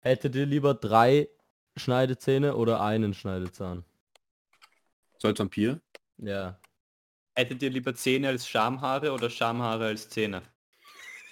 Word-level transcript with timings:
Hättet 0.00 0.34
ihr 0.34 0.46
lieber 0.46 0.74
drei 0.74 1.28
Schneidezähne 1.76 2.56
oder 2.56 2.80
einen 2.80 3.14
Schneidezahn? 3.14 3.84
So 5.18 5.28
als 5.28 5.38
Vampir? 5.38 5.80
Ja. 6.18 6.58
Hättet 7.34 7.62
ihr 7.62 7.70
lieber 7.70 7.94
Zähne 7.94 8.28
als 8.28 8.46
Schamhaare 8.48 9.12
oder 9.12 9.28
Schamhaare 9.30 9.86
als 9.86 10.08
Zähne? 10.08 10.42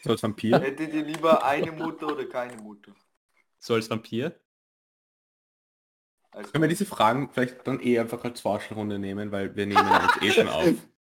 So 0.02 0.10
als 0.10 0.22
Vampir? 0.22 0.58
Hättet 0.58 0.92
ihr 0.94 1.04
lieber 1.04 1.44
eine 1.44 1.70
Mutter 1.70 2.08
oder 2.08 2.24
keine 2.24 2.56
Mutter? 2.60 2.92
So 3.58 3.74
als 3.74 3.88
Vampir? 3.88 4.34
Also, 6.32 6.50
Können 6.50 6.62
wir 6.62 6.68
diese 6.68 6.86
Fragen 6.86 7.30
vielleicht 7.30 7.66
dann 7.66 7.78
eh 7.80 7.98
einfach 7.98 8.24
als 8.24 8.40
Vorstellrunde 8.40 8.98
nehmen, 8.98 9.30
weil 9.30 9.54
wir 9.54 9.66
nehmen 9.66 9.86
jetzt 10.02 10.22
eh 10.22 10.30
schon 10.32 10.48
auf. 10.48 10.74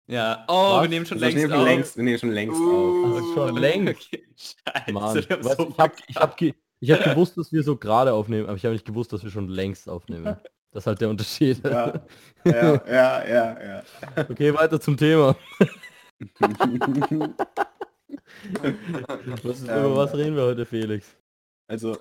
Ja. 0.07 0.43
Oh, 0.49 0.73
Was? 0.77 0.81
wir 0.81 0.89
nehmen 0.89 1.05
schon 1.05 1.23
Also 1.23 1.37
längst 1.37 1.53
auf. 1.53 1.63
längst, 1.63 1.97
wir 1.97 2.03
nehmen 2.03 2.19
schon 2.19 2.31
längst 2.31 2.59
Uh. 2.59 3.05
auf. 3.05 3.15
Also 3.15 3.33
schon 3.35 3.57
längst. 3.57 4.07
Okay, 4.07 4.27
Scheiße, 4.35 4.91
Mann, 4.91 5.15
weißt, 5.15 5.29
so 5.57 5.69
ich 5.69 5.77
habe 5.77 5.93
ich 6.07 6.15
hab, 6.17 6.41
ich 6.83 6.91
hab 6.91 6.99
Ja. 7.05 7.13
gewusst, 7.13 7.37
dass 7.37 7.51
wir 7.53 7.63
so 7.63 7.77
gerade 7.77 8.11
aufnehmen, 8.13 8.47
aber 8.47 8.57
ich 8.57 8.65
habe 8.65 8.73
nicht 8.73 8.85
gewusst, 8.85 9.13
dass 9.13 9.23
wir 9.23 9.31
schon 9.31 9.47
längst 9.47 9.87
aufnehmen. 9.87 10.25
Das 10.71 10.83
ist 10.83 10.87
halt 10.87 10.99
der 11.01 11.09
Unterschied. 11.09 11.63
Ja, 11.63 12.05
ja, 12.45 12.85
ja, 12.87 13.25
ja, 13.27 13.63
ja. 13.63 13.83
Okay, 14.29 14.53
weiter 14.53 14.79
zum 14.81 14.97
Thema. 14.97 15.35
Was 19.43 19.59
ist, 19.59 19.63
über 19.63 19.85
Ähm. 19.85 19.95
was 19.95 20.13
reden 20.15 20.35
wir 20.35 20.43
heute, 20.43 20.65
Felix? 20.65 21.15
Also, 21.69 21.97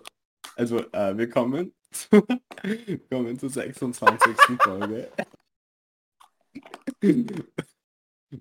also 0.56 0.78
äh, 0.92 1.16
wir 1.16 1.28
kommen 1.30 1.72
zu, 1.90 2.24
wir 2.62 2.98
kommen 3.10 3.38
zur 3.38 3.50
26. 3.50 4.34
Folge. 4.60 5.10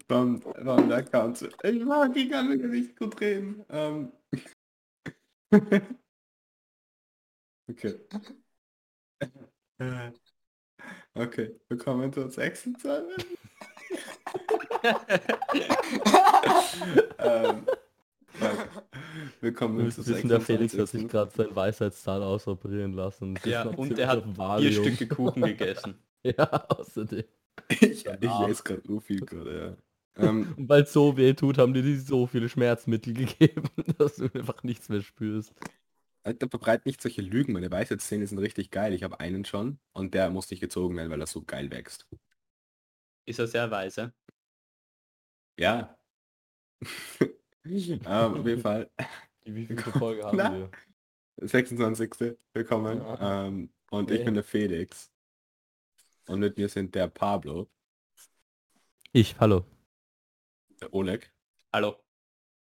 von, 0.08 0.42
von 0.42 0.90
der 0.90 1.04
Council. 1.04 1.52
Ich 1.64 1.84
mag, 1.84 2.16
ich 2.16 2.30
kann 2.30 2.48
mir 2.50 2.58
nicht 2.68 2.96
gut 2.98 3.20
reden. 3.22 3.64
Ähm. 3.70 4.12
Okay. 7.70 7.96
Äh, 9.80 10.12
Okay, 11.16 11.60
wir 11.70 11.78
kommen 11.78 12.12
zur 12.14 12.30
26. 12.30 13.26
ähm, 17.20 17.68
okay. 18.40 18.70
Wir 19.42 19.54
kommen 19.54 19.78
Wir 19.78 19.86
zur 19.90 20.04
müssen 20.04 20.06
wissen, 20.06 20.28
der 20.30 20.42
Felix 20.42 20.78
hat 20.78 20.90
26.. 20.90 20.92
sich 20.92 21.08
gerade 21.08 21.32
sein 21.36 21.56
Weisheitszahn 21.56 22.22
ausoperieren 22.24 22.94
lassen. 22.94 23.40
Das 23.42 23.46
Ja, 23.46 23.62
ist 23.62 23.66
noch 23.66 23.78
und 23.78 23.88
ziemlich 23.88 24.00
er 24.00 24.08
hat 24.10 24.26
dem 24.26 24.36
vier 24.36 24.38
Valium. 24.38 24.74
Stücke 24.74 25.08
Kuchen 25.08 25.44
gegessen. 25.44 26.00
Ja, 26.24 26.46
außerdem. 26.70 27.24
Ich, 27.70 28.06
ich 28.20 28.38
lese 28.38 28.64
gerade 28.64 28.82
so 28.86 29.00
viel 29.00 29.24
gerade, 29.26 29.78
ja. 30.18 30.24
Ähm, 30.30 30.56
Und 30.58 30.70
weil 30.70 30.84
es 30.84 30.94
so 30.94 31.18
weh 31.18 31.34
tut, 31.34 31.58
haben 31.58 31.74
die 31.74 31.82
dir 31.82 32.00
so 32.00 32.28
viele 32.28 32.50
Schmerzmittel 32.50 33.14
gegeben, 33.14 33.70
dass 33.98 34.16
du 34.18 34.26
einfach 34.34 34.64
nichts 34.64 34.90
mehr 34.90 35.02
spürst. 35.02 35.54
Alter, 36.24 36.50
verbreit 36.50 36.86
nicht 36.88 37.00
solche 37.02 37.22
Lügen. 37.22 37.54
Meine 37.54 37.70
Weisheitszähne 37.72 38.26
sind 38.28 38.40
richtig 38.40 38.72
geil. 38.72 38.94
Ich 38.94 39.04
habe 39.04 39.20
einen 39.20 39.46
schon 39.46 39.80
und 39.94 40.14
der 40.16 40.30
muss 40.32 40.50
nicht 40.50 40.60
gezogen 40.62 40.96
werden, 40.98 41.10
weil 41.12 41.22
er 41.22 41.28
so 41.28 41.44
geil 41.44 41.70
wächst. 41.72 42.08
Ist 43.26 43.40
er 43.40 43.48
sehr 43.48 43.72
weise. 43.72 44.14
Ja. 45.58 45.98
ähm, 47.66 48.06
auf 48.06 48.46
jeden 48.46 48.62
Fall. 48.62 48.90
Die 49.46 49.56
wievielte 49.56 49.92
Folge 49.92 50.24
haben 50.24 50.38
Na? 50.38 50.52
wir? 50.52 50.72
26. 51.38 52.38
Willkommen. 52.54 53.00
Ja. 53.00 53.48
Ähm, 53.48 53.74
und 53.92 54.10
Okay. 54.10 54.16
ich 54.20 54.24
bin 54.26 54.34
der 54.36 54.44
Felix. 54.44 55.12
Und 56.28 56.40
mit 56.40 56.58
mir 56.58 56.68
sind 56.68 56.96
der 56.96 57.08
Pablo, 57.10 57.70
Ich, 59.14 59.40
hallo. 59.40 59.66
der 60.82 60.94
Oleg, 60.94 61.32
Hallo. 61.74 62.02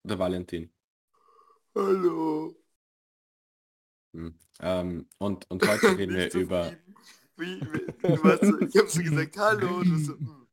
der 0.04 0.18
Valentin. 0.20 0.70
Hallo. 1.76 2.54
Hm. 4.14 4.34
Ähm, 4.62 5.06
und, 5.18 5.50
und 5.50 5.62
heute 5.68 5.98
reden 5.98 6.16
wir 6.16 6.32
so 6.32 6.40
über... 6.40 6.72
Wie, 7.38 7.62
wie, 7.62 7.86
du 8.02 8.18
so, 8.46 8.60
ich 8.60 8.78
hab 8.78 8.90
so 8.90 9.02
gesagt, 9.02 9.38
hallo, 9.38 9.84
du 9.84 9.98
so, 9.98 10.14
hm. 10.18 10.48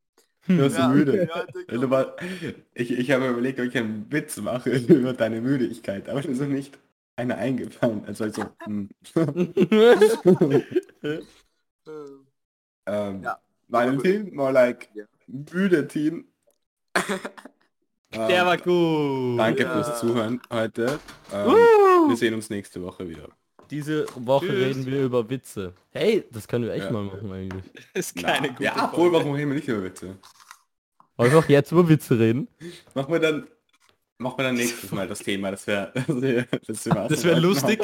Du 0.48 0.58
warst 0.58 0.76
so 0.76 0.82
Ja, 0.82 0.88
müde. 0.88 1.28
ja, 1.28 1.46
Du 1.66 1.90
war, 1.90 2.14
ich 2.74 2.92
ich 2.92 3.10
habe 3.10 3.28
überlegt, 3.28 3.58
ob 3.58 3.66
ich 3.66 3.76
einen 3.76 4.10
Witz 4.12 4.36
mache 4.36 4.70
über 4.78 5.12
deine 5.12 5.40
Müdigkeit, 5.40 6.08
aber 6.08 6.24
ist 6.24 6.40
noch 6.40 6.46
nicht 6.46 6.78
einer 7.16 7.36
eingefallen. 7.36 8.04
Also 8.04 8.26
ich 8.26 8.34
so, 8.34 8.44
hm. 8.64 8.88
Ähm, 9.16 9.52
ähm, 12.86 13.22
Ja. 13.22 13.40
Valentin, 13.68 14.34
more 14.34 14.52
like 14.52 14.88
Ja. 14.94 15.04
müde 15.26 15.88
Teen. 15.88 16.28
Der 18.12 18.40
Ähm, 18.40 18.46
war 18.46 18.56
gut. 18.58 19.38
Danke 19.40 19.64
Ja. 19.64 19.72
fürs 19.72 19.98
Zuhören 19.98 20.40
heute. 20.50 21.00
Ähm, 21.32 21.48
Uh. 21.50 22.08
wir 22.08 22.16
sehen 22.16 22.34
uns 22.34 22.48
nächste 22.50 22.80
Woche 22.82 23.08
wieder. 23.08 23.28
Diese 23.70 24.06
Woche 24.14 24.46
Tschüss. 24.46 24.56
reden 24.64 24.86
wir 24.86 25.02
über 25.04 25.28
Witze. 25.28 25.72
Hey, 25.90 26.24
das 26.30 26.46
können 26.46 26.64
wir 26.64 26.72
echt 26.74 26.84
Ja. 26.86 26.90
mal 26.92 27.02
machen 27.04 27.32
eigentlich. 27.32 27.64
Das 27.94 28.06
ist 28.14 28.16
keine 28.22 28.46
Na, 28.48 28.52
gute 28.52 28.64
Ja, 28.64 28.72
Folge. 28.74 28.86
obwohl, 28.92 29.12
warum 29.12 29.32
reden 29.34 29.48
wir 29.50 29.56
nicht 29.56 29.68
über 29.68 29.82
Witze? 29.82 30.16
Wollen 31.16 31.32
wir 31.32 31.38
auch 31.38 31.48
jetzt 31.48 31.72
über 31.72 31.88
Witze 31.88 32.18
reden? 32.18 32.46
Machen 32.94 33.12
wir 33.12 33.18
dann, 33.20 33.46
machen 34.18 34.38
wir 34.38 34.44
dann 34.44 34.54
nächstes 34.56 34.90
Mal 34.92 35.08
das 35.08 35.18
Thema. 35.20 35.50
Das 35.50 35.66
wäre, 35.66 35.92
das 36.66 36.86
wäre, 36.86 37.08
das 37.08 37.24
wär 37.24 37.40
lustig. 37.40 37.80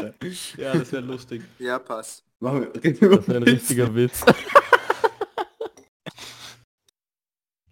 Ja, 0.57 0.73
das 0.75 0.93
wäre 0.93 1.03
lustig. 1.03 1.43
Ja, 1.59 1.79
passt. 1.79 2.25
Machen 2.41 2.61
wir, 2.63 2.75
reden 2.85 3.01
wir 3.01 3.09
über 3.09 3.17
Das 3.19 3.29
wäre 3.29 3.39
ein 3.39 3.47
Witze. 3.47 3.53
richtiger 3.57 3.95
Witz. 3.95 4.25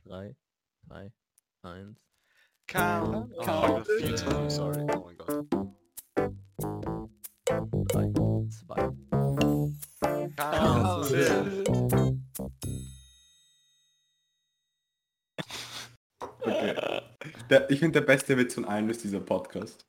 Drei, 0.05 0.35
zwei, 0.87 1.13
eins. 1.63 1.99
Count 2.67 3.33
Count. 3.45 3.87
Sorry. 4.51 4.87
Oh 4.95 5.07
my 5.09 5.15
god. 5.15 5.47
Okay. 10.41 11.67
Der, 17.51 17.71
ich 17.71 17.79
finde, 17.79 18.01
der 18.01 18.07
beste 18.07 18.37
Witz 18.37 18.55
von 18.55 18.65
allen 18.65 18.89
ist 18.89 19.05
dieser 19.05 19.21
Podcast. 19.21 19.87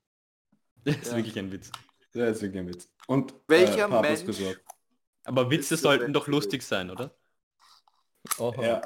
Das 0.83 0.97
ist 0.97 1.11
Ja. 1.11 1.17
wirklich 1.17 1.37
ein 1.39 1.51
Witz. 1.51 1.71
Der 2.13 2.27
ist 2.29 2.41
wirklich 2.41 2.59
ein 2.61 2.67
Witz. 2.67 2.89
Und 3.07 3.33
Welcher 3.47 3.85
äh, 3.85 4.01
Mensch- 4.01 4.25
Besorgt. 4.25 4.61
Aber 5.23 5.49
Witze 5.49 5.77
sollten 5.77 6.11
doch 6.13 6.27
lustig 6.27 6.63
sein, 6.63 6.89
oder? 6.89 7.15
Oh, 8.37 8.53
Ja. 8.59 8.81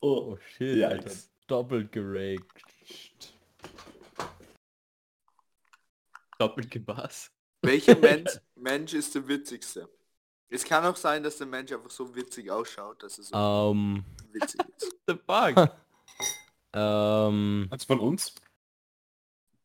oh 0.00 0.36
shit, 0.38 0.78
Ja, 0.78 0.88
Alter. 0.88 1.12
Doppelt 1.46 1.92
geragt. 1.92 2.64
Doppelt 6.38 6.86
was? 6.88 7.30
Welcher 7.62 7.96
Mensch, 7.98 8.30
Mensch 8.56 8.94
ist 8.94 9.14
der 9.14 9.28
witzigste? 9.28 9.88
Es 10.48 10.64
kann 10.64 10.84
auch 10.84 10.96
sein, 10.96 11.22
dass 11.22 11.38
der 11.38 11.46
Mensch 11.46 11.72
einfach 11.72 11.90
so 11.90 12.14
witzig 12.14 12.50
ausschaut, 12.50 13.02
dass 13.02 13.18
er 13.18 13.24
so 13.24 13.72
Ähm, 13.72 14.04
witzig 14.32 14.60
ist. 14.76 14.94
The 15.06 15.14
Bug. 15.14 15.70
ähm, 16.72 17.66
Also 17.70 17.86
von 17.86 18.00
uns? 18.00 18.34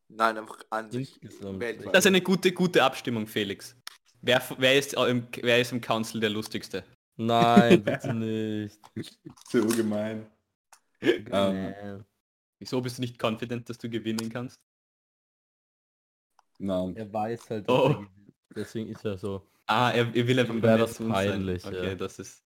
Nein, 0.08 0.38
einfach 0.40 0.60
an 0.70 0.92
sich. 0.92 1.20
Das 1.22 2.00
ist 2.00 2.08
eine 2.08 2.22
gute, 2.22 2.52
gute 2.52 2.84
Abstimmung, 2.84 3.28
Felix. 3.28 3.76
Wer, 4.22 4.42
wer, 4.58 4.78
ist, 4.78 4.96
äh, 4.98 5.06
im, 5.10 5.28
wer 5.42 5.62
ist 5.62 5.72
im 5.72 5.82
Council 5.82 6.20
der 6.20 6.30
lustigste? 6.30 6.84
nein, 7.16 7.84
bitte 7.84 8.14
nicht. 8.14 8.80
So 9.50 9.66
gemein. 9.68 10.30
Ähm, 11.02 11.24
Nee. 11.32 12.04
Wieso 12.60 12.80
bist 12.82 12.98
du 12.98 13.02
nicht 13.02 13.20
confident, 13.22 13.68
dass 13.70 13.78
du 13.80 13.90
gewinnen 13.90 14.30
kannst? 14.30 14.60
Nein. 16.60 16.96
Er 16.96 17.12
weiß 17.12 17.50
halt, 17.50 17.70
Oh. 17.70 17.90
er 17.90 18.08
deswegen 18.56 18.90
ist 18.90 19.04
er 19.06 19.18
so. 19.18 19.48
Ah, 19.72 19.92
er, 19.92 20.08
er 20.14 20.28
will 20.28 20.40
einfach 20.40 20.54
beim 20.54 20.62
das 20.62 20.80
letzten 20.80 21.08
sein. 21.12 21.30
peinlich, 21.32 21.66
Okay, 21.66 21.88
ja. 21.90 21.96
das 21.96 22.20
ist... 22.20 22.44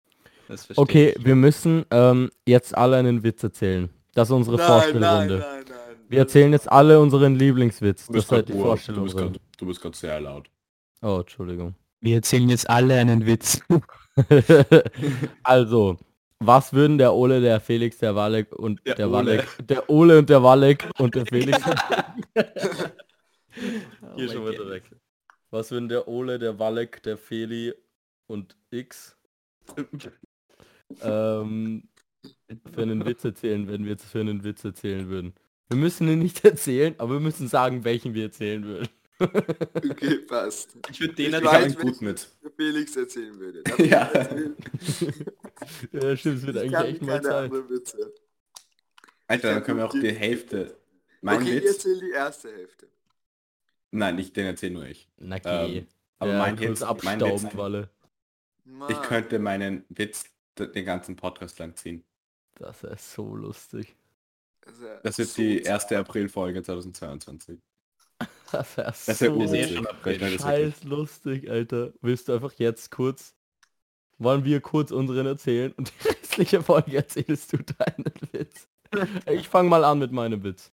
Das 0.48 0.68
Okay, 0.78 1.14
ich. 1.18 1.26
wir 1.26 1.36
müssen 1.36 1.86
ähm, 1.92 2.30
jetzt 2.46 2.76
alle 2.78 2.98
einen 2.98 3.24
Witz 3.24 3.42
erzählen. 3.44 3.90
Das 4.14 4.28
ist 4.30 4.34
unsere 4.34 4.58
Nein, 4.58 4.68
nein, 4.68 4.82
Vorstellrunde. 4.82 5.38
nein, 5.38 5.66
nein. 5.70 5.78
Wir 6.09 6.20
erzählen 6.20 6.52
jetzt 6.52 6.70
alle 6.70 7.00
unseren 7.00 7.36
Lieblingswitz. 7.36 8.08
Das 8.08 8.26
ist 8.26 8.32
halt 8.32 8.50
die 8.50 8.54
Vorstellung. 8.54 9.06
Du 9.08 9.14
bist 9.14 9.18
grad- 9.18 9.40
du 9.58 9.66
bist 9.66 9.82
gerade 9.82 9.96
sehr 9.98 10.20
laut. 10.20 10.50
Oh, 11.02 11.20
Entschuldigung. 11.22 11.76
Wir 12.02 12.16
erzählen 12.16 12.50
jetzt 12.50 12.70
alle 12.70 12.96
einen 12.96 13.26
Witz. 13.26 13.62
also, 15.44 15.97
was 16.40 16.74
würden 16.74 16.97
der 16.97 17.14
Ole, 17.14 17.40
der 17.40 17.62
Felix, 17.62 17.97
der 18.00 18.14
Walek 18.16 18.52
und 18.53 18.82
Der 18.85 18.96
der, 18.96 19.08
Ole. 19.08 19.16
Walek, 19.16 19.47
der 19.67 19.90
Ole 19.90 20.17
und 20.20 20.29
der 20.29 20.44
Walek 20.44 20.90
und 21.00 21.16
der 21.16 21.26
Felix. 21.26 21.58
Hier 23.53 23.66
mein 24.17 24.29
schon 24.29 24.50
wieder 24.50 24.70
weg. 24.70 24.84
Was 25.52 25.70
würden 25.72 25.90
der 25.90 26.08
Ole, 26.08 26.40
der 26.40 26.58
Walek, 26.59 27.03
der 27.03 27.18
Feli 27.18 27.74
und 28.28 28.56
X 28.72 29.18
ähm, 31.02 31.84
für 32.74 32.82
einen 32.82 33.06
Witz 33.06 33.26
erzählen, 33.26 33.68
wenn 33.68 33.84
wir 33.84 33.92
jetzt 33.92 34.06
für 34.06 34.22
einen 34.22 34.46
Witz 34.46 34.64
erzählen 34.64 35.09
würden? 35.09 35.34
Wir 35.68 35.78
müssen 35.78 36.08
ihn 36.08 36.20
nicht 36.20 36.44
erzählen, 36.46 36.96
aber 36.98 37.14
wir 37.14 37.20
müssen 37.20 37.50
sagen, 37.50 37.84
welchen 37.84 38.14
wir 38.14 38.24
erzählen 38.24 38.64
würden. 38.64 38.88
Okay, 39.20 40.18
passt. 40.28 40.76
Ich 40.90 41.00
würde 41.02 41.14
den 41.16 41.34
erzählen. 41.34 41.56
einen 41.56 41.76
gut 41.76 42.02
mit. 42.02 42.28
Felix 42.56 42.96
erzählen 42.96 43.38
würde. 43.38 43.64
Ja. 43.86 44.06
erzählen? 44.06 44.56
ja, 45.92 46.18
stimmt, 46.18 46.38
es 46.38 46.46
wird 46.48 46.56
Ich 46.56 46.78
eigentlich 46.78 46.96
echt 46.96 47.02
mal 47.02 47.22
Zeit. 47.22 47.52
Alter, 49.28 49.53
dann 49.53 49.64
können 49.64 49.78
wir 49.80 49.86
auch 49.86 49.92
die 49.92 50.12
Hälfte. 50.12 50.78
Mein 51.22 51.42
okay, 51.42 51.56
Witz? 51.58 51.64
ich 51.64 51.70
erzähl 51.70 52.00
die 52.00 52.12
erste 52.12 52.52
Hälfte. 52.52 52.88
Nein, 53.91 54.16
nicht 54.16 54.35
den 54.35 54.46
erzähl 54.46 54.72
nur 54.72 54.85
ich. 54.85 55.09
Na 55.17 55.35
okay. 55.35 55.78
Ähm, 55.79 55.88
Aber 56.20 56.32
ja, 56.32 56.38
mein, 56.40 56.55
kurz 56.55 56.79
Hits, 56.79 57.03
mein 57.03 57.20
Witz, 57.20 57.32
abstauben, 57.43 57.58
Walle. 57.58 57.90
Ich 58.90 59.02
könnte 59.02 59.40
meinen 59.40 59.85
Witz 59.90 60.26
den 60.58 60.85
ganzen 60.85 61.16
Podcast 61.16 61.59
lang 61.59 61.76
ziehen. 61.76 62.03
Das 62.55 62.84
ist 62.84 63.14
so 63.14 63.35
lustig. 63.35 63.96
Das 65.03 65.17
wird 65.17 65.29
so 65.29 65.41
die 65.41 65.61
erste 65.61 65.97
Aprilfolge 65.97 66.61
2022. 66.64 67.59
Das 68.52 68.76
wäre 68.76 68.93
so 68.93 69.26
April. 69.88 70.20
Wirklich- 70.20 70.41
scheiß 70.41 70.84
lustig, 70.84 71.49
Alter. 71.49 71.93
Willst 72.02 72.28
du 72.28 72.34
einfach 72.34 72.52
jetzt 72.58 72.91
kurz, 72.91 73.34
wollen 74.17 74.43
wir 74.43 74.59
kurz 74.59 74.91
unseren 74.91 75.26
erzählen 75.26 75.72
und 75.72 75.90
die 75.90 76.08
restliche 76.09 76.61
Folge 76.61 76.97
erzählst 76.97 77.53
du 77.53 77.58
deinen 77.58 78.11
Witz. 78.32 78.67
Ich 79.26 79.47
fange 79.47 79.70
mal 79.70 79.85
an 79.85 79.99
mit 79.99 80.11
meinem 80.11 80.43
Witz. 80.43 80.73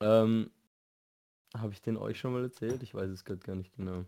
Ähm, 0.00 0.50
Habe 1.56 1.72
ich 1.72 1.80
den 1.80 1.96
euch 1.96 2.18
schon 2.18 2.32
mal 2.32 2.42
erzählt? 2.42 2.82
Ich 2.82 2.94
weiß 2.94 3.10
es 3.10 3.24
gerade 3.24 3.40
gar 3.40 3.54
nicht 3.54 3.74
genau. 3.76 4.04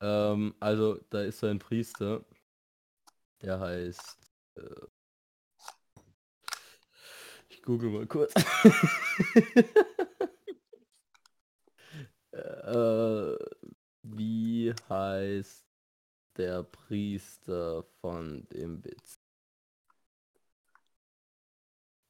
Ähm, 0.00 0.54
also, 0.58 0.98
da 1.10 1.22
ist 1.22 1.38
so 1.38 1.46
ein 1.46 1.60
Priester, 1.60 2.24
der 3.42 3.60
heißt... 3.60 4.18
Äh, 4.56 4.86
ich 7.48 7.62
google 7.62 7.90
mal 7.90 8.06
kurz. 8.06 8.32
äh, 12.32 13.36
wie 14.02 14.74
heißt 14.88 15.66
der 16.36 16.62
Priester 16.64 17.84
von 18.00 18.46
dem 18.48 18.84
Witz? 18.84 19.20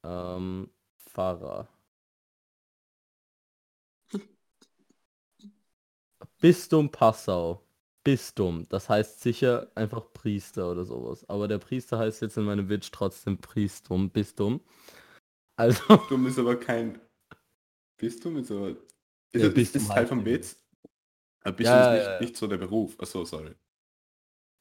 Ähm, 0.03 0.69
Pfarrer. 0.97 1.67
Bistum 6.43 6.89
Passau. 6.89 7.65
Bistum. 8.03 8.67
Das 8.67 8.89
heißt 8.89 9.21
sicher 9.21 9.71
einfach 9.75 10.11
Priester 10.11 10.69
oder 10.69 10.83
sowas. 10.83 11.23
Aber 11.29 11.47
der 11.47 11.57
Priester 11.57 11.97
heißt 11.97 12.21
jetzt 12.21 12.35
in 12.35 12.43
meinem 12.43 12.67
Witz 12.67 12.91
trotzdem 12.91 13.37
Priestum. 13.37 14.09
Bistum. 14.09 14.59
Also, 15.55 15.81
Dumm 16.09 16.27
ist 16.27 16.37
aber 16.37 16.59
kein 16.59 16.99
Bistum, 17.95 18.35
ist 18.35 18.51
aber... 18.51 18.71
Ist, 18.71 18.79
Ja, 19.35 19.47
ist, 19.47 19.53
Bistum 19.53 19.81
ist 19.83 19.87
Teil 19.87 20.05
vom. 20.05 20.25
Witz? 20.25 20.61
Bistum 21.45 21.65
Ja, 21.65 21.93
ist 21.93 21.97
nicht, 21.97 22.11
ja, 22.11 22.19
nicht 22.19 22.35
so 22.35 22.47
der 22.47 22.57
Beruf. 22.57 22.99
Achso, 22.99 23.23
sorry. 23.23 23.55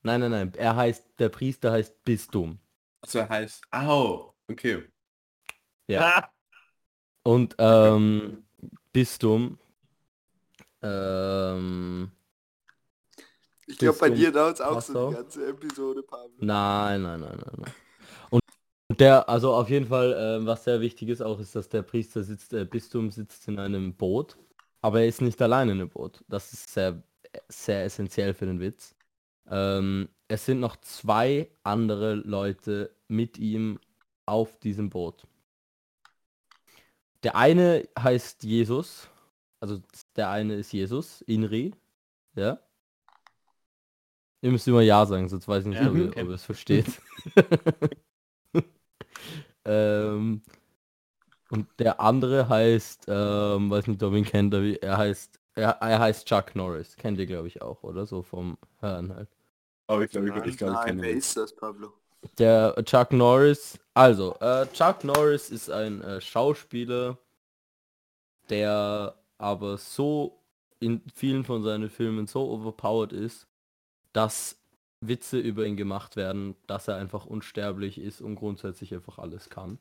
nein, 0.05 0.21
nein, 0.21 0.31
nein. 0.31 0.53
Er 0.55 0.77
heißt, 0.77 1.19
der 1.19 1.31
Priester 1.31 1.73
heißt 1.73 2.05
Bistum. 2.05 2.61
Also 3.01 3.19
er 3.19 3.29
heißt... 3.29 3.65
Au! 3.73 4.37
Okay. 4.47 4.85
Ja. 5.89 6.31
Und 7.25 7.57
ähm, 7.59 8.45
Bistum. 8.93 9.59
Ähm, 10.83 12.11
Ich 13.67 13.79
glaube, 13.79 13.99
bei 13.99 14.11
dir 14.11 14.33
dauert 14.33 14.57
es 14.57 14.61
auch 14.61 14.81
so 14.81 14.95
die 14.95 15.15
ganze 15.15 15.47
Episode, 15.49 16.03
Pablo. 16.03 16.47
nein, 16.47 17.03
nein, 17.03 17.21
nein, 17.21 17.39
nein, 17.39 17.55
nein. 17.59 17.75
Und 18.89 19.01
der, 19.01 19.29
also 19.29 19.55
auf 19.55 19.71
jeden 19.71 19.87
Fall, 19.87 20.15
ähm, 20.19 20.47
was 20.47 20.65
sehr 20.65 20.81
wichtig 20.81 21.09
ist 21.09 21.23
auch, 21.23 21.41
ist, 21.41 21.55
dass 21.57 21.69
der 21.69 21.83
Priester 21.83 22.23
sitzt, 22.25 22.53
der 22.53 22.65
Bistum 22.67 23.11
sitzt 23.11 23.49
in 23.49 23.59
einem 23.59 23.95
Boot, 23.97 24.37
aber 24.83 25.01
er 25.01 25.07
ist 25.09 25.23
nicht 25.23 25.41
allein 25.43 25.69
in 25.71 25.81
einem 25.81 25.89
Boot. 25.89 26.25
Das 26.29 26.53
ist 26.53 26.73
sehr, 26.73 27.03
sehr 27.49 27.85
essentiell 27.85 28.35
für 28.35 28.47
den 28.47 28.61
Witz. 28.61 28.95
Ähm, 29.51 30.09
es 30.29 30.47
sind 30.47 30.61
noch 30.61 30.77
zwei 30.79 31.51
andere 31.65 32.15
Leute 32.15 32.95
mit 33.09 33.39
ihm 33.39 33.81
auf 34.27 34.59
diesem 34.59 34.91
Boot. 34.91 35.27
Der 37.23 37.37
eine 37.37 37.89
heißt 37.99 38.43
Jesus, 38.45 39.09
also 39.61 39.81
der 40.17 40.31
eine 40.31 40.55
ist 40.57 40.73
Jesus, 40.73 41.23
Inri, 41.23 41.75
ja. 42.35 42.59
Ihr 44.41 44.51
müsst 44.51 44.67
immer 44.69 44.83
Ja 44.83 45.07
sagen, 45.07 45.29
sonst 45.29 45.47
weiß 45.49 45.65
ich 45.65 45.71
nicht, 45.71 45.81
Ja, 45.81 45.89
ob, 45.91 45.97
ihr, 45.97 46.09
okay. 46.09 46.23
ob 46.23 46.29
ihr 46.29 46.35
es 46.35 46.45
versteht. 46.45 46.87
ähm, 49.65 50.43
und 51.51 51.69
der 51.79 52.01
andere 52.01 52.49
heißt, 52.49 53.05
ähm, 53.09 53.71
weiß 53.71 53.87
nicht, 53.87 54.03
ob 54.03 54.13
ihr 54.13 54.19
ihn 54.19 54.25
kennt, 54.25 54.55
er 54.55 54.97
heißt, 54.97 55.39
er, 55.55 55.71
er 55.83 55.99
heißt 56.01 56.27
Chuck 56.27 56.55
Norris. 56.57 56.97
Kennt 56.97 57.19
ihr, 57.19 57.27
glaube 57.27 57.49
ich, 57.49 57.61
auch, 57.63 57.83
oder? 57.83 58.07
So 58.07 58.23
vom 58.23 58.57
Hören 58.81 59.15
halt. 59.15 59.29
Aber 59.87 60.03
ich 60.05 60.11
glaube, 60.11 60.29
ich 60.29 60.35
würde 60.35 60.49
dich 60.51 60.59
gar 60.59 60.71
nicht 60.71 60.79
Nein, 60.79 60.87
kennen. 60.87 61.03
wer 61.03 61.11
ist 61.13 61.37
das, 61.37 61.55
Pablo? 61.55 61.93
Der 62.39 62.75
Chuck 62.85 63.13
Norris, 63.13 63.79
also, 63.95 64.37
äh, 64.41 64.67
Chuck 64.73 65.05
Norris 65.05 65.51
ist 65.51 65.71
ein 65.71 66.01
äh, 66.03 66.21
Schauspieler, 66.21 67.19
der 68.49 69.15
aber 69.43 69.77
so 69.77 70.41
in 70.79 71.03
vielen 71.15 71.45
von 71.45 71.63
seinen 71.63 71.91
Filmen 71.91 72.27
so 72.27 72.49
overpowered 72.51 73.13
ist, 73.13 73.49
dass 74.13 74.61
Witze 75.01 75.39
über 75.39 75.67
ihn 75.67 75.77
gemacht 75.77 76.17
werden, 76.17 76.55
dass 76.67 76.87
er 76.87 76.97
einfach 76.97 77.27
unsterblich 77.27 77.99
ist 77.99 78.21
und 78.21 78.37
grundsätzlich 78.37 78.95
einfach 78.95 79.19
alles 79.19 79.51
kann. 79.51 79.79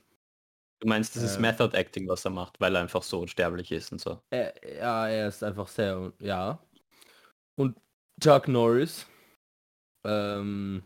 Du 0.79 0.87
meinst, 0.87 1.15
das 1.15 1.23
ist 1.23 1.37
Äh, 1.37 1.41
Method 1.41 1.77
Acting, 1.77 2.07
was 2.07 2.25
er 2.25 2.31
macht, 2.31 2.59
weil 2.59 2.75
er 2.75 2.81
einfach 2.81 3.03
so 3.03 3.19
unsterblich 3.21 3.71
ist 3.71 3.91
und 3.91 4.01
so. 4.01 4.19
Er, 4.31 4.53
ja, 4.67 5.07
er 5.07 5.27
ist 5.27 5.43
einfach 5.43 5.67
sehr, 5.67 6.11
ja. 6.19 6.59
Und 7.55 7.77
Chuck 8.19 8.47
Norris 8.47 9.05
ähm, 10.03 10.81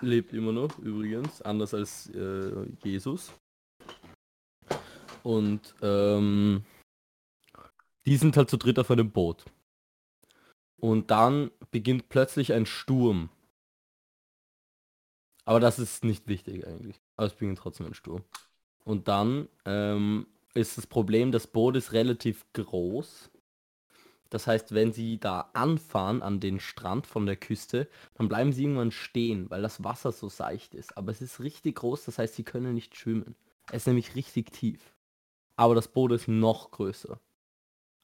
lebt 0.00 0.32
immer 0.32 0.52
noch 0.52 0.76
übrigens, 0.80 1.40
anders 1.42 1.72
als 1.72 2.10
äh, 2.10 2.66
Jesus. 2.82 3.32
Und 5.22 5.74
ähm, 5.80 6.64
die 8.06 8.16
sind 8.16 8.36
halt 8.36 8.50
zu 8.50 8.56
dritt 8.56 8.78
auf 8.78 8.90
einem 8.90 9.10
Boot. 9.10 9.44
Und 10.76 11.10
dann 11.10 11.50
beginnt 11.70 12.08
plötzlich 12.08 12.52
ein 12.52 12.66
Sturm. 12.66 13.30
Aber 15.44 15.60
das 15.60 15.78
ist 15.78 16.04
nicht 16.04 16.28
wichtig 16.28 16.66
eigentlich. 16.66 17.00
Aber 17.16 17.26
es 17.26 17.34
beginnt 17.34 17.58
trotzdem 17.58 17.86
ein 17.86 17.94
Sturm. 17.94 18.24
Und 18.84 19.08
dann 19.08 19.48
ähm, 19.64 20.26
ist 20.54 20.76
das 20.76 20.86
Problem, 20.86 21.32
das 21.32 21.46
Boot 21.46 21.76
ist 21.76 21.92
relativ 21.92 22.44
groß. 22.52 23.30
Das 24.30 24.46
heißt, 24.46 24.74
wenn 24.74 24.92
sie 24.92 25.18
da 25.18 25.50
anfahren 25.52 26.22
an 26.22 26.40
den 26.40 26.58
Strand 26.60 27.06
von 27.06 27.24
der 27.24 27.36
Küste, 27.36 27.88
dann 28.14 28.28
bleiben 28.28 28.52
sie 28.52 28.64
irgendwann 28.64 28.90
stehen, 28.90 29.48
weil 29.50 29.62
das 29.62 29.84
Wasser 29.84 30.12
so 30.12 30.28
seicht 30.28 30.74
ist. 30.74 30.96
Aber 30.96 31.12
es 31.12 31.22
ist 31.22 31.40
richtig 31.40 31.76
groß, 31.76 32.04
das 32.04 32.18
heißt, 32.18 32.34
sie 32.34 32.42
können 32.42 32.74
nicht 32.74 32.96
schwimmen. 32.96 33.36
Es 33.68 33.82
ist 33.82 33.86
nämlich 33.86 34.14
richtig 34.16 34.50
tief. 34.52 34.94
Aber 35.56 35.74
das 35.74 35.88
Boot 35.88 36.12
ist 36.12 36.26
noch 36.26 36.72
größer. 36.72 37.20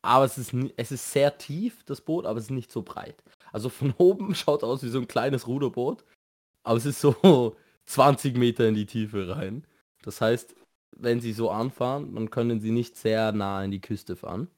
Aber 0.03 0.25
es 0.25 0.39
ist, 0.39 0.55
es 0.77 0.93
ist 0.93 1.13
sehr 1.13 1.37
tief, 1.37 1.83
das 1.85 2.01
Boot, 2.01 2.25
aber 2.25 2.39
es 2.39 2.45
ist 2.45 2.51
nicht 2.51 2.73
so 2.73 2.83
breit. 2.83 3.23
Also 3.53 3.69
von 3.69 3.93
oben 3.99 4.35
schaut 4.35 4.65
aus 4.65 4.83
wie 4.83 4.89
so 4.89 4.99
ein 4.99 5.09
kleines 5.09 5.47
Ruderboot, 5.47 6.05
aber 6.63 6.79
es 6.79 6.87
ist 6.87 7.01
so 7.01 7.57
20 7.87 8.37
Meter 8.37 8.69
in 8.69 8.75
die 8.75 8.87
Tiefe 8.87 9.29
rein. 9.29 9.67
Das 10.03 10.21
heißt, 10.21 10.55
wenn 10.97 11.21
sie 11.21 11.33
so 11.33 11.51
anfahren, 11.51 12.15
dann 12.15 12.31
können 12.31 12.61
sie 12.61 12.71
nicht 12.71 12.97
sehr 12.97 13.33
nah 13.33 13.63
in 13.65 13.71
die 13.71 13.81
Küste 13.81 14.17
fahren. 14.17 14.49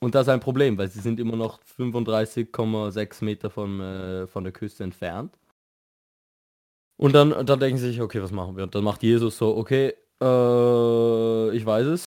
Und 0.00 0.14
das 0.14 0.22
ist 0.22 0.32
ein 0.32 0.40
Problem, 0.40 0.78
weil 0.78 0.88
sie 0.88 1.00
sind 1.00 1.20
immer 1.20 1.36
noch 1.36 1.60
35,6 1.78 3.24
Meter 3.24 3.50
von, 3.50 3.80
äh, 3.80 4.26
von 4.26 4.44
der 4.44 4.52
Küste 4.52 4.82
entfernt. 4.84 5.38
Und 6.96 7.12
dann, 7.14 7.46
dann 7.46 7.60
denken 7.60 7.78
sie 7.78 7.88
sich, 7.88 8.00
okay, 8.00 8.22
was 8.22 8.30
machen 8.30 8.56
wir? 8.56 8.64
Und 8.64 8.74
dann 8.74 8.84
macht 8.84 9.02
Jesus 9.02 9.36
so, 9.36 9.56
okay, 9.56 9.94
äh, 10.22 11.56
ich 11.56 11.64
weiß 11.64 11.86
es. 11.86 12.04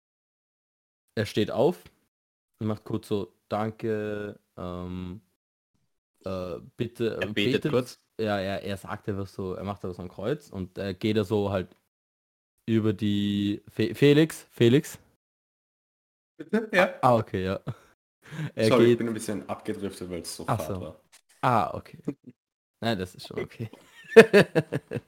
Er 1.15 1.25
steht 1.25 1.51
auf 1.51 1.83
macht 2.67 2.83
kurz 2.83 3.07
so, 3.07 3.33
danke, 3.49 4.39
ähm, 4.57 5.21
äh, 6.25 6.59
bitte, 6.77 7.17
Er 7.19 7.29
äh, 7.29 7.33
betet 7.33 7.69
kurz. 7.69 7.99
ja, 8.19 8.39
er, 8.39 8.63
er 8.63 8.77
sagt 8.77 9.07
einfach 9.09 9.27
so, 9.27 9.53
er 9.53 9.63
macht 9.63 9.83
einfach 9.83 9.95
so 9.95 10.01
ein 10.01 10.09
Kreuz 10.09 10.49
und 10.49 10.77
äh, 10.77 10.93
geht 10.93 11.17
er 11.17 11.25
so 11.25 11.49
halt 11.51 11.75
über 12.67 12.93
die 12.93 13.61
Fe 13.69 13.95
Felix, 13.95 14.47
Felix. 14.51 14.99
Bitte? 16.37 16.69
Ja. 16.73 16.93
Ah, 17.01 17.15
okay, 17.17 17.43
ja. 17.45 17.59
Er 18.55 18.67
Sorry, 18.67 18.83
ich 18.85 18.89
geht. 18.89 18.97
bin 18.99 19.07
ein 19.07 19.13
bisschen 19.13 19.49
abgedriftet, 19.49 20.09
weil 20.09 20.21
es 20.21 20.35
so 20.35 20.43
Ach 20.45 20.57
fad 20.57 20.61
so. 20.61 20.81
war. 20.81 21.01
Ah, 21.41 21.73
okay. 21.73 21.97
Nein, 22.81 22.99
das 22.99 23.15
ist 23.15 23.27
schon 23.27 23.39
okay. 23.43 23.69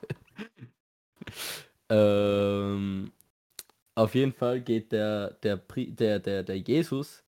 ähm, 1.90 3.12
auf 3.96 4.16
jeden 4.16 4.34
Fall 4.34 4.62
geht 4.62 4.92
der, 4.92 5.32
der, 5.44 5.58
Pri 5.58 5.92
der, 5.92 6.20
der, 6.20 6.44
der 6.44 6.58
Jesus, 6.60 7.24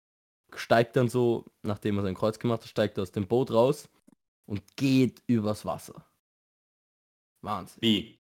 steigt 0.58 0.96
dann 0.96 1.10
so, 1.10 1.46
nachdem 1.62 1.98
er 1.98 2.04
sein 2.04 2.16
Kreuz 2.16 2.40
gemacht 2.40 2.62
hat, 2.62 2.70
steigt 2.70 2.98
er 2.98 3.04
aus 3.04 3.12
dem 3.12 3.28
Boot 3.28 3.52
raus 3.52 3.90
und 4.46 4.76
geht 4.76 5.22
übers 5.28 5.66
Wasser. 5.66 6.06
Wahnsinn. 7.42 7.82
Wie? 7.82 8.20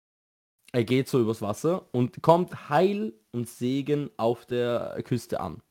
Er 0.72 0.84
geht 0.84 1.08
so 1.08 1.20
übers 1.20 1.42
Wasser 1.42 1.92
und 1.92 2.22
kommt 2.22 2.68
Heil 2.68 3.12
und 3.32 3.48
Segen 3.48 4.10
auf 4.16 4.46
der 4.46 5.02
Küste 5.04 5.40
an. 5.40 5.62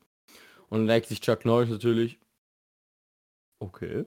Und 0.68 0.80
dann 0.80 0.86
denkt 0.86 1.08
sich 1.08 1.20
Chuck 1.20 1.44
Norris 1.44 1.70
natürlich, 1.70 2.18
okay, 3.60 4.06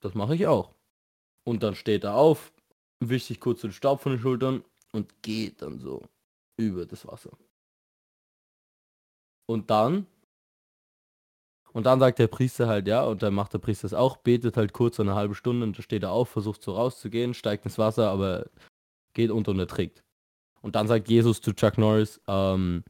das 0.00 0.14
mache 0.14 0.34
ich 0.34 0.46
auch. 0.46 0.74
Und 1.44 1.62
dann 1.62 1.74
steht 1.74 2.04
er 2.04 2.14
auf, 2.14 2.52
wischt 3.00 3.28
sich 3.28 3.40
kurz 3.40 3.60
den 3.60 3.72
Staub 3.72 4.00
von 4.00 4.12
den 4.12 4.20
Schultern 4.20 4.64
und 4.92 5.22
geht 5.22 5.62
dann 5.62 5.78
so 5.78 6.02
über 6.56 6.86
das 6.86 7.06
Wasser. 7.06 7.36
Und 9.46 9.70
dann 9.70 10.06
Und 11.74 11.86
dann 11.86 11.98
sagt 11.98 12.20
der 12.20 12.28
Priester 12.28 12.68
halt, 12.68 12.86
ja, 12.86 13.02
und 13.02 13.22
dann 13.24 13.34
macht 13.34 13.52
der 13.52 13.58
Priester 13.58 13.86
es 13.86 13.94
auch, 13.94 14.18
betet 14.18 14.56
halt 14.56 14.72
kurz 14.72 15.00
eine 15.00 15.16
halbe 15.16 15.34
Stunde 15.34 15.66
und 15.66 15.76
steht 15.76 16.04
er 16.04 16.12
auf, 16.12 16.28
versucht 16.28 16.62
so 16.62 16.72
rauszugehen, 16.72 17.34
steigt 17.34 17.64
ins 17.64 17.78
Wasser, 17.78 18.10
aber 18.10 18.48
geht 19.12 19.32
unter 19.32 19.50
und 19.50 19.58
erträgt. 19.58 20.04
Und 20.62 20.76
dann 20.76 20.86
sagt 20.86 21.08
Jesus 21.08 21.40
zu 21.40 21.52
Chuck 21.52 21.76
Norris, 21.76 22.20
ähm, 22.28 22.84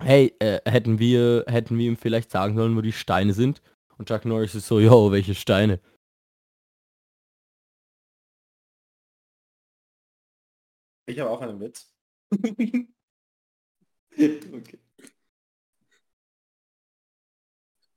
hey, 0.00 0.34
äh, 0.38 0.60
hätten 0.64 0.98
wir, 0.98 1.44
hätten 1.46 1.76
wir 1.78 1.88
ihm 1.88 1.98
vielleicht 1.98 2.30
sagen 2.30 2.56
sollen, 2.56 2.74
wo 2.74 2.80
die 2.80 2.92
Steine 2.92 3.34
sind? 3.34 3.60
Und 3.98 4.08
Chuck 4.08 4.24
Norris 4.24 4.54
ist 4.54 4.66
so, 4.66 4.80
yo, 4.80 5.12
welche 5.12 5.34
Steine? 5.34 5.78
Ich 11.06 11.18
habe 11.20 11.30
auch 11.30 11.40
einen 11.42 11.60
Witz. 11.60 11.94
okay. 14.12 14.78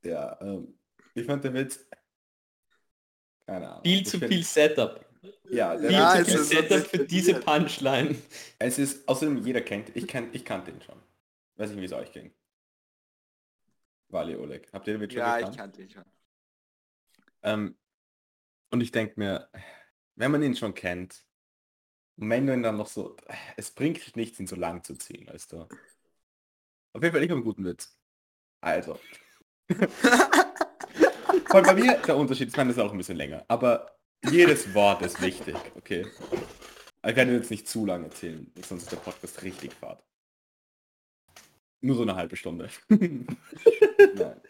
Ja, 0.02 0.38
ähm, 0.40 0.78
ich 1.14 1.26
fand 1.26 1.44
den 1.44 1.54
Witz. 1.54 1.86
Keine 3.46 3.68
Ahnung. 3.70 3.82
Viel 3.84 4.06
zu 4.06 4.18
viel 4.18 4.42
Setup. 4.44 5.04
Ja, 5.50 5.76
der 5.76 5.90
Viel 5.90 5.92
Ja, 5.92 6.14
zu 6.14 6.18
es 6.22 6.28
viel 6.28 6.44
Setup 6.44 6.86
für 6.86 6.98
diese. 7.06 7.34
Punchline. 7.34 8.16
Es 8.58 8.78
ist, 8.78 9.08
außerdem 9.08 9.44
jeder 9.44 9.60
kennt, 9.60 9.94
ich 9.96 10.06
kenn, 10.06 10.28
ich 10.32 10.44
kannte 10.44 10.70
ihn 10.70 10.80
schon. 10.82 10.98
Weiß 11.56 11.70
nicht, 11.70 11.80
wie 11.80 11.84
es 11.84 11.92
euch 11.92 12.12
ging. 12.12 12.32
Wally 14.08 14.36
Oleg. 14.36 14.68
Habt 14.72 14.86
ihr 14.88 14.94
den 14.94 15.00
Witz 15.00 15.12
schon 15.14 15.22
Ja, 15.22 15.40
ich 15.40 15.56
kannte 15.56 15.82
ihn 15.82 15.90
schon. 15.90 16.04
Ähm, 17.42 17.76
und 18.70 18.80
ich 18.80 18.92
denke 18.92 19.14
mir, 19.18 19.50
wenn 20.16 20.30
man 20.32 20.42
ihn 20.42 20.56
schon 20.56 20.74
kennt, 20.74 21.24
und 22.16 22.30
wenn 22.30 22.46
du 22.46 22.54
ihn 22.54 22.62
dann 22.62 22.76
noch 22.76 22.88
so, 22.88 23.16
es 23.56 23.70
bringt 23.72 24.16
nichts, 24.16 24.40
ihn 24.40 24.46
so 24.46 24.56
lang 24.56 24.84
zu 24.84 24.96
ziehen, 24.96 25.26
weißt 25.28 25.52
du. 25.52 25.68
Auf 26.92 27.02
jeden 27.02 27.12
Fall, 27.12 27.22
ich 27.24 27.30
habe 27.30 27.38
einen 27.38 27.44
guten 27.44 27.64
Witz. 27.64 27.96
Also. 28.62 28.98
Weil 31.50 31.62
bei 31.62 31.74
mir 31.74 31.96
der 32.06 32.16
Unterschied, 32.16 32.48
ich 32.48 32.56
meine, 32.56 32.68
das 32.70 32.76
ist 32.78 32.82
auch 32.82 32.92
ein 32.92 32.98
bisschen 32.98 33.16
länger, 33.16 33.44
aber 33.48 33.86
jedes 34.28 34.72
Wort 34.74 35.02
ist 35.02 35.20
wichtig, 35.20 35.56
okay? 35.76 36.06
Ich 37.06 37.16
werde 37.16 37.32
jetzt 37.34 37.50
nicht 37.50 37.68
zu 37.68 37.86
lange 37.86 38.06
erzählen, 38.06 38.50
sonst 38.66 38.84
ist 38.84 38.92
der 38.92 38.98
Podcast 38.98 39.42
richtig 39.42 39.72
fad. 39.74 40.02
Nur 41.82 41.96
so 41.96 42.02
eine 42.02 42.14
halbe 42.14 42.36
Stunde. 42.36 42.68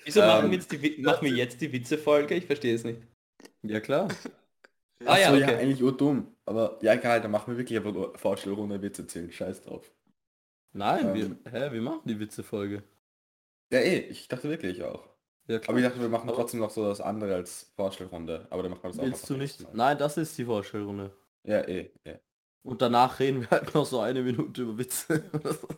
Wieso 0.05 0.21
Ähm, 0.21 0.27
machen, 0.27 0.51
wir 0.51 0.59
jetzt 0.59 0.73
die, 0.73 1.03
machen 1.03 1.25
wir 1.25 1.33
jetzt 1.33 1.61
die 1.61 1.73
Witzefolge? 1.73 2.35
Ich 2.35 2.47
verstehe 2.47 2.75
es 2.75 2.85
nicht. 2.85 3.01
Ja 3.63 3.81
klar. 3.81 4.09
Ah 5.07 5.19
ja, 5.19 5.31
so, 5.31 5.37
ja, 5.37 5.47
okay. 5.47 5.57
eigentlich 5.57 5.83
urdumm. 5.83 6.37
Aber 6.45 6.79
ja, 6.83 6.93
egal, 6.93 7.23
dann 7.23 7.31
machen 7.31 7.53
wir 7.53 7.59
wirklich 7.59 7.79
aber 7.79 7.93
nur 7.93 8.19
Vorstellrunde 8.19 8.83
Witze 8.83 9.03
erzählen. 9.03 9.33
Scheiß 9.33 9.63
drauf. 9.63 9.91
Nein, 10.73 11.15
Ähm. 11.15 11.39
wir, 11.45 11.53
hä, 11.53 11.73
wir 11.73 11.83
machen 11.83 12.03
die 12.07 12.19
Witzefolge. 12.21 12.85
Ja, 13.73 13.79
eh, 13.81 14.01
ich 14.09 14.29
dachte 14.29 14.49
wirklich 14.49 14.83
auch. 14.83 15.09
Ja, 15.47 15.61
Aber 15.67 15.79
ich 15.79 15.85
dachte, 15.85 16.01
wir 16.01 16.09
machen 16.09 16.29
Aber- 16.29 16.37
trotzdem 16.39 16.61
noch 16.61 16.71
so 16.71 16.85
das 16.87 17.01
andere 17.01 17.35
als 17.35 17.73
Vorstellrunde. 17.77 18.47
Aber 18.51 18.63
dann 18.63 18.73
machen 18.73 18.83
wir 18.85 18.91
das 18.91 18.99
auch 18.99 19.05
Willst 19.05 19.31
du 19.31 19.37
nicht? 19.37 19.61
Mal. 19.63 19.71
Nein, 19.75 19.99
das 19.99 20.17
ist 20.17 20.37
die 20.39 20.45
Vorstellrunde. 20.45 21.13
Ja, 21.45 21.61
eh, 21.67 21.91
eh. 22.05 22.19
Und 22.63 22.83
danach 22.83 23.19
reden 23.21 23.43
wir 23.43 23.51
halt 23.51 23.75
noch 23.75 23.87
so 23.87 24.01
eine 24.01 24.23
Minute 24.23 24.63
über 24.63 24.79
Witze. 24.79 25.25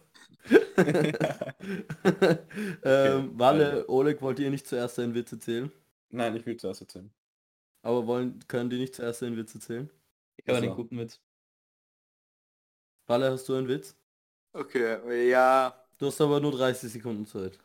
ähm, 2.85 3.39
Walle, 3.39 3.71
also. 3.71 3.89
Oleg, 3.89 4.21
wollt 4.23 4.39
ihr 4.41 4.51
nicht 4.51 4.67
zuerst 4.67 4.99
einen 4.99 5.15
Witz 5.15 5.33
erzählen? 5.33 5.71
Nein, 6.11 6.37
ich 6.37 6.45
will 6.45 6.57
zuerst 6.57 6.81
erzählen. 6.81 7.13
Aber 7.83 8.07
wollen, 8.07 8.39
können 8.49 8.71
die 8.71 8.79
nicht 8.79 8.95
zuerst 8.95 9.23
einen 9.23 9.37
Witz 9.37 9.55
erzählen? 9.55 9.91
Ich 10.37 10.47
habe 10.49 10.57
Also. 10.57 10.67
einen 10.69 10.77
guten 10.77 10.99
Witz. 10.99 11.21
Walle, 13.07 13.31
hast 13.31 13.49
du 13.49 13.55
einen 13.55 13.69
Witz? 13.69 13.97
Okay, 14.53 15.31
ja. 15.31 15.75
Du 15.99 16.07
hast 16.07 16.21
aber 16.21 16.41
nur 16.41 16.53
30 16.53 16.93
Sekunden 16.93 17.27
Zeit. 17.27 17.59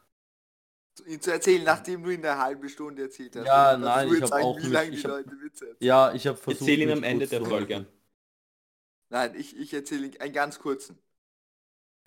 Ihn 1.05 1.21
zu 1.21 1.31
erzählen, 1.31 1.63
nachdem 1.63 2.03
du 2.03 2.09
ihn 2.09 2.25
eine 2.25 2.37
halbe 2.39 2.69
Stunde 2.69 3.03
erzählt 3.03 3.35
hast. 3.35 3.45
Ja, 3.45 3.73
Dann 3.73 3.81
nein, 3.81 4.07
du 4.07 4.13
ich 4.15 4.19
jetzt 4.21 4.31
hab 4.31 4.39
sagen, 4.39 4.45
auch 4.45 4.57
wie 4.59 4.67
lange 4.67 4.91
die 4.91 4.97
ich 4.97 5.03
hab- 5.05 5.11
Leute 5.11 5.31
Witze 5.41 5.65
erzählen. 5.69 5.87
Ja, 5.87 6.13
ich 6.13 6.27
habe 6.27 6.37
versucht. 6.37 6.61
Erzähl 6.61 6.81
ihn 6.81 6.91
am 6.91 7.03
Ende 7.03 7.27
der 7.27 7.45
Folge. 7.45 7.85
Nein, 9.09 9.35
ich, 9.37 9.55
ich 9.57 9.73
erzähle 9.73 10.07
ihn 10.07 10.19
einen 10.19 10.33
ganz 10.33 10.59
kurzen. 10.59 10.97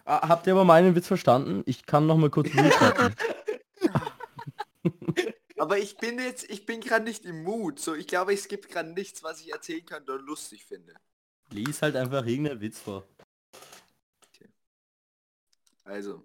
Ah, 0.04 0.28
habt 0.28 0.47
ihr 0.47 0.52
aber 0.54 0.64
meinen 0.64 0.94
Witz 0.94 1.06
verstanden? 1.06 1.62
Ich 1.66 1.87
kann 1.87 2.06
noch 2.06 2.16
mal 2.16 2.30
kurz. 2.30 2.49
Aber 5.56 5.76
ich 5.76 5.99
bin 5.99 6.18
jetzt, 6.18 6.49
ich 6.49 6.64
bin 6.64 6.80
gerade 6.80 7.04
nicht 7.04 7.26
im 7.26 7.42
Mut. 7.42 7.80
So, 7.80 7.94
ich 7.94 8.06
glaube, 8.06 8.32
es 8.32 8.49
gibt 8.49 8.70
gerade 8.70 8.90
nichts, 8.92 9.23
was 9.23 9.40
ich 9.40 9.52
erzählen 9.52 9.85
könnte 9.85 10.14
und 10.14 10.25
lustig 10.25 10.64
finde. 10.64 10.94
Lies 11.50 11.82
halt 11.82 11.97
einfach 11.97 12.25
irgendeinen 12.25 12.62
Witz 12.62 12.78
vor. 12.78 13.06
Also, 15.85 16.25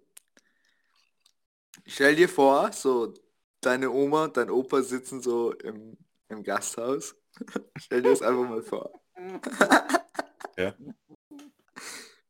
stell 1.85 2.15
dir 2.15 2.29
vor, 2.29 2.71
so 2.71 3.13
deine 3.61 3.91
Oma 3.91 4.25
und 4.25 4.37
dein 4.37 4.49
Opa 4.49 4.81
sitzen 4.81 5.21
so 5.21 5.53
im, 5.53 5.97
im 6.29 6.43
Gasthaus. 6.43 7.15
stell 7.77 8.01
dir 8.01 8.09
das 8.09 8.21
einfach 8.21 8.49
mal 8.49 8.63
vor. 8.63 8.91
Ja. 10.57 10.73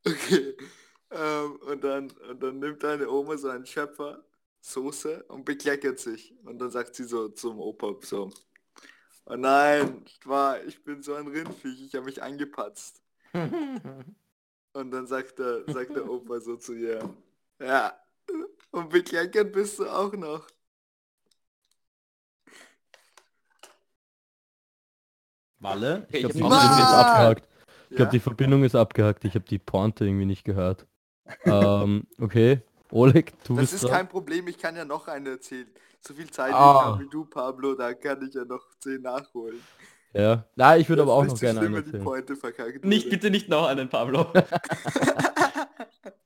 Okay. 0.04 0.58
Ähm, 1.12 1.56
und, 1.58 1.84
dann, 1.84 2.10
und 2.10 2.42
dann 2.42 2.58
nimmt 2.58 2.82
deine 2.82 3.08
Oma 3.10 3.38
so 3.38 3.50
einen 3.50 3.68
Schöpfer, 3.68 4.26
Soße 4.62 5.24
und 5.28 5.46
bekleckert 5.46 6.00
sich. 6.00 6.34
Und 6.44 6.58
dann 6.60 6.72
sagt 6.72 6.96
sie 6.96 7.04
so 7.04 7.30
zum 7.30 7.60
Opa 7.60 7.96
so, 8.02 8.32
oh 9.26 9.36
nein, 9.36 10.04
ich 10.06 10.26
war, 10.26 10.64
ich 10.64 10.84
bin 10.84 11.04
so 11.04 11.14
ein 11.14 11.28
Rindviech, 11.28 11.84
ich 11.84 11.94
habe 11.96 12.06
mich 12.06 12.24
angepatzt. 12.24 13.04
Und 14.74 14.92
dann 14.92 15.08
sagt 15.08 15.40
der, 15.40 15.64
sagt 15.70 15.96
der 15.96 16.10
Opa 16.10 16.42
so 16.42 16.58
zu 16.58 16.74
ihr, 16.74 17.00
ja, 17.60 17.98
und 18.76 18.90
bekleckert 18.90 19.52
bist 19.54 19.80
du 19.80 19.88
auch 19.90 20.14
noch. 20.14 20.48
Walle? 25.60 26.08
Ich 26.12 26.20
glaube, 26.20 26.34
die 26.34 26.44
hab 26.44 26.52
Verbindung 26.52 26.78
ist 26.80 26.94
abgehakt. 26.94 27.48
Ich 27.90 27.96
glaube, 27.96 28.12
die 28.12 28.20
Verbindung 28.20 28.64
ist 28.64 28.76
abgehakt. 28.76 29.26
Ich 29.26 29.36
habe 29.36 29.46
die 29.46 29.60
Pointe 29.60 30.06
irgendwie 30.06 30.26
nicht 30.26 30.44
gehört. 30.44 30.86
ähm, 31.46 32.08
okay. 32.20 32.62
Oleg, 32.92 33.34
du 33.46 33.56
Das 33.56 33.72
bist 33.72 33.84
ist 33.84 33.90
kein 33.90 34.08
Problem, 34.08 34.48
ich 34.48 34.58
kann 34.58 34.76
ja 34.76 34.86
noch 34.86 35.08
eine 35.08 35.32
erzählen. 35.32 35.68
So 36.02 36.14
viel 36.14 36.30
Zeit 36.30 36.52
wie 36.52 36.56
Ah. 36.56 36.76
ich 36.80 36.86
habe 36.86 37.04
wie 37.04 37.10
du, 37.10 37.26
Pablo, 37.26 37.74
da 37.74 37.94
kann 37.94 38.22
ich 38.28 38.34
ja 38.36 38.46
noch 38.46 38.64
zehn 38.80 39.02
nachholen. 39.02 39.60
Ja. 40.14 40.46
Na, 40.56 40.78
ich 40.78 40.88
würde 40.88 41.02
aber 41.02 41.14
auch 41.14 41.26
noch 41.26 41.40
gerne 41.40 41.68
die 41.68 41.76
erzählen. 41.76 42.04
Pointe 42.04 42.36
verkackt 42.36 42.86
Nicht, 42.86 43.10
bitte 43.10 43.32
nicht 43.32 43.50
noch 43.50 43.66
einen, 43.66 43.90
Pablo. 43.90 44.28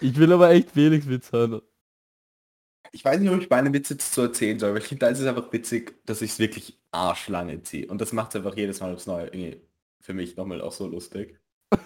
Ich 0.00 0.16
will 0.16 0.32
aber 0.32 0.50
echt 0.50 0.70
Felix 0.72 1.08
Witz 1.08 1.32
hören. 1.32 1.60
Ich 2.92 3.04
weiß 3.04 3.20
nicht, 3.20 3.30
ob 3.30 3.40
ich 3.40 3.48
meine 3.48 3.72
Witze 3.72 3.96
so 3.98 4.22
erzählen 4.22 4.58
soll, 4.58 4.70
aber 4.70 4.78
ich 4.78 4.84
finde, 4.84 5.06
da 5.06 5.08
ist 5.10 5.18
es 5.20 5.26
einfach 5.26 5.52
witzig, 5.52 5.94
dass 6.04 6.20
ich 6.20 6.32
es 6.32 6.38
wirklich 6.38 6.78
arschlange 6.90 7.62
ziehe. 7.62 7.86
Und 7.86 8.00
das 8.00 8.12
macht 8.12 8.30
es 8.30 8.36
einfach 8.36 8.56
jedes 8.56 8.80
Mal 8.80 8.92
aufs 8.92 9.06
Neue 9.06 9.26
irgendwie 9.26 9.60
für 10.00 10.14
mich 10.14 10.36
nochmal 10.36 10.60
auch 10.60 10.72
so 10.72 10.86
lustig. 10.86 11.38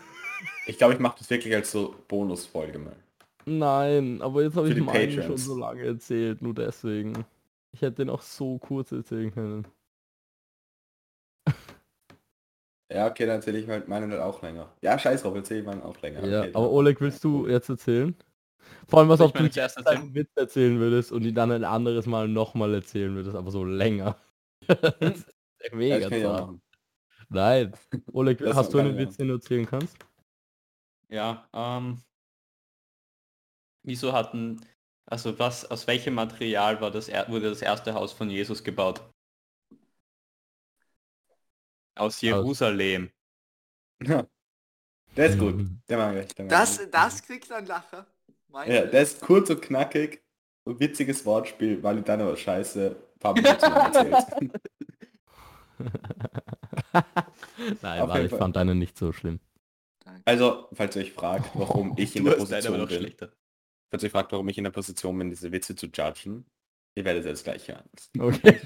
Ich 0.69 0.79
glaube, 0.79 0.95
ich 0.95 0.99
mache 0.99 1.19
das 1.21 1.31
wirklich 1.31 1.55
als 1.55 1.71
so 1.71 1.95
Bonusfolge 2.09 2.81
mal. 2.81 2.97
Nein, 3.45 4.21
aber 4.21 4.43
jetzt 4.43 4.57
habe 4.57 4.69
ich 4.69 4.77
meinen 4.81 5.23
schon 5.23 5.37
so 5.37 5.57
lange 5.57 5.85
erzählt, 5.85 6.43
nur 6.43 6.55
deswegen. 6.55 7.25
Ich 7.71 7.83
hätte 7.83 7.99
den 8.05 8.11
auch 8.11 8.23
so 8.23 8.59
kurz 8.59 8.91
erzählen 8.91 9.33
können. 9.33 9.69
Ja, 12.97 13.07
okay, 13.09 13.27
dann 13.27 13.37
erzähle 13.37 13.59
ich 13.59 13.69
halt 13.69 13.89
meinen 13.89 14.11
halt 14.11 14.23
auch 14.23 14.41
länger. 14.41 14.73
Ja, 14.81 14.99
scheiß 14.99 15.23
drauf, 15.23 15.35
erzähle 15.35 15.61
ich 15.61 15.67
meinen 15.67 15.83
auch 15.83 16.01
länger. 16.01 16.27
Ja, 16.27 16.41
okay, 16.41 16.51
aber 16.55 16.71
Oleg, 16.71 16.99
willst 17.03 17.23
du 17.25 17.47
jetzt 17.47 17.69
erzählen? 17.69 18.17
Vor 18.89 19.01
allem, 19.01 19.11
was 19.11 19.21
ich 19.21 19.33
du 19.33 19.49
zuerst 19.51 19.77
erzählen? 19.77 20.01
einen 20.01 20.15
Witz 20.15 20.31
erzählen 20.35 20.79
würdest 20.81 21.13
und 21.13 21.23
ihn 21.25 21.35
dann 21.35 21.53
ein 21.53 21.65
anderes 21.65 22.07
Mal 22.07 22.27
nochmal 22.27 22.73
erzählen 22.73 23.15
würdest, 23.15 23.37
aber 23.37 23.51
so 23.51 23.65
länger. 23.65 24.17
das 24.67 25.01
ist 25.01 25.27
ja, 25.63 25.77
mega 25.77 26.07
auch 26.07 26.41
machen. 26.41 26.63
Nein. 27.29 27.73
Oleg, 28.13 28.39
Das 28.39 28.57
hast 28.57 28.73
du 28.73 28.79
einen 28.79 28.97
Witz, 28.97 29.19
den 29.19 29.29
du 29.29 29.35
erzählen 29.35 29.67
kannst? 29.67 29.97
Ja, 31.11 31.47
ähm. 31.53 32.03
Wieso 33.83 34.15
hatten, 34.15 34.61
also 35.05 35.39
was, 35.39 35.71
aus 35.71 35.87
welchem 35.87 36.15
Material 36.15 36.81
war 36.81 36.91
das, 36.91 37.09
er- 37.09 37.29
wurde 37.29 37.51
das 37.51 37.61
erste 37.61 37.93
Haus 37.93 38.13
von 38.13 38.31
Jesus 38.31 38.65
gebaut? 38.65 39.03
Aus 41.97 42.21
Jerusalem. 42.21 43.11
Ja. 44.03 44.27
Der 45.17 45.27
ist 45.27 45.39
gut. 45.39 45.67
Der 45.89 45.99
mag 45.99 46.17
ich. 46.17 46.35
Der 46.35 46.45
mag 46.45 46.51
Das, 46.51 46.81
ich. 46.81 46.91
das 46.91 47.23
kriegt 47.23 47.51
ein 47.51 47.67
Lacher. 47.67 48.07
Mein 48.49 48.71
Ja, 48.71 48.87
der 48.87 49.03
ist 49.03 49.21
kurz 49.21 49.51
und 49.51 49.61
knackig. 49.61 50.23
Und 50.65 50.81
witziges 50.81 51.25
Wortspiel, 51.25 51.83
weil 51.83 52.03
dann 52.03 52.21
aber 52.21 52.37
scheiße 52.37 52.97
Pablo 53.21 53.43
erzählt. 53.45 54.27
Nein, 57.83 58.09
weil 58.09 58.25
ich 58.25 58.31
Fall. 58.31 58.39
fand 58.39 58.57
deinen 58.57 58.79
nicht 58.79 58.99
so 58.99 59.13
schlimm. 59.13 59.39
Also, 60.25 60.69
falls 60.73 60.97
ihr 60.97 61.03
euch 61.03 61.13
fragt, 61.13 61.51
warum 61.55 61.95
ich 61.97 62.17
in 62.17 62.25
Du 62.25 62.31
der 62.31 62.39
deine 62.63 62.79
Position 62.79 63.13
bin, 63.17 63.29
falls 63.91 64.03
ihr 64.03 64.07
euch 64.07 64.13
fragt, 64.13 64.33
warum 64.33 64.49
ich 64.49 64.59
in 64.59 64.65
der 64.65 64.71
Position 64.73 65.19
bin, 65.19 65.31
diese 65.31 65.53
Witze 65.53 65.77
zu 65.77 65.87
judgen, 65.87 66.47
ihr 66.97 67.05
werdet 67.05 67.27
es 67.27 67.45
gleich 67.45 67.69
hören. 67.69 67.89
Okay. 68.19 68.61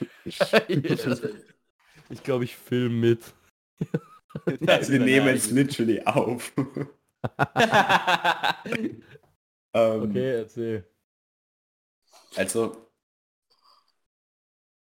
Ich 2.10 2.22
glaube, 2.22 2.44
ich 2.44 2.56
film 2.56 3.00
mit. 3.00 3.34
Ist 4.46 4.90
Wir 4.90 5.00
nehmen 5.00 5.28
es 5.28 5.50
literally 5.50 6.02
auf. 6.02 6.52
ähm, 9.74 10.02
Okay, 10.02 10.36
erzähl. 10.36 10.86
Also, 12.36 12.90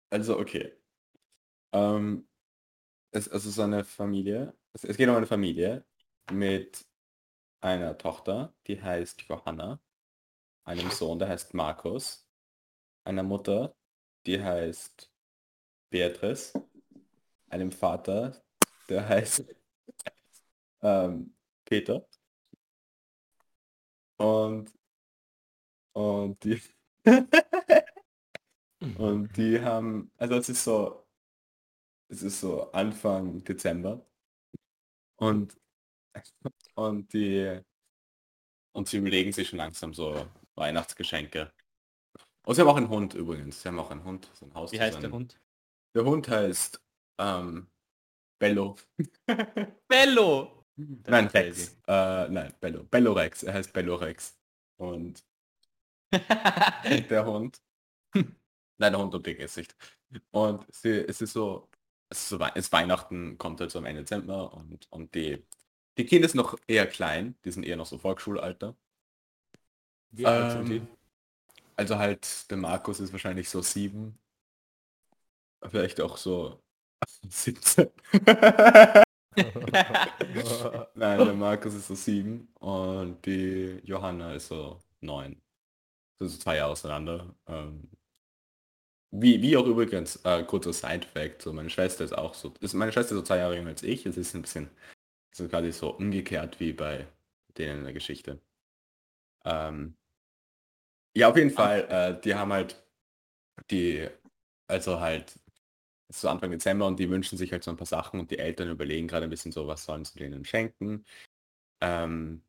Also 0.10 0.40
okay. 0.40 0.72
Ähm, 1.74 2.28
es, 3.12 3.30
also 3.30 3.50
so 3.50 3.62
eine 3.64 3.84
Familie. 3.84 4.54
Es, 4.74 4.84
es 4.84 4.98
geht 4.98 5.10
um 5.10 5.16
eine 5.16 5.28
Familie 5.28 5.86
mit 6.32 6.86
einer 7.62 7.98
Tochter, 7.98 8.54
die 8.68 8.82
heißt 8.82 9.24
Johanna, 9.24 9.82
einem 10.64 10.90
Sohn, 10.92 11.20
der 11.20 11.30
heißt 11.30 11.54
Markus, 11.54 12.28
einer 13.04 13.24
Mutter, 13.24 13.76
die 14.26 14.42
heißt 14.42 15.12
Beatrice, 15.90 16.54
einem 17.56 17.72
Vater, 17.72 18.36
der 18.90 19.08
heißt 19.08 19.46
ähm, 20.82 21.36
Peter. 21.66 22.06
Und 24.18 24.72
und 25.94 26.44
die 26.44 26.62
und 28.98 29.38
die 29.38 29.62
haben, 29.62 30.12
also 30.18 30.36
es 30.36 30.50
ist 30.50 30.64
so, 30.64 31.06
es 32.10 32.22
ist 32.22 32.40
so 32.42 32.72
Anfang 32.72 33.44
Dezember 33.44 34.06
und 35.18 35.58
und 36.76 37.14
die 37.14 37.62
und 38.74 38.90
sie 38.90 38.98
überlegen 38.98 39.32
sich 39.32 39.48
schon 39.50 39.58
langsam 39.58 39.94
so 39.94 40.28
Weihnachtsgeschenke. 40.56 41.54
Und 42.46 42.56
sie 42.56 42.62
haben 42.62 42.68
auch 42.68 42.78
einen 42.78 42.90
Hund 42.90 43.14
übrigens. 43.14 43.62
Sie 43.62 43.68
haben 43.68 43.80
auch 43.80 43.90
einen 43.90 44.04
Hund, 44.04 44.30
so 44.34 44.46
ein 44.46 44.54
Haus. 44.54 44.72
Wie 44.72 44.80
heißt 44.80 45.02
der. 45.02 45.12
Hund? 45.12 45.40
Der 45.94 46.04
Hund 46.04 46.28
heißt 46.28 46.85
ähm, 47.20 47.68
Bello. 48.40 48.76
Bello! 49.90 50.64
Das 50.78 51.12
nein, 51.12 51.28
Rex. 51.28 51.78
Äh, 51.88 52.28
nein, 52.30 52.54
Bello. 52.60 52.84
Bello 52.84 53.14
Rex. 53.14 53.44
Er 53.44 53.54
heißt 53.54 53.74
Bello 53.74 53.96
Rex. 53.96 54.38
Und 54.78 55.24
der 57.10 57.26
Hund. 57.26 57.62
Nein, 58.78 58.92
der 58.94 59.00
Hund 59.02 59.14
und 59.16 59.26
Ding 59.26 59.38
ist 59.38 59.58
nicht. 59.58 59.76
Und 60.32 60.66
sie, 60.74 60.92
es 61.08 61.22
ist 61.22 61.34
so, 61.34 61.70
es 62.10 62.20
ist 62.22 62.30
so 62.30 62.40
Wei- 62.40 62.52
es 62.56 62.72
Weihnachten 62.72 63.38
kommt 63.38 63.60
halt 63.62 63.72
so 63.72 63.80
am 63.80 63.86
Ende 63.86 64.02
Dezember 64.04 64.54
und, 64.54 64.88
und 64.92 65.16
die, 65.16 65.46
die 65.98 66.06
Kinder 66.06 66.28
sind 66.28 66.38
noch 66.38 66.58
eher 66.68 66.88
klein, 66.88 67.38
die 67.46 67.52
sind 67.52 67.64
eher 67.66 67.78
noch 67.78 67.86
so 67.86 67.98
Volksschulalter. 67.98 68.76
Wie 70.12 70.30
alt 70.30 70.50
sind 70.52 70.68
die? 70.70 70.82
Ähm, 70.82 70.88
Also 71.78 71.98
halt, 71.98 72.50
der 72.52 72.58
Markus 72.58 73.00
ist 73.00 73.14
wahrscheinlich 73.14 73.50
so 73.50 73.62
sieben. 73.62 74.20
Vielleicht 75.70 76.00
auch 76.02 76.16
so 76.18 76.64
17. 77.30 77.90
Nein, 80.96 81.18
der 81.26 81.34
Markus 81.34 81.74
ist 81.74 81.88
so 81.88 81.96
sieben 81.96 82.48
und 82.60 83.26
die 83.26 83.82
Johanna 83.84 84.34
ist 84.36 84.48
so 84.48 84.80
neun. 85.02 85.42
Das 86.20 86.32
ist 86.32 86.42
zwei 86.42 86.58
Jahre 86.58 86.72
auseinander. 86.72 87.36
Ähm, 87.48 87.90
wie, 89.12 89.42
wie 89.42 89.58
auch 89.58 89.66
übrigens, 89.66 90.18
äh, 90.26 90.44
kurzer 90.44 90.74
Side-Fact, 90.74 91.42
so 91.42 91.54
meine 91.54 91.70
Schwester 91.70 92.04
ist 92.04 92.14
auch 92.18 92.34
so, 92.34 92.54
ist 92.60 92.74
meine 92.74 92.92
Schwester 92.92 93.16
so 93.16 93.22
zwei 93.22 93.38
Jahre 93.38 93.56
jünger 93.56 93.70
als 93.70 93.84
ich, 93.84 94.06
es 94.06 94.18
ist 94.18 94.34
ein 94.36 94.42
bisschen, 94.42 94.70
so 95.34 95.48
quasi 95.48 95.72
so 95.72 95.92
umgekehrt 95.92 96.60
wie 96.60 96.74
bei 96.74 97.08
denen 97.58 97.80
in 97.80 97.84
der 97.86 97.94
Geschichte. 97.94 98.42
Ähm, 99.46 99.96
ja, 101.16 101.30
auf 101.30 101.38
jeden 101.38 101.52
Fall, 101.52 101.88
äh, 101.90 102.22
die 102.22 102.36
haben 102.36 102.52
halt 102.52 102.84
die, 103.72 104.08
also 104.68 105.00
halt 105.00 105.40
ist 106.08 106.22
so 106.22 106.30
Anfang 106.30 106.52
Dezember 106.52 106.86
und 106.88 107.00
die 107.00 107.10
wünschen 107.10 107.38
sich 107.38 107.52
halt 107.52 107.64
so 107.64 107.72
ein 107.72 107.78
paar 107.78 107.88
Sachen 107.88 108.20
und 108.20 108.32
die 108.32 108.40
Eltern 108.40 108.70
überlegen 108.70 109.08
gerade 109.08 109.26
ein 109.26 109.30
bisschen 109.30 109.52
so, 109.52 109.68
was 109.68 109.86
sollen 109.86 110.06
sie 110.06 110.20
denen 110.20 110.46
schenken. 110.46 111.06
Ähm, 111.82 112.44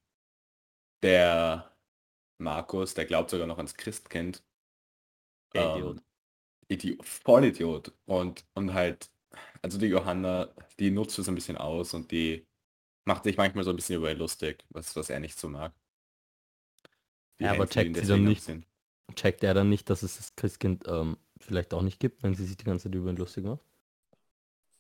der 1.02 1.76
Markus, 2.38 2.94
der 2.94 3.06
glaubt 3.06 3.30
sogar 3.30 3.46
noch 3.46 3.58
ans 3.58 3.74
Christkind. 3.74 4.44
Der 5.54 5.76
Idiot. 5.76 5.98
Ähm, 5.98 6.02
Idiot, 6.68 7.04
Vollidiot. 7.04 7.92
Und, 8.04 8.44
und 8.54 8.74
halt, 8.74 9.10
also 9.62 9.78
die 9.78 9.86
Johanna, 9.86 10.52
die 10.78 10.90
nutzt 10.90 11.18
es 11.18 11.28
ein 11.28 11.34
bisschen 11.34 11.56
aus 11.56 11.94
und 11.94 12.10
die 12.10 12.46
macht 13.04 13.24
sich 13.24 13.36
manchmal 13.36 13.64
so 13.64 13.70
ein 13.70 13.76
bisschen 13.76 13.96
über 13.96 14.10
ihn 14.10 14.18
lustig, 14.18 14.64
was, 14.70 14.94
was 14.96 15.10
er 15.10 15.20
nicht 15.20 15.38
so 15.38 15.48
mag. 15.48 15.72
Die 17.38 17.44
Ja, 17.44 17.52
aber 17.52 17.68
checkt 17.68 17.96
sie 17.96 18.06
dann 18.06 18.24
nicht? 18.24 18.50
Checkt 19.14 19.44
er 19.44 19.54
dann 19.54 19.68
nicht, 19.68 19.88
dass 19.88 20.02
es 20.02 20.16
das 20.16 20.34
Christkind 20.34 20.84
ähm, 20.88 21.16
vielleicht 21.40 21.74
auch 21.74 21.82
nicht 21.82 22.00
gibt, 22.00 22.22
wenn 22.22 22.34
sie 22.34 22.46
sich 22.46 22.56
die 22.56 22.64
ganze 22.64 22.84
Zeit 22.84 22.94
über 22.94 23.10
ihn 23.10 23.16
lustig 23.16 23.44
macht? 23.44 23.60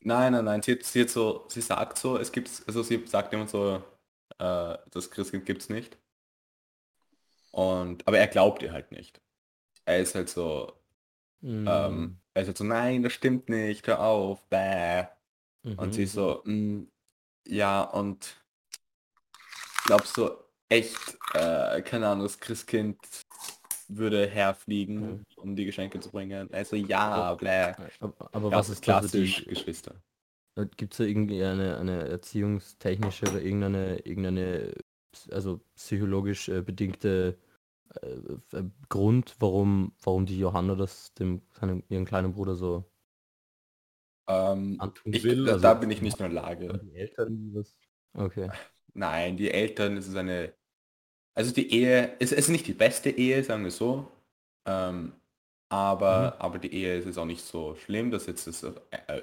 Nein, 0.00 0.32
nein, 0.32 0.44
nein, 0.44 0.62
sie, 0.62 0.78
sie, 0.82 1.06
so, 1.08 1.46
sie 1.48 1.60
sagt 1.60 1.98
so, 1.98 2.16
es 2.18 2.30
gibt, 2.32 2.48
also 2.66 2.82
sie 2.82 3.04
sagt 3.06 3.32
immer 3.34 3.48
so, 3.48 3.82
äh, 4.38 4.78
das 4.90 5.10
Christkind 5.10 5.46
gibt's 5.46 5.68
nicht. 5.68 5.98
Und, 7.50 8.06
aber 8.06 8.18
er 8.18 8.28
glaubt 8.28 8.62
ihr 8.62 8.72
halt 8.72 8.92
nicht. 8.92 9.20
Er 9.86 10.00
ist 10.00 10.14
halt 10.14 10.30
so, 10.30 10.72
Mm, 11.42 11.66
ähm, 11.66 12.20
er 12.34 12.42
ist 12.44 12.48
halt 12.48 12.58
so, 12.58 12.64
nein, 12.64 13.02
das 13.02 13.12
stimmt 13.14 13.48
nicht, 13.50 13.86
hör 13.88 14.00
auf, 14.02 14.44
bäh. 14.48 15.06
mhm. 15.64 15.76
Und 15.76 15.94
sie 15.94 16.04
ist 16.04 16.14
so, 16.14 16.42
"Mm, 16.46 16.84
ja, 17.48 17.82
und 17.82 18.36
glaubst 19.84 20.16
du 20.16 20.30
echt, 20.68 21.16
äh, 21.34 21.82
keine 21.82 22.08
Ahnung, 22.08 22.24
das 22.24 22.38
Christkind 22.40 22.98
würde 23.88 24.26
herfliegen, 24.28 25.24
um 25.36 25.56
die 25.56 25.64
Geschenke 25.64 26.00
zu 26.00 26.10
bringen? 26.10 26.52
Also 26.52 26.76
ja, 26.76 27.34
bläh. 27.34 27.74
Aber, 28.00 28.34
aber 28.34 28.52
Ja, 28.52 28.54
was 28.54 28.68
ist 28.70 28.82
klassisch 28.82 29.12
die, 29.14 29.46
Geschwister? 29.46 30.02
Gibt 30.76 30.94
es 30.94 30.98
da 30.98 31.04
irgendwie 31.04 31.42
eine, 31.44 31.76
eine 31.76 32.08
erziehungstechnische 32.08 33.28
oder 33.28 33.42
irgendeine, 33.42 33.98
irgendeine 34.06 34.72
also 35.30 35.60
psychologisch 35.74 36.48
äh, 36.48 36.62
bedingte 36.62 37.38
äh, 38.02 38.08
äh, 38.58 38.64
Grund, 38.88 39.36
warum, 39.40 39.92
warum 40.02 40.26
die 40.26 40.38
Johanna 40.38 40.74
das 40.76 41.14
dem 41.14 41.42
seinem, 41.60 41.82
ihren 41.90 42.06
kleinen 42.06 42.32
Bruder 42.34 42.56
so 42.56 42.84
Ähm, 44.28 44.84
antun 44.84 45.10
ich, 45.10 45.22
will? 45.24 45.44
da, 45.44 45.54
Also, 45.54 45.72
da 45.72 45.74
bin 45.74 45.90
ich 45.90 46.00
nicht 46.02 46.18
in 46.20 46.24
der 46.24 46.32
Lage. 46.32 46.80
Die 46.80 46.94
Eltern 46.94 47.52
was? 47.54 47.76
Okay. 48.14 48.50
Nein, 48.94 49.36
die 49.36 49.50
Eltern, 49.50 49.96
es 49.96 50.08
ist 50.08 50.16
eine, 50.16 50.54
also 51.36 51.52
die 51.54 51.72
Ehe, 51.72 52.16
es, 52.20 52.32
es 52.32 52.40
ist 52.40 52.50
nicht 52.50 52.68
die 52.68 52.74
beste 52.74 53.10
Ehe, 53.10 53.44
sagen 53.44 53.64
wir 53.64 53.72
so, 53.72 54.12
ähm, 54.66 55.14
aber, 55.70 56.36
aber 56.40 56.60
die 56.60 56.72
Ehe 56.74 56.98
ist 56.98 57.06
jetzt 57.06 57.18
auch 57.18 57.26
nicht 57.26 57.42
so 57.44 57.76
schlimm, 57.76 58.10
dass 58.12 58.26
jetzt 58.26 58.48
das 58.48 58.64
äh, 58.64 58.74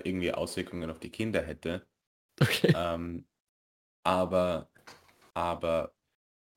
irgendwie 0.03 0.33
Auswirkungen 0.33 0.91
auf 0.91 0.99
die 0.99 1.11
Kinder 1.11 1.43
hätte. 1.43 1.87
Okay. 2.41 2.73
Ähm, 2.73 3.25
aber, 4.03 4.69
aber, 5.35 5.93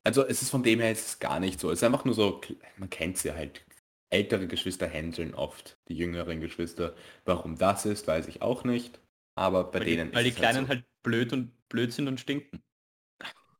also 0.05 0.25
es 0.25 0.41
ist 0.43 0.51
von 0.51 0.63
dem 0.63 0.79
her 0.81 0.91
ist 0.93 1.07
es 1.07 1.19
gar 1.19 1.39
nicht 1.39 1.59
so. 1.59 1.71
Es 1.71 1.79
ist 1.79 1.83
einfach 1.83 2.05
nur 2.05 2.15
so, 2.15 2.41
man 2.77 2.89
kennt 2.89 3.17
sie 3.19 3.33
halt. 3.33 3.65
Ältere 4.11 4.47
Geschwister 4.47 4.87
händeln 4.87 5.35
oft 5.35 5.79
die 5.89 5.95
jüngeren 5.97 6.41
Geschwister. 6.41 6.95
Warum 7.25 7.57
das 7.57 7.85
ist, 7.85 8.07
weiß 8.07 8.27
ich 8.27 8.41
auch 8.41 8.63
nicht. 8.63 8.99
Aber 9.35 9.65
bei 9.71 9.79
Weil 9.79 9.85
denen 9.85 10.11
die, 10.11 10.15
weil 10.15 10.23
die 10.23 10.31
ist 10.31 10.39
es 10.39 10.39
Kleinen 10.39 10.67
halt, 10.67 10.67
so. 10.67 10.69
halt 10.69 10.85
blöd 11.03 11.33
und 11.33 11.67
blöd 11.69 11.93
sind 11.93 12.07
und 12.07 12.19
stinken. 12.19 12.61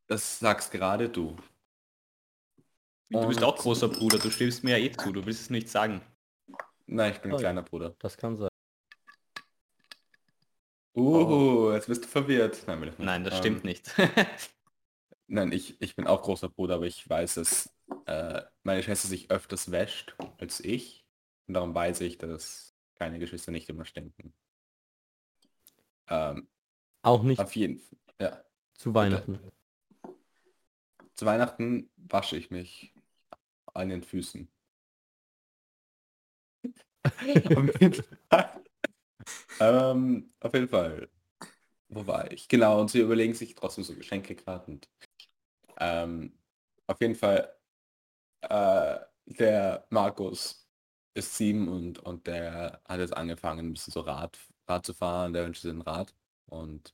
Das 0.07 0.39
sagst 0.39 0.71
gerade 0.73 1.07
du. 1.09 1.37
Du 3.09 3.27
bist 3.27 3.43
auch 3.43 3.55
großer 3.57 3.87
Bruder, 3.87 4.19
du 4.19 4.29
stimmst 4.29 4.63
mir 4.63 4.77
ja 4.77 4.85
eh 4.85 4.91
zu, 4.91 5.11
du 5.11 5.25
willst 5.25 5.41
es 5.41 5.49
nicht 5.49 5.69
sagen. 5.69 6.01
Nein, 6.85 7.13
ich 7.13 7.19
bin 7.21 7.31
Oh 7.31 7.35
ein 7.35 7.39
ja. 7.39 7.39
kleiner 7.39 7.63
Bruder. 7.63 7.95
Das 7.99 8.17
kann 8.17 8.35
sein. 8.35 8.49
Uh, 10.95 11.71
jetzt 11.73 11.87
bist 11.87 12.03
du 12.03 12.07
verwirrt. 12.07 12.63
Nein, 12.67 12.81
will 12.81 12.89
ich 12.89 12.97
nicht. 12.97 13.05
Nein, 13.05 13.23
das 13.23 13.35
Ähm, 13.35 13.39
stimmt 13.39 13.63
nicht. 13.63 13.91
Nein, 15.27 15.51
ich, 15.51 15.79
ich 15.81 15.95
bin 15.95 16.07
auch 16.07 16.21
großer 16.23 16.49
Bruder, 16.49 16.75
aber 16.75 16.85
ich 16.85 17.07
weiß, 17.07 17.35
dass 17.35 17.69
äh, 18.05 18.41
meine 18.63 18.81
Schwester 18.83 19.07
sich 19.07 19.29
öfters 19.29 19.71
wäscht 19.71 20.15
als 20.37 20.59
ich. 20.59 21.05
Und 21.47 21.53
darum 21.53 21.73
weiß 21.75 22.01
ich, 22.01 22.17
dass 22.17 22.73
kleine 22.95 23.19
Geschwister 23.19 23.51
nicht 23.51 23.69
immer 23.69 23.85
stinken. 23.85 24.33
Ähm, 26.09 26.47
Auch 27.03 27.23
nicht 27.23 27.39
auf 27.39 27.55
jeden 27.55 27.79
Fall. 27.79 27.97
Ja. 28.19 28.43
zu 28.75 28.93
Weihnachten. 28.93 29.39
Zu 31.15 31.25
Weihnachten 31.25 31.89
wasche 31.97 32.37
ich 32.37 32.51
mich 32.51 32.93
an 33.77 33.89
den 33.89 34.03
Füßen. 34.03 34.49
auf, 37.05 37.81
jeden 37.81 38.03
Fall. 38.29 38.63
ähm, 39.59 40.33
auf 40.39 40.53
jeden 40.53 40.67
Fall. 40.67 41.09
Wo 41.89 42.05
war 42.05 42.31
ich? 42.31 42.47
Genau, 42.47 42.81
und 42.81 42.91
sie 42.91 42.99
überlegen 42.99 43.33
sich 43.33 43.55
trotzdem 43.55 43.83
so 43.83 43.95
Geschenke 43.95 44.35
gerade 44.35 44.71
und 44.71 44.89
ähm, 45.79 46.37
auf 46.87 46.99
jeden 47.01 47.15
Fall 47.15 47.55
äh, 48.41 48.99
der 49.25 49.85
Markus 49.89 50.67
ist 51.13 51.35
sieben 51.37 51.67
und, 51.67 51.99
und 51.99 52.27
der 52.27 52.81
hat 52.85 52.99
jetzt 52.99 53.15
angefangen, 53.15 53.67
ein 53.67 53.73
bisschen 53.73 53.93
so 53.93 54.01
Rad, 54.01 54.37
Rad 54.67 54.85
zu 54.85 54.93
fahren, 54.93 55.33
der 55.33 55.45
wünscht 55.45 55.61
sich 55.61 55.71
ein 55.71 55.81
Rad 55.81 56.13
und 56.45 56.93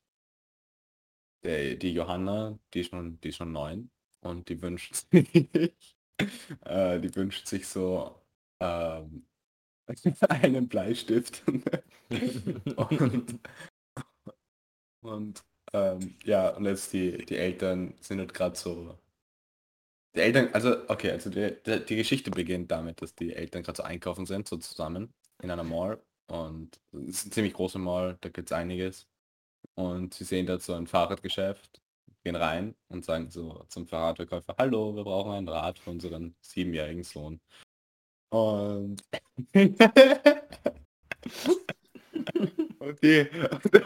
der, 1.44 1.76
die 1.76 1.94
Johanna, 1.94 2.58
die 2.74 2.82
ist 2.82 2.90
schon, 2.90 3.20
die 3.22 3.30
ist 3.30 3.38
schon 3.38 3.52
neun 3.52 3.92
und 4.22 4.50
die 4.50 4.62
wünscht 4.62 4.96
sich, 5.12 5.98
äh, 6.66 7.00
die 7.00 7.16
wünscht 7.16 7.48
sich 7.48 7.68
so 7.68 8.16
ähm, 8.60 9.26
einen 10.30 10.68
Bleistift. 10.70 11.44
und 12.78 13.40
und 15.02 15.44
ähm, 15.74 16.16
ja, 16.24 16.50
und 16.50 16.66
jetzt 16.66 16.94
die, 16.94 17.26
die 17.26 17.38
Eltern 17.38 17.94
sind 18.02 18.20
halt 18.20 18.34
gerade 18.34 18.56
so. 18.56 18.98
Die 20.16 20.20
Eltern, 20.22 20.50
also 20.54 20.88
okay, 20.90 21.12
also 21.12 21.30
die, 21.30 21.56
die, 21.66 21.86
die 21.86 21.96
Geschichte 21.96 22.30
beginnt 22.32 22.70
damit, 22.72 23.02
dass 23.02 23.16
die 23.16 23.34
Eltern 23.34 23.64
gerade 23.64 23.78
so 23.78 23.84
einkaufen 23.84 24.26
sind, 24.26 24.48
so 24.48 24.58
zusammen 24.58 25.14
in 25.42 25.50
einer 25.50 25.64
Mall 25.64 26.04
Und 26.28 26.80
es 26.92 27.18
ist 27.20 27.26
ein 27.28 27.32
ziemlich 27.32 27.54
großer 27.54 27.80
Mall, 27.80 28.18
da 28.22 28.30
gibt 28.30 28.50
es 28.52 28.54
einiges. 28.54 29.08
Und 29.76 30.16
sie 30.16 30.26
sehen 30.26 30.48
da 30.48 30.60
so 30.60 30.76
ein 30.76 30.88
Fahrradgeschäft, 30.88 31.83
gehen 32.24 32.36
rein 32.36 32.76
und 32.90 33.04
sagen 33.06 33.30
so 33.30 33.66
zum 33.68 33.88
Fahrradverkäufer, 33.88 34.56
hallo, 34.58 34.96
wir 34.96 35.04
brauchen 35.04 35.34
ein 35.34 35.48
Rad 35.48 35.80
für 35.80 35.92
unseren 35.92 36.36
siebenjährigen 36.42 37.04
Sohn. 37.04 37.40
Und 38.30 39.04
okay, 42.80 43.30
der 43.72 43.82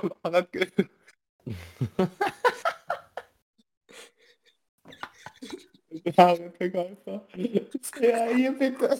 Fahrradverkäufer, 6.14 7.28
ja, 8.02 8.26
hier 8.28 8.52
bitte. 8.58 8.98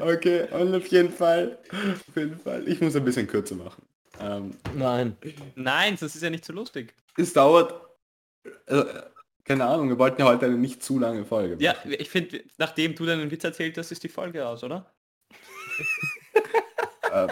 Okay, 0.00 0.48
und 0.52 0.74
auf 0.74 0.86
jeden 0.88 1.10
Fall, 1.10 1.58
auf 1.70 2.16
jeden 2.16 2.38
Fall, 2.38 2.68
ich 2.68 2.80
muss 2.80 2.96
ein 2.96 3.04
bisschen 3.04 3.26
kürzer 3.26 3.54
machen. 3.54 3.86
Ähm, 4.20 4.56
Nein. 4.74 5.16
Nein, 5.54 5.96
das 6.00 6.14
ist 6.14 6.22
ja 6.22 6.30
nicht 6.30 6.44
so 6.44 6.52
lustig. 6.52 6.94
es 7.16 7.32
dauert, 7.32 7.74
äh, 8.66 8.84
keine 9.44 9.64
Ahnung, 9.66 9.88
wir 9.88 9.98
wollten 9.98 10.20
ja 10.20 10.26
heute 10.28 10.46
eine 10.46 10.56
nicht 10.56 10.82
zu 10.82 10.98
lange 10.98 11.24
Folge 11.24 11.56
Ja, 11.62 11.72
machen. 11.74 11.94
ich 11.98 12.08
finde, 12.10 12.42
nachdem 12.58 12.94
du 12.94 13.04
deinen 13.06 13.30
Witz 13.30 13.44
erzählt 13.44 13.76
hast, 13.78 13.90
ist 13.92 14.02
die 14.02 14.08
Folge 14.08 14.46
aus, 14.46 14.62
oder? 14.64 14.92
Äh, 17.12 17.28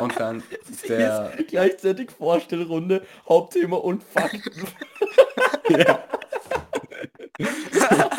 und 0.00 0.18
dann 0.18 0.42
ist 0.70 0.88
der, 0.88 1.32
gleichzeitig 1.48 2.10
Vorstellrunde, 2.10 3.04
Hauptthema 3.28 3.76
und 3.76 4.02
Fakten. 4.02 4.66
ja, 5.68 6.02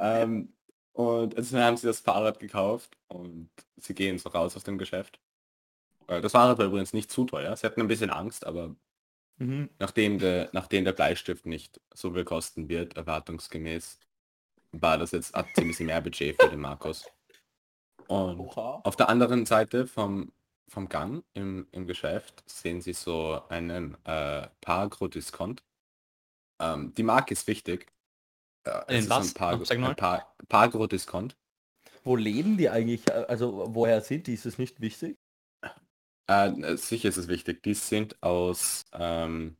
ähm, 0.00 0.52
und 0.98 1.36
also 1.36 1.56
dann 1.56 1.64
haben 1.66 1.76
sie 1.76 1.86
das 1.86 2.00
Fahrrad 2.00 2.40
gekauft 2.40 2.98
und 3.08 3.50
sie 3.76 3.94
gehen 3.94 4.18
so 4.18 4.28
raus 4.30 4.56
aus 4.56 4.64
dem 4.64 4.78
Geschäft. 4.78 5.20
Äh, 6.08 6.20
Das 6.22 6.32
Fahrrad 6.32 6.58
war 6.58 6.66
übrigens 6.66 6.92
nicht 6.94 7.10
zu 7.10 7.24
teuer. 7.26 7.56
Sie 7.56 7.66
hatten 7.66 7.80
ein 7.82 7.88
bisschen 7.88 8.10
Angst, 8.10 8.46
aber 8.46 8.76
Mhm. 9.40 9.68
nachdem 9.78 10.18
der, 10.18 10.50
nachdem 10.52 10.84
der 10.84 10.92
Bleistift 10.92 11.46
nicht 11.46 11.80
so 11.94 12.12
viel 12.12 12.24
kosten 12.24 12.68
wird, 12.68 12.96
erwartungsgemäß, 12.96 13.98
war 14.72 14.98
das 14.98 15.12
jetzt 15.12 15.34
ein 15.34 15.46
ziemlich 15.54 15.80
mehr 15.80 16.00
Budget 16.02 16.40
für 16.40 16.50
den 16.50 16.60
Markus. 16.60 17.10
Und 18.06 18.40
Oha. 18.40 18.80
auf 18.82 18.96
der 18.96 19.08
anderen 19.08 19.46
Seite 19.46 19.86
vom, 19.86 20.32
vom 20.68 20.88
Gang 20.88 21.24
im, 21.34 21.68
im 21.72 21.86
Geschäft 21.86 22.42
sehen 22.48 22.80
Sie 22.80 22.92
so 22.94 23.42
einen 23.48 23.96
äh, 24.04 24.48
Pagro-Discount. 24.60 25.62
Ähm, 26.60 26.94
die 26.94 27.02
Marke 27.02 27.32
ist 27.34 27.46
wichtig. 27.46 27.92
Äh, 28.68 28.82
es 28.82 28.88
Einen 28.88 28.98
ist 28.98 29.10
ein 29.10 29.10
was? 29.10 29.34
Pagro- 29.34 29.64
Sag 29.64 29.78
mal. 29.78 29.90
ein 29.90 29.96
Pa- 29.96 30.34
Pagro-Discount. 30.48 31.36
Wo 32.04 32.16
leben 32.16 32.56
die 32.56 32.68
eigentlich? 32.70 33.12
Also 33.12 33.66
woher 33.74 34.00
sind 34.00 34.26
die? 34.26 34.34
Ist 34.34 34.46
es 34.46 34.58
nicht 34.58 34.80
wichtig? 34.80 35.16
Äh, 36.26 36.76
sicher 36.76 37.08
ist 37.08 37.16
es 37.16 37.28
wichtig. 37.28 37.62
Die 37.62 37.74
sind 37.74 38.22
aus... 38.22 38.84
Ähm, 38.92 39.56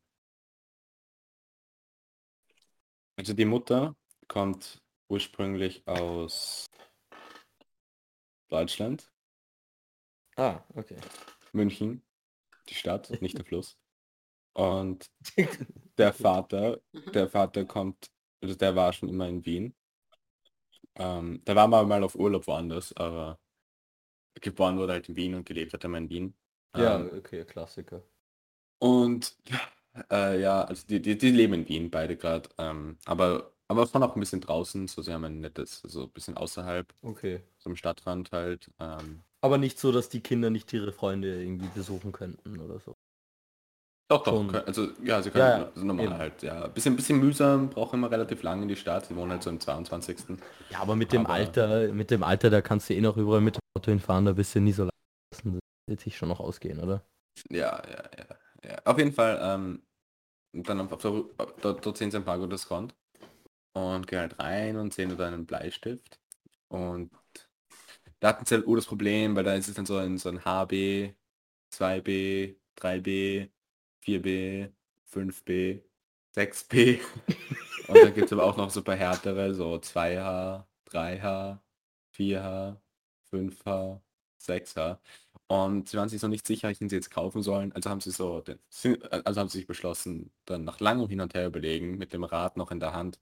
also 3.16 3.32
die 3.34 3.44
Mutter 3.44 3.96
kommt 4.28 4.80
ursprünglich 5.08 5.86
aus 5.86 6.66
Deutschland, 8.48 9.10
Ah, 10.36 10.62
okay. 10.76 10.96
München, 11.52 12.02
die 12.68 12.74
Stadt, 12.74 13.10
nicht 13.20 13.36
der 13.38 13.44
Fluss. 13.44 13.76
Und 14.54 15.06
der 15.98 16.12
Vater, 16.12 16.80
der 16.92 17.28
Vater 17.28 17.64
kommt, 17.64 18.10
also 18.42 18.54
der 18.56 18.74
war 18.76 18.92
schon 18.92 19.08
immer 19.08 19.28
in 19.28 19.44
Wien. 19.46 19.74
Ähm, 20.96 21.42
der 21.46 21.56
war 21.56 21.66
mal, 21.68 21.86
mal 21.86 22.02
auf 22.04 22.14
Urlaub 22.14 22.46
woanders, 22.46 22.92
aber 22.96 23.38
geboren 24.40 24.78
wurde 24.78 24.94
halt 24.94 25.08
in 25.10 25.16
Wien 25.16 25.34
und 25.34 25.44
gelebt 25.46 25.72
hat 25.74 25.84
er 25.84 25.90
mal 25.90 25.98
in 25.98 26.10
Wien. 26.10 26.34
ja, 26.74 26.98
Ähm, 26.98 27.10
okay, 27.12 27.44
Klassiker. 27.44 28.02
Und 28.78 29.36
äh, 30.10 30.40
ja, 30.40 30.62
also 30.64 30.86
die, 30.86 31.00
die, 31.02 31.18
die 31.18 31.30
leben 31.30 31.54
in 31.54 31.68
Wien 31.68 31.90
beide 31.90 32.16
gerade. 32.16 32.48
Ähm, 32.58 32.98
aber 33.04 33.52
aber 33.70 33.86
schon 33.86 34.02
auch 34.02 34.14
ein 34.16 34.20
bisschen 34.20 34.40
draußen, 34.40 34.88
so 34.88 35.02
sie 35.02 35.12
haben 35.12 35.24
ein 35.24 35.40
nettes, 35.40 35.80
so 35.84 36.04
ein 36.04 36.10
bisschen 36.12 36.36
außerhalb, 36.38 36.94
Okay. 37.04 37.42
so 37.58 37.70
im 37.70 37.76
Stadtrand 37.76 38.32
halt. 38.32 38.70
Ähm, 38.80 39.24
Aber 39.40 39.58
nicht 39.58 39.80
so, 39.80 39.90
dass 39.90 40.08
die 40.08 40.20
Kinder 40.20 40.48
nicht 40.48 40.72
ihre 40.72 40.92
Freunde 40.92 41.42
irgendwie 41.42 41.66
besuchen 41.66 42.12
könnten 42.12 42.60
oder 42.60 42.78
so. 42.78 42.96
Doch, 44.08 44.24
doch, 44.24 44.46
können, 44.48 44.64
also 44.66 44.88
ja, 45.04 45.22
sie 45.22 45.30
können 45.30 45.44
Ja, 45.44 45.58
ja, 45.58 45.64
also 45.66 45.84
normal 45.84 46.06
eben. 46.06 46.14
halt, 46.18 46.42
ja. 46.42 46.66
Bisschen, 46.68 46.96
bisschen 46.96 47.18
mühsam, 47.20 47.68
braucht 47.70 47.92
immer 47.94 48.10
relativ 48.10 48.42
lange 48.42 48.62
in 48.62 48.68
die 48.68 48.76
Stadt. 48.76 49.06
Sie 49.06 49.14
wohnen 49.16 49.30
halt 49.32 49.42
so 49.42 49.50
im 49.50 49.60
22. 49.60 50.38
Ja, 50.70 50.80
aber 50.80 50.96
mit 50.96 51.12
dem 51.12 51.26
Aber- 51.26 51.34
Alter, 51.34 51.92
mit 51.92 52.10
dem 52.10 52.22
Alter, 52.22 52.50
da 52.50 52.60
kannst 52.62 52.88
du 52.88 52.94
eh 52.94 53.00
noch 53.00 53.16
überall 53.16 53.40
mit 53.40 53.56
dem 53.56 53.60
Auto 53.76 53.90
hinfahren, 53.90 54.24
da 54.24 54.32
bist 54.32 54.54
du 54.54 54.60
nie 54.60 54.72
so 54.72 54.84
lassen. 54.84 55.54
Das 55.54 55.60
wird 55.88 56.00
sich 56.00 56.16
schon 56.16 56.28
noch 56.28 56.40
ausgehen, 56.40 56.80
oder? 56.80 57.02
Ja, 57.50 57.82
ja, 57.88 58.04
ja, 58.18 58.70
ja. 58.70 58.78
Auf 58.84 58.98
jeden 58.98 59.12
Fall, 59.12 59.38
ähm, 59.42 59.82
dann 60.52 60.80
auf 60.80 61.00
der, 61.02 61.24
dort, 61.60 61.84
dort 61.86 61.96
sehen 61.98 62.10
sie 62.10 62.16
ein 62.16 62.24
paar 62.24 62.38
gutes 62.38 62.62
Discount 62.62 62.94
und 63.74 64.06
gehen 64.06 64.20
halt 64.20 64.38
rein 64.38 64.76
und 64.76 64.94
sehen 64.94 65.16
da 65.16 65.26
einen 65.26 65.46
Bleistift 65.46 66.18
und 66.68 67.10
da 68.20 68.28
hatten 68.28 68.44
sie 68.46 68.56
halt 68.56 68.66
oh 68.66 68.74
das 68.74 68.86
Problem, 68.86 69.36
weil 69.36 69.44
da 69.44 69.54
ist 69.54 69.68
es 69.68 69.74
dann 69.74 69.86
so 69.86 69.96
ein, 69.96 70.18
so 70.18 70.28
ein 70.28 70.44
HB, 70.44 71.14
2B, 71.72 72.56
3B, 72.76 73.50
4B, 74.04 74.70
5B, 75.12 75.82
6B 76.34 77.00
und 77.88 77.96
dann 77.96 78.14
gibt 78.14 78.26
es 78.26 78.32
aber 78.32 78.44
auch 78.44 78.56
noch 78.56 78.84
paar 78.84 78.96
härtere, 78.96 79.54
so 79.54 79.74
2H, 79.74 80.64
3H, 80.90 81.58
4H, 82.14 82.76
5H, 83.32 84.00
6H 84.40 84.98
und 85.50 85.88
sie 85.88 85.96
waren 85.96 86.10
sich 86.10 86.20
so 86.20 86.28
nicht 86.28 86.46
sicher, 86.46 86.68
welchen 86.68 86.90
sie 86.90 86.96
jetzt 86.96 87.10
kaufen 87.10 87.42
sollen. 87.42 87.72
Also 87.72 87.88
haben 87.88 88.00
sie 88.02 88.10
so, 88.10 88.40
den, 88.42 88.58
also 89.10 89.40
haben 89.40 89.48
sie 89.48 89.58
sich 89.58 89.66
beschlossen, 89.66 90.30
dann 90.44 90.64
nach 90.64 90.78
langem 90.80 91.08
Hin 91.08 91.22
und 91.22 91.34
Her 91.34 91.46
überlegen, 91.46 91.96
mit 91.98 92.12
dem 92.12 92.24
Rad 92.24 92.56
noch 92.58 92.70
in 92.70 92.80
der 92.80 92.92
Hand, 92.92 93.18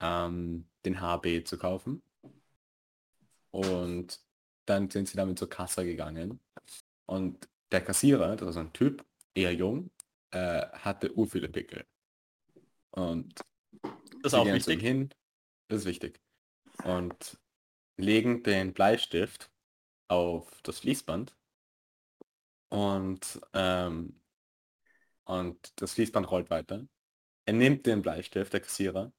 ähm, 0.00 0.66
den 0.84 1.00
HB 1.00 1.44
zu 1.46 1.58
kaufen. 1.58 2.02
Und 3.50 4.20
dann 4.66 4.90
sind 4.90 5.08
sie 5.08 5.16
damit 5.16 5.38
zur 5.38 5.48
Kasse 5.50 5.84
gegangen. 5.84 6.40
Und 7.06 7.48
der 7.70 7.82
Kassierer, 7.82 8.36
das 8.36 8.54
so 8.54 8.60
ein 8.60 8.72
Typ, 8.72 9.04
eher 9.34 9.54
jung, 9.54 9.90
äh, 10.30 10.66
hatte 10.72 11.12
ur 11.16 11.26
viele 11.26 11.48
Pickel. 11.48 11.84
Und 12.90 13.34
Das 14.22 14.32
ist 14.32 14.34
auch 14.34 14.46
wichtig. 14.46 14.80
Hin, 14.80 15.10
das 15.68 15.80
ist 15.80 15.86
wichtig. 15.86 16.20
Und 16.84 17.38
legen 17.96 18.42
den 18.42 18.72
Bleistift 18.72 19.50
auf 20.08 20.60
das 20.62 20.80
Fließband 20.80 21.34
und, 22.70 23.40
ähm, 23.54 24.20
und 25.24 25.72
das 25.80 25.94
Fließband 25.94 26.30
rollt 26.30 26.50
weiter. 26.50 26.86
Er 27.46 27.54
nimmt 27.54 27.86
den 27.86 28.02
Bleistift, 28.02 28.52
der 28.52 28.60
Kassierer, 28.60 29.12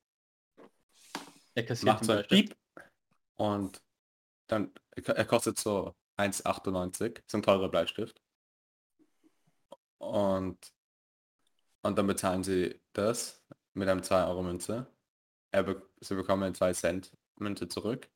Er 1.56 1.66
kassiert 1.66 1.86
macht 1.86 2.06
so 2.06 2.12
ein 2.14 2.18
Bleistift. 2.20 2.50
Piep 2.50 2.58
und 3.36 3.82
dann, 4.48 4.74
er 4.96 5.26
kostet 5.26 5.60
so 5.60 5.96
1,98, 6.18 7.20
ist 7.26 7.36
ein 7.36 7.44
teurer 7.44 7.70
Bleistift. 7.70 8.23
Und, 10.12 10.74
und 11.82 11.98
dann 11.98 12.08
bezahlen 12.08 12.44
sie 12.44 12.80
das 12.94 13.44
mit 13.74 13.88
einem 13.90 14.04
2 14.04 14.26
Euro 14.28 14.44
Münze. 14.44 14.88
Er 15.52 15.64
be 15.64 15.82
sie 16.00 16.16
bekommen 16.16 16.44
eine 16.44 16.54
2 16.54 16.74
Cent 16.74 17.18
Münze 17.38 17.68
zurück. 17.68 18.10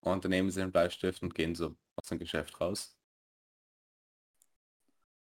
Und 0.00 0.24
dann 0.24 0.30
nehmen 0.30 0.50
sie 0.50 0.60
den 0.60 0.72
Bleistift 0.72 1.22
und 1.22 1.34
gehen 1.34 1.54
so 1.54 1.76
aus 1.96 2.08
dem 2.08 2.18
Geschäft 2.18 2.60
raus. 2.60 2.96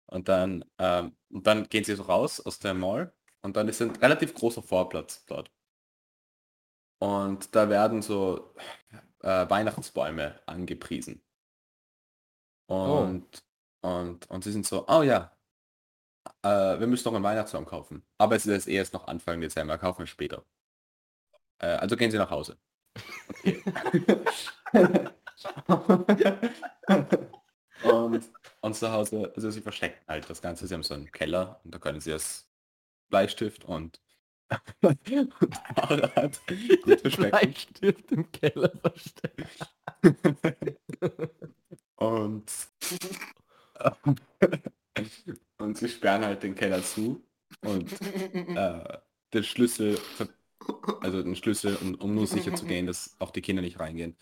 Und 0.08 0.28
dann, 0.28 0.66
ähm, 0.80 1.16
und 1.30 1.46
dann 1.46 1.70
gehen 1.70 1.84
sie 1.84 1.96
so 1.96 2.04
raus 2.04 2.40
aus 2.40 2.60
der 2.60 2.74
Mall 2.74 3.14
und 3.42 3.56
dann 3.56 3.68
ist 3.68 3.82
ein 3.82 3.96
relativ 3.98 4.34
großer 4.34 4.64
Vorplatz 4.64 5.26
dort. 5.26 5.52
Und 7.00 7.56
da 7.56 7.70
werden 7.70 8.02
so 8.02 8.54
äh, 9.22 9.50
Weihnachtsbäume 9.50 10.42
angepriesen. 10.48 11.22
Und, 12.68 13.44
und, 13.82 14.30
und 14.30 14.44
sie 14.44 14.52
sind 14.52 14.66
so, 14.66 14.86
oh 14.88 15.04
ja, 15.04 15.32
äh, 16.44 16.80
wir 16.80 16.88
müssen 16.88 17.08
noch 17.08 17.16
einen 17.16 17.24
Weihnachtsbaum 17.24 17.66
kaufen. 17.66 18.04
Aber 18.18 18.36
es 18.36 18.46
ist 18.46 18.68
erst 18.68 18.94
noch 18.94 19.08
Anfang 19.08 19.42
Dezember, 19.42 19.78
kaufen 19.78 20.00
wir 20.00 20.08
später. 20.08 20.44
Äh, 21.60 21.68
also 21.68 21.96
gehen 21.96 22.12
sie 22.12 22.18
nach 22.18 22.30
Hause. 22.30 22.58
Okay. 23.44 23.64
und, 27.84 28.32
und 28.62 28.76
zu 28.76 28.92
Hause, 28.92 29.32
also 29.36 29.52
sie 29.52 29.62
verstecken 29.62 30.00
halt 30.08 30.30
das 30.30 30.42
Ganze, 30.42 30.68
sie 30.68 30.74
haben 30.74 30.84
so 30.84 30.94
einen 30.94 31.12
Keller 31.12 31.62
und 31.64 31.74
da 31.74 31.80
können 31.80 32.02
sie 32.02 32.12
das 32.12 32.48
Bleistift 33.10 33.66
und, 33.66 34.02
Fahrrad 35.76 36.40
gut 36.48 37.02
verstecken. 37.02 37.30
Bleistift 37.30 38.12
im 38.12 38.32
Keller 38.32 38.72
versteckt. 38.82 39.68
Und, 41.98 42.52
und 45.58 45.78
sie 45.78 45.90
sperren 45.90 46.26
halt 46.26 46.44
den 46.44 46.56
Keller 46.56 46.84
zu 46.84 47.24
und 47.62 47.92
äh, 48.02 48.98
den 49.34 49.44
Schlüssel 49.44 49.98
also 51.02 51.24
den 51.24 51.36
Schlüssel, 51.36 51.76
um, 51.78 51.96
um 51.96 52.16
nur 52.16 52.28
sicher 52.28 52.56
zu 52.56 52.66
gehen, 52.66 52.86
dass 52.86 53.16
auch 53.20 53.32
die 53.32 53.42
Kinder 53.42 53.62
nicht 53.62 53.80
reingehen, 53.80 54.18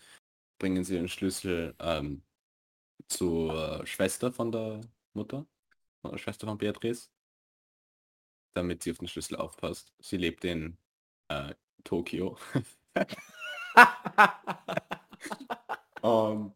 bringen 0.58 0.84
sie 0.84 0.94
den 0.94 1.08
Schlüssel 1.08 1.74
ähm, 1.78 2.22
zur 3.08 3.86
Schwester 3.86 4.32
von 4.32 4.52
der 4.52 4.80
Mutter, 5.14 5.46
von 6.02 6.12
der 6.12 6.18
Schwester 6.18 6.46
von 6.46 6.58
Beatrice, 6.58 7.10
damit 8.54 8.82
sie 8.82 8.90
auf 8.90 8.98
den 8.98 9.08
Schlüssel 9.08 9.36
aufpasst. 9.36 9.92
Sie 9.98 10.16
lebt 10.16 10.44
in 10.44 10.76
äh, 11.28 11.54
Tokio. 11.84 12.38
Und 16.00 16.54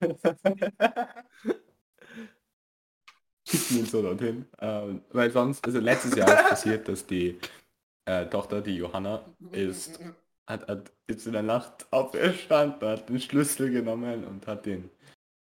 ihn 3.70 3.86
so 3.86 4.02
dorthin. 4.02 4.46
Ähm, 4.60 5.02
weil 5.12 5.30
sonst, 5.30 5.64
also 5.64 5.78
letztes 5.78 6.14
Jahr 6.16 6.28
ist 6.28 6.48
passiert, 6.48 6.88
dass 6.88 7.06
die 7.06 7.38
äh, 8.06 8.26
Tochter, 8.26 8.60
die 8.60 8.76
Johanna, 8.76 9.24
ist, 9.52 10.00
hat, 10.46 10.66
hat 10.68 10.92
ist 11.06 11.26
in 11.26 11.32
der 11.32 11.42
Nacht 11.42 11.86
auferstanden, 11.90 12.88
hat 12.88 13.08
den 13.08 13.20
Schlüssel 13.20 13.70
genommen 13.70 14.24
und 14.24 14.46
hat 14.46 14.66
den 14.66 14.90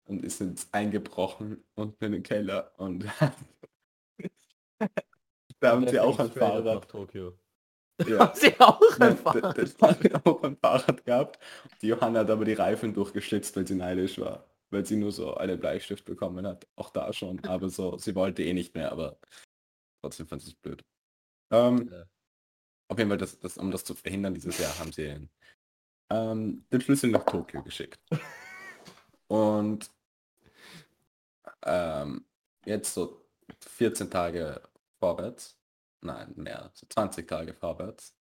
und 0.04 0.24
ist 0.24 0.40
ins 0.40 0.68
eingebrochen 0.72 1.62
unten 1.74 2.04
in 2.04 2.12
den 2.12 2.22
Keller 2.22 2.72
und 2.76 3.04
da 5.60 5.70
haben 5.72 5.88
sie 5.88 6.00
auch 6.00 6.18
ein 6.18 6.30
Fahrrad. 6.30 6.88
Tokio. 6.88 7.34
Ja. 8.06 8.18
Haben 8.18 8.38
sie 8.38 8.58
auch 8.58 9.00
ein 9.00 9.16
Fahrrad? 9.16 9.58
Das 9.58 9.76
hat 9.80 10.26
auch 10.26 10.42
ein 10.42 10.56
Fahrrad 10.56 11.04
gehabt. 11.04 11.38
Die 11.80 11.88
Johanna 11.88 12.20
hat 12.20 12.30
aber 12.30 12.44
die 12.44 12.54
Reifen 12.54 12.94
durchgeschlitzt, 12.94 13.56
weil 13.56 13.66
sie 13.66 13.76
neidisch 13.76 14.18
war. 14.18 14.44
Weil 14.72 14.86
sie 14.86 14.96
nur 14.96 15.12
so 15.12 15.34
einen 15.34 15.60
Bleistift 15.60 16.04
bekommen 16.04 16.46
hat. 16.46 16.66
Auch 16.76 16.90
da 16.90 17.12
schon. 17.12 17.38
Aber 17.44 17.68
so, 17.68 17.98
sie 17.98 18.14
wollte 18.14 18.42
eh 18.42 18.54
nicht 18.54 18.74
mehr, 18.74 18.90
aber 18.90 19.18
trotzdem 20.00 20.26
fand 20.26 20.42
sie 20.42 20.48
es 20.50 20.54
blöd. 20.54 20.82
Ähm, 21.50 21.88
Ja. 21.92 22.04
Auf 22.88 22.98
jeden 22.98 23.08
Fall, 23.10 23.18
das, 23.18 23.38
das, 23.38 23.56
um 23.56 23.70
das 23.70 23.84
zu 23.84 23.94
verhindern, 23.94 24.34
dieses 24.34 24.58
Jahr 24.58 24.78
haben 24.78 24.92
sie 24.92 25.04
den, 25.04 25.30
ähm, 26.10 26.66
den 26.70 26.80
Schlüssel 26.80 27.10
nach 27.10 27.24
Tokio 27.24 27.62
geschickt. 27.62 27.98
Und 29.28 29.90
ähm, 31.64 32.26
jetzt 32.66 32.92
so 32.92 33.24
14 33.60 34.10
Tage 34.10 34.60
vorwärts, 34.98 35.58
nein, 36.02 36.32
mehr, 36.36 36.70
so 36.74 36.86
20 36.86 37.26
Tage 37.26 37.54
vorwärts, 37.54 38.14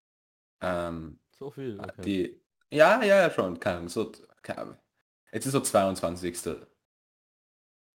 ähm, 0.62 1.20
So 1.38 1.52
viel. 1.52 1.80
Okay. 1.80 2.02
Die, 2.02 2.42
ja, 2.72 3.04
ja, 3.04 3.22
ja, 3.24 3.32
schon, 3.32 3.60
keine 3.60 3.78
Ahnung, 3.78 3.90
so, 3.90 4.12
keine 4.42 4.62
Ahnung. 4.62 4.78
Jetzt 5.34 5.46
ist 5.46 5.54
so 5.54 5.62
22. 5.62 6.38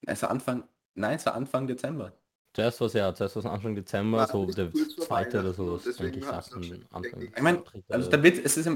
Es 0.07 0.23
war 0.23 0.31
Anfang, 0.31 0.65
nein, 0.95 1.17
es 1.17 1.27
war 1.27 1.35
Anfang 1.35 1.67
Dezember. 1.67 2.13
Zuerst 2.55 2.81
war 2.81 2.87
es 2.87 2.93
ja, 2.95 3.15
zuerst 3.15 3.37
war 3.37 3.45
es 3.45 3.51
Anfang 3.51 3.75
Dezember, 3.75 4.19
War 4.19 4.29
so 4.29 4.47
der 4.47 4.73
zweite 4.73 5.41
oder 5.41 5.53
so, 5.53 5.77
denke 5.77 6.19
ich, 6.21 6.25
schon- 6.25 6.87
Anfang. 6.91 7.21
ich. 7.23 7.43
Meine, 7.43 7.63
also 7.89 8.09
der 8.09 8.23
Witz, 8.23 8.39
es 8.43 8.57
ist 8.57 8.71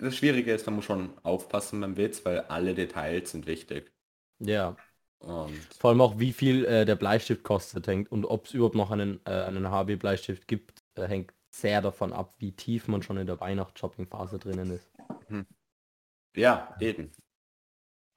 das 0.00 0.16
Schwierige 0.16 0.54
ist, 0.54 0.64
man 0.64 0.76
muss 0.76 0.86
schon 0.86 1.12
aufpassen 1.22 1.80
beim 1.82 1.96
Witz, 1.98 2.24
weil 2.24 2.40
alle 2.42 2.74
Details 2.74 3.32
sind 3.32 3.46
wichtig. 3.46 3.92
ja, 4.38 4.74
Und 5.18 5.52
vor 5.78 5.90
allem 5.90 6.00
auch 6.00 6.18
wie 6.18 6.32
viel 6.32 6.64
äh, 6.64 6.86
der 6.86 6.96
Bleistift 6.96 7.42
kostet 7.44 7.86
hängt 7.86 8.10
und 8.10 8.24
ob 8.24 8.46
es 8.46 8.54
überhaupt 8.54 8.74
noch 8.74 8.90
einen, 8.90 9.20
äh, 9.26 9.32
einen 9.42 9.66
HB-Bleistift 9.70 10.48
gibt, 10.48 10.82
äh, 10.94 11.06
hängt 11.06 11.34
sehr 11.50 11.82
davon 11.82 12.14
ab, 12.14 12.32
wie 12.38 12.52
tief 12.52 12.88
man 12.88 13.02
schon 13.02 13.18
in 13.18 13.26
der 13.26 13.38
Weihnachts-Shopping-Phase 13.38 14.38
drinnen 14.38 14.70
ist. 14.70 14.90
ja, 16.36 16.74
eben. 16.80 17.10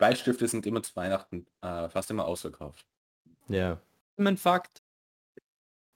Bleistifte 0.04 0.50
sind 0.50 0.66
immer 0.66 0.84
zu 0.84 0.94
Weihnachten 0.98 1.48
äh, 1.62 1.88
fast 1.88 2.12
immer 2.12 2.26
ausverkauft. 2.26 2.86
Ja. 3.48 3.80
Mein 4.18 4.36
Fakt. 4.36 4.84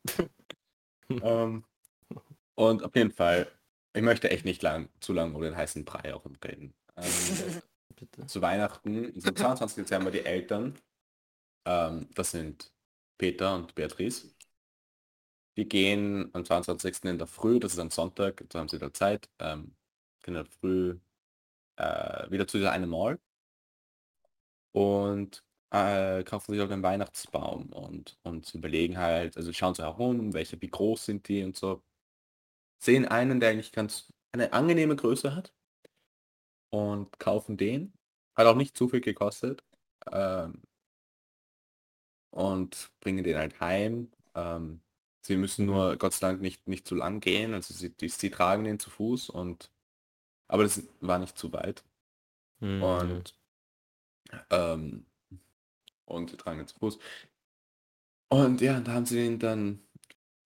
ähm, 1.10 1.65
und 2.56 2.84
auf 2.86 2.96
jeden 2.96 3.12
Fall, 3.12 3.52
ich 3.91 4.02
möchte 4.02 4.30
echt 4.30 4.46
nicht 4.46 4.62
lang, 4.62 4.88
zu 5.02 5.12
lange 5.12 5.36
über 5.36 5.43
den 5.43 5.58
heißen 5.58 5.84
Brei 5.84 6.13
auch 6.13 6.26
reden. 6.26 6.74
Ähm, 6.96 7.04
Bitte. 7.98 8.26
zu 8.28 8.41
Weihnachten, 8.41 9.12
so 9.20 9.28
am 9.28 9.36
22. 9.36 9.84
Dezember 9.84 10.10
die 10.10 10.24
Eltern, 10.24 10.80
ähm, 11.65 12.08
das 12.15 12.32
sind 12.32 12.72
Peter 13.17 13.56
und 13.56 13.76
Beatrice. 13.76 14.34
Die 15.58 15.67
gehen 15.67 16.30
am 16.34 16.46
22. 16.46 17.04
in 17.04 17.17
der 17.17 17.28
Früh, 17.28 17.60
das 17.60 17.74
ist 17.74 17.80
ein 17.80 17.89
Sonntag, 17.89 18.46
da 18.48 18.60
haben 18.60 18.70
sie 18.70 18.80
da 18.80 18.93
Zeit, 18.93 19.28
ähm, 19.39 19.76
in 20.26 20.36
der 20.36 20.46
Früh 20.46 20.98
äh, 21.76 22.32
wieder 22.32 22.48
zu 22.48 22.58
dieser 22.58 22.72
einen 22.72 22.89
Mall 22.89 23.20
und 24.71 25.43
äh, 25.71 26.23
kaufen 26.23 26.51
sich 26.51 26.62
halt 26.62 26.71
einen 26.71 26.84
Weihnachtsbaum 26.84 27.71
und, 27.73 28.17
und 28.23 28.45
sie 28.45 28.58
überlegen 28.58 28.97
halt, 28.97 29.38
also 29.38 29.51
schauen 29.53 29.75
so 29.75 29.84
herum, 29.84 30.34
welche, 30.34 30.62
wie 30.62 30.69
groß 30.69 31.06
sind 31.06 31.27
die 31.27 31.43
und 31.43 31.58
so. 31.58 31.84
Sehen 32.80 33.06
einen, 33.06 33.39
der 33.39 33.49
eigentlich 33.49 33.71
ganz 33.71 34.13
eine 34.32 34.53
angenehme 34.53 34.95
Größe 34.95 35.36
hat 35.36 35.53
und 36.69 37.19
kaufen 37.19 37.58
den. 37.58 37.93
Hat 38.36 38.47
auch 38.47 38.56
nicht 38.56 38.77
zu 38.77 38.88
viel 38.88 39.01
gekostet. 39.01 39.63
Ähm, 40.12 40.62
und 42.32 42.91
bringen 42.99 43.23
den 43.23 43.38
halt 43.38 43.60
heim. 43.60 44.12
Ähm, 44.36 44.82
sie 45.21 45.38
müssen 45.38 45.65
nur 45.65 45.97
Gott 45.97 46.13
sei 46.13 46.27
Dank 46.27 46.41
nicht, 46.41 46.67
nicht 46.67 46.88
zu 46.88 46.95
lang 46.95 47.19
gehen. 47.19 47.53
Also 47.53 47.73
sie, 47.73 47.89
die, 47.89 48.10
sie 48.10 48.30
tragen 48.30 48.63
den 48.63 48.80
zu 48.80 48.89
Fuß 48.89 49.30
und 49.30 49.71
aber 50.47 50.63
das 50.63 50.82
war 51.01 51.19
nicht 51.19 51.38
zu 51.38 51.51
weit. 51.51 51.84
Mhm. 52.60 52.84
Und 52.84 53.37
ähm, 54.50 55.06
und 56.06 56.30
sie 56.30 56.38
tragen 56.38 56.60
den 56.60 56.68
zu 56.68 56.78
Fuß. 56.80 57.00
Und 58.30 58.62
ja, 58.62 58.80
da 58.80 58.94
haben 58.94 59.06
sie 59.06 59.16
den 59.16 59.40
dann 59.40 59.82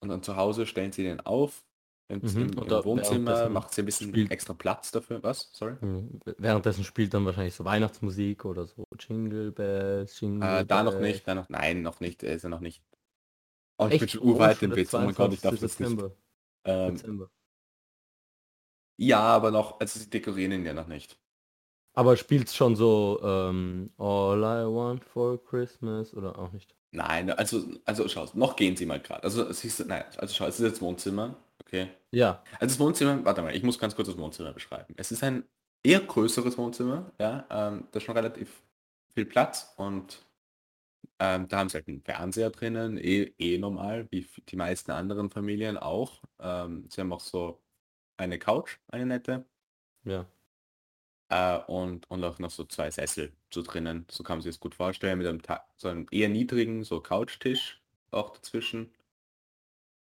und 0.01 0.09
dann 0.09 0.23
zu 0.23 0.37
Hause 0.37 0.67
stellen 0.67 0.93
sie 0.93 1.03
den 1.03 1.21
auf. 1.21 1.65
Im, 2.09 2.19
Mhm, 2.23 2.51
im, 2.59 2.85
Wohnzimmer 2.85 3.49
macht 3.51 3.73
sie 3.73 3.83
ein 3.83 3.85
bisschen 3.85 4.09
spielt- 4.09 4.33
extra 4.33 4.53
Platz 4.53 4.91
dafür. 4.91 5.23
Was? 5.23 5.51
Sorry? 5.53 5.77
Mhm. 5.81 6.21
Währenddessen 6.39 6.83
spielt 6.83 7.15
dann 7.15 7.25
wahrscheinlich 7.25 7.55
so 7.55 7.65
Weihnachtsmusik 7.65 8.45
oder 8.45 8.67
so 8.67 8.85
Jingle 8.99 9.53
Bells, 9.53 10.21
Jingle 10.21 10.49
Äh, 10.49 10.65
da 10.67 10.83
noch 10.83 10.99
nicht, 10.99 11.29
da 11.29 11.37
noch, 11.37 11.49
nein, 11.49 11.83
noch 11.83 12.01
nicht, 12.01 12.25
er 12.25 12.35
ist 12.35 12.43
ja 12.43 12.49
noch 12.49 12.61
nicht. 12.61 12.83
Oh, 13.79 13.87
ich 13.87 13.93
Echt? 13.93 14.01
bin 14.01 14.09
schon 14.09 14.23
urweit 14.23 14.59
schon 14.59 14.71
im 14.73 14.77
Witz, 14.77 14.93
oh 14.93 14.99
mein 14.99 15.15
Gott, 15.15 15.33
ich 15.33 15.41
darf 15.41 15.57
22. 15.57 15.61
das 15.69 15.79
nicht. 15.79 16.17
Ähm, 16.65 17.29
ja, 18.99 19.21
aber 19.21 19.51
noch, 19.53 19.79
also 19.81 20.01
sie 20.01 20.11
dekorieren 20.11 20.53
ihn 20.53 20.67
ja 20.67 20.75
noch 20.75 20.89
nicht. 20.89 21.17
Aber 21.95 22.17
spielt's 22.17 22.55
schon 22.55 22.77
so 22.77 23.21
ähm, 23.23 23.91
All 23.99 24.39
I 24.39 24.75
Want 24.75 25.05
for 25.05 25.43
Christmas 25.45 26.15
oder 26.15 26.39
auch 26.39 26.53
nicht? 26.53 26.75
Nein, 26.93 27.31
also, 27.31 27.63
also 27.85 28.09
schau, 28.09 28.27
noch 28.35 28.57
gehen 28.57 28.77
sie 28.77 28.87
mal 28.87 29.01
gerade. 29.01 29.23
Also 29.23 29.53
siehst 29.53 29.81
du, 29.81 29.85
nein, 29.85 30.05
also 30.17 30.35
schau, 30.35 30.47
es 30.47 30.59
ist 30.59 30.67
jetzt 30.67 30.83
Wohnzimmer, 30.83 31.37
okay. 31.61 31.89
Ja. 32.11 32.43
Also 32.59 32.75
das 32.75 32.81
Wohnzimmer, 32.81 33.25
warte 33.25 33.43
mal, 33.43 33.55
ich 33.55 33.63
muss 33.63 33.79
ganz 33.79 33.95
kurz 33.95 34.09
das 34.09 34.19
Wohnzimmer 34.19 34.53
beschreiben. 34.53 34.95
Es 34.97 35.13
ist 35.13 35.23
ein 35.23 35.45
eher 35.85 36.01
größeres 36.01 36.59
Wohnzimmer, 36.59 37.13
ja, 37.21 37.47
ähm, 37.51 37.87
da 37.93 37.99
ist 37.99 38.03
schon 38.05 38.17
relativ 38.17 38.63
viel 39.15 39.25
Platz 39.25 39.73
und 39.77 40.25
ähm, 41.21 41.49
da 41.49 41.59
haben 41.59 41.69
sie 41.69 41.77
halt 41.77 41.89
einen 41.89 42.03
Fernseher 42.03 42.51
drinnen, 42.51 42.99
eh, 42.99 43.33
eh 43.39 43.59
normal, 43.59 44.09
wie 44.11 44.27
die 44.49 44.57
meisten 44.57 44.91
anderen 44.91 45.31
Familien 45.31 45.77
auch. 45.77 46.23
Ähm, 46.41 46.87
sie 46.91 47.01
haben 47.01 47.13
auch 47.13 47.21
so 47.21 47.63
eine 48.17 48.39
Couch, 48.39 48.79
eine 48.89 49.07
nette, 49.07 49.45
Ja. 50.05 50.27
Äh, 51.31 51.59
und, 51.67 52.11
und 52.11 52.25
auch 52.25 52.39
noch 52.39 52.51
so 52.51 52.65
zwei 52.65 52.91
Sessel 52.91 53.33
so 53.53 53.63
drinnen. 53.63 54.07
So 54.11 54.23
kann 54.25 54.39
man 54.39 54.43
sich 54.43 54.53
das 54.55 54.61
gut 54.61 54.75
vorstellen, 54.75 55.19
mit 55.19 55.27
einem, 55.27 55.41
so 55.77 55.89
einem 55.89 56.07
eher 56.11 56.29
niedrigen 56.29 56.85
so 56.85 57.01
Couchtisch 57.01 57.81
auch 58.11 58.31
dazwischen. 58.31 58.93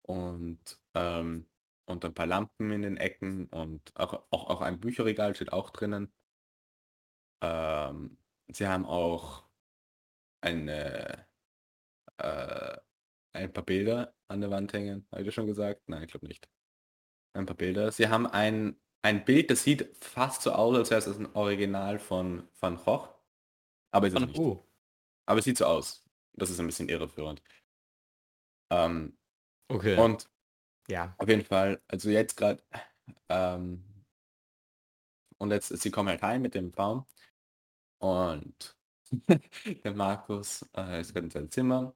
Und, 0.02 0.78
ähm, 0.94 1.46
und 1.86 2.04
ein 2.04 2.14
paar 2.14 2.26
Lampen 2.26 2.70
in 2.70 2.82
den 2.82 2.96
Ecken 2.98 3.46
und 3.48 3.92
auch, 3.96 4.24
auch, 4.30 4.50
auch 4.50 4.60
ein 4.60 4.80
Bücherregal 4.80 5.34
steht 5.34 5.52
auch 5.52 5.70
drinnen. 5.70 6.12
Ähm, 7.42 8.18
sie 8.48 8.66
haben 8.66 8.86
auch 8.86 9.44
eine, 10.42 11.26
äh, 12.18 12.78
ein 13.34 13.52
paar 13.52 13.64
Bilder 13.64 14.14
an 14.28 14.40
der 14.40 14.50
Wand 14.50 14.72
hängen. 14.72 15.06
Habe 15.10 15.22
ich 15.22 15.26
das 15.26 15.34
schon 15.34 15.46
gesagt? 15.46 15.88
Nein, 15.88 16.04
ich 16.04 16.10
glaube 16.10 16.26
nicht. 16.28 16.48
Ein 17.34 17.46
paar 17.46 17.56
Bilder. 17.56 17.92
Sie 17.92 18.08
haben 18.08 18.26
ein, 18.26 18.76
ein 19.04 19.24
Bild, 19.24 19.50
das 19.50 19.62
sieht 19.62 19.94
fast 20.00 20.42
so 20.42 20.52
aus, 20.52 20.76
als 20.76 20.90
wäre 20.90 21.00
es 21.00 21.18
ein 21.18 21.34
Original 21.34 21.98
von 21.98 22.48
Van 22.58 22.76
Gogh. 22.76 23.08
Aber 23.92 24.06
ist 24.08 24.16
es. 24.18 24.38
Oh, 24.38 24.64
Aber 25.26 25.38
es 25.38 25.44
sieht 25.44 25.58
so 25.58 25.66
aus. 25.66 26.04
Das 26.34 26.50
ist 26.50 26.58
ein 26.60 26.66
bisschen 26.66 26.88
irreführend. 26.88 27.42
Ähm, 28.70 29.16
okay. 29.68 29.98
und 29.98 30.28
ja. 30.88 31.14
auf 31.18 31.28
jeden 31.28 31.44
Fall, 31.44 31.80
also 31.88 32.10
jetzt 32.10 32.36
gerade, 32.36 32.62
ähm, 33.28 33.84
und 35.38 35.50
jetzt, 35.50 35.68
sie 35.68 35.90
kommen 35.90 36.08
halt 36.08 36.22
heim 36.22 36.42
mit 36.42 36.54
dem 36.54 36.70
Baum 36.70 37.06
und 37.98 38.76
der 39.84 39.94
Markus 39.94 40.68
äh, 40.76 41.00
ist 41.00 41.12
gerade 41.12 41.26
in 41.26 41.30
seinem 41.30 41.50
Zimmer 41.50 41.94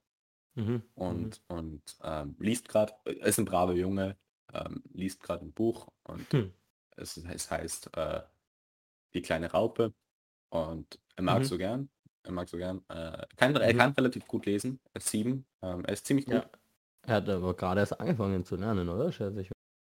Mhm. 0.57 0.83
und, 0.97 1.41
und 1.49 1.83
ähm, 2.03 2.35
liest 2.41 2.69
gerade, 2.69 2.95
ist 3.05 3.39
ein 3.39 3.45
braver 3.45 3.75
Junge, 3.75 4.17
ähm, 4.53 4.83
liest 4.93 5.23
gerade 5.23 5.45
ein 5.45 5.53
Buch 5.53 5.89
und 6.05 6.27
Hm. 6.33 6.53
Es, 6.99 7.17
es 7.17 7.51
heißt 7.51 7.97
äh, 7.97 8.23
Die 9.15 9.23
kleine 9.23 9.51
Raupe 9.51 9.93
und 10.51 10.99
er 11.17 11.23
mag 11.25 11.41
Mhm. 11.41 11.45
so 11.45 11.57
gern, 11.59 11.89
er 12.25 12.33
mag 12.33 12.49
so 12.49 12.57
gern, 12.59 12.85
äh, 12.89 13.27
kann, 13.37 13.57
er 13.57 13.73
Mhm. 13.73 13.79
kann 13.79 13.93
relativ 13.93 14.27
gut 14.27 14.45
lesen, 14.47 14.81
er 14.93 14.99
ist 15.01 15.09
sieben, 15.09 15.47
ähm, 15.63 15.85
er 15.85 15.93
ist 15.95 16.07
ziemlich 16.07 16.27
gut. 16.27 16.35
Ja. 16.35 16.51
Er 17.07 17.15
hat 17.17 17.29
aber 17.29 17.55
gerade 17.57 17.81
erst 17.81 17.99
angefangen 17.99 18.45
zu 18.45 18.57
lernen, 18.57 18.89
oder? 18.89 19.11
Schätze 19.13 19.41
ich. 19.41 19.51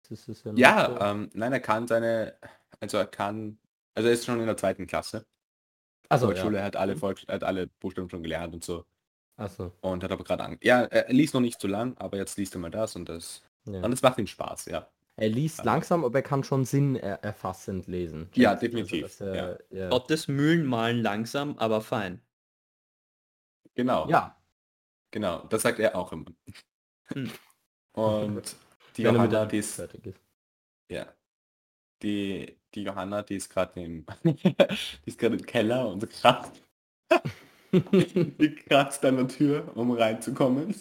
Das 0.08 0.28
ist 0.28 0.44
ja, 0.44 0.52
Ja, 0.54 0.86
so- 0.90 1.00
ähm, 1.04 1.30
nein, 1.34 1.52
er 1.52 1.60
kann 1.60 1.86
seine, 1.88 2.36
also 2.80 2.98
er 2.98 3.06
kann, 3.06 3.58
also 3.94 4.08
er 4.08 4.14
ist 4.14 4.24
schon 4.24 4.40
in 4.40 4.46
der 4.46 4.56
zweiten 4.56 4.86
Klasse. 4.86 5.26
also, 6.08 6.32
ja. 6.32 6.50
er 6.52 6.64
hat 6.64 6.76
alle 6.76 6.96
Volks, 6.96 7.24
er 7.24 7.34
hat 7.36 7.44
alle 7.44 7.66
Buchstaben 7.66 8.10
schon 8.10 8.22
gelernt 8.22 8.54
und 8.54 8.64
so. 8.64 8.84
also, 9.36 9.72
Und 9.80 10.02
hat 10.04 10.10
aber 10.12 10.24
gerade 10.24 10.44
Angst. 10.44 10.62
Ja, 10.64 10.82
er 10.82 11.06
er 11.08 11.12
liest 11.14 11.34
noch 11.34 11.40
nicht 11.40 11.60
so 11.60 11.66
lang, 11.68 11.96
aber 11.98 12.16
jetzt 12.16 12.36
liest 12.38 12.54
er 12.54 12.60
mal 12.60 12.70
das 12.70 12.94
und 12.96 13.08
das. 13.08 13.42
ja. 13.64 13.80
Und 13.82 13.92
es 13.92 14.02
macht 14.02 14.18
ihm 14.18 14.26
Spaß, 14.26 14.66
ja. 14.66 14.88
Er 15.20 15.28
liest 15.28 15.64
langsam, 15.64 16.04
aber 16.04 16.18
er 16.18 16.22
kann 16.22 16.42
schon 16.44 16.64
Sinn 16.64 16.96
er 16.96 17.22
erfassend 17.22 17.86
lesen. 17.86 18.28
Ja, 18.34 18.50
Also, 18.52 18.60
definitiv, 18.66 19.02
dass 19.02 19.20
er- 19.20 19.60
ja. 19.70 19.88
Gottes 19.90 20.28
Mühlen 20.28 20.66
malen 20.66 21.02
langsam, 21.02 21.56
aber 21.58 21.80
fein. 21.80 22.20
Genau. 23.74 24.08
ja, 24.08 24.36
Genau, 25.12 25.44
das 25.48 25.62
sagt 25.62 25.78
er 25.80 25.96
auch 25.96 26.12
immer. 26.12 26.26
Hm. 27.12 27.30
Und 27.92 28.56
die 28.96 29.04
wenn 29.04 29.16
er 29.16 29.22
mit 29.22 29.32
Johanna, 29.32 29.46
die 29.46 29.58
ist, 29.58 29.74
fertig 29.74 30.06
ist. 30.06 30.20
ja, 30.90 31.12
die, 32.02 32.56
die 32.74 32.82
Johanna, 32.84 33.22
die 33.22 33.36
ist 33.36 33.48
gerade 33.50 33.80
im, 33.82 34.06
die 34.24 34.54
ist 35.06 35.18
gerade 35.18 35.36
im 35.36 35.44
Keller 35.44 35.88
und 35.88 36.08
kratzt, 36.10 36.62
die 37.72 38.54
kratzt 38.54 39.04
an 39.04 39.16
der 39.16 39.28
Tür, 39.28 39.70
um 39.76 39.90
reinzukommen. 39.92 40.74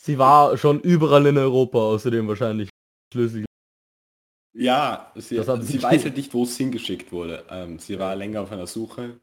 Sie 0.00 0.16
war 0.16 0.56
schon 0.56 0.80
überall 0.80 1.26
in 1.26 1.36
Europa, 1.36 1.78
außerdem 1.78 2.28
wahrscheinlich 2.28 2.70
schlüssig. 3.12 3.44
ja, 4.54 5.12
sie, 5.16 5.42
sie 5.42 5.82
weiß 5.82 6.04
halt 6.04 6.16
nicht, 6.16 6.32
wo 6.32 6.44
es 6.44 6.56
hingeschickt 6.56 7.10
wurde. 7.12 7.44
Ähm, 7.50 7.78
sie 7.78 7.98
war 7.98 8.14
länger 8.14 8.42
auf 8.42 8.52
einer 8.52 8.66
Suche. 8.66 9.20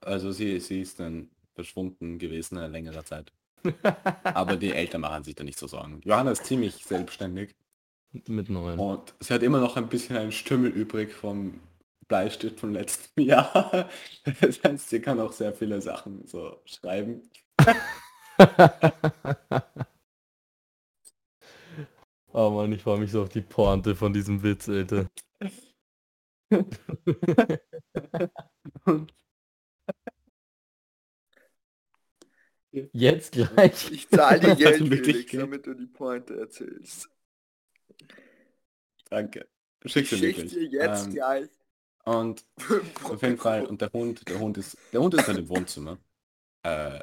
Also 0.00 0.32
sie, 0.32 0.58
sie 0.60 0.80
ist 0.80 0.98
dann 0.98 1.30
verschwunden 1.54 2.18
gewesen 2.18 2.56
eine 2.56 2.68
längere 2.68 3.04
Zeit. 3.04 3.32
Aber 4.24 4.56
die 4.56 4.72
Eltern 4.72 5.02
machen 5.02 5.24
sich 5.24 5.34
da 5.34 5.44
nicht 5.44 5.58
so 5.58 5.66
Sorgen. 5.66 6.00
Johanna 6.04 6.32
ist 6.32 6.46
ziemlich 6.46 6.74
selbstständig. 6.84 7.54
Mit 8.26 8.48
neun. 8.48 8.78
Und 8.78 9.14
sie 9.20 9.32
hat 9.32 9.42
immer 9.42 9.60
noch 9.60 9.76
ein 9.76 9.88
bisschen 9.88 10.16
einen 10.16 10.32
Stümmel 10.32 10.70
übrig 10.70 11.12
vom 11.12 11.60
Bleistift 12.08 12.60
vom 12.60 12.72
letzten 12.72 13.20
Jahr. 13.22 13.88
Das 14.40 14.62
heißt, 14.62 14.90
sie 14.90 15.00
kann 15.00 15.20
auch 15.20 15.32
sehr 15.32 15.52
viele 15.52 15.80
Sachen 15.80 16.26
so 16.26 16.60
schreiben. 16.64 17.22
oh 22.32 22.50
Mann, 22.50 22.72
ich 22.72 22.82
freue 22.82 22.98
mich 22.98 23.10
so 23.12 23.22
auf 23.22 23.28
die 23.28 23.40
Pointe 23.42 23.94
von 23.96 24.12
diesem 24.12 24.42
Witz, 24.42 24.68
Alter. 24.68 25.06
Jetzt 32.92 33.32
gleich. 33.32 33.90
Ich 33.90 34.08
zahle 34.10 34.40
dir 34.40 34.54
Geld, 34.56 34.90
wirklich 34.90 35.06
Felix, 35.06 35.32
damit 35.32 35.66
du 35.66 35.74
die 35.74 35.86
Pointe 35.86 36.38
erzählst. 36.38 37.08
Danke. 39.10 39.48
Schick 39.86 40.04
Ich 40.04 40.08
sie 40.08 40.16
schick 40.16 40.48
dir 40.48 40.64
jetzt 40.64 41.06
Ähm, 41.08 41.12
gleich. 41.12 41.48
und 42.04 42.44
auf 43.04 43.22
jeden 43.22 43.38
Fall, 43.38 43.66
und 43.66 43.80
der 43.82 43.90
Hund, 43.92 44.28
der 44.28 44.38
Hund 44.40 44.58
ist, 44.58 44.76
der 44.92 45.00
Hund 45.00 45.14
ist 45.14 45.26
halt 45.28 45.38
im 45.38 45.48
Wohnzimmer. 45.48 45.98
Äh, 46.64 47.00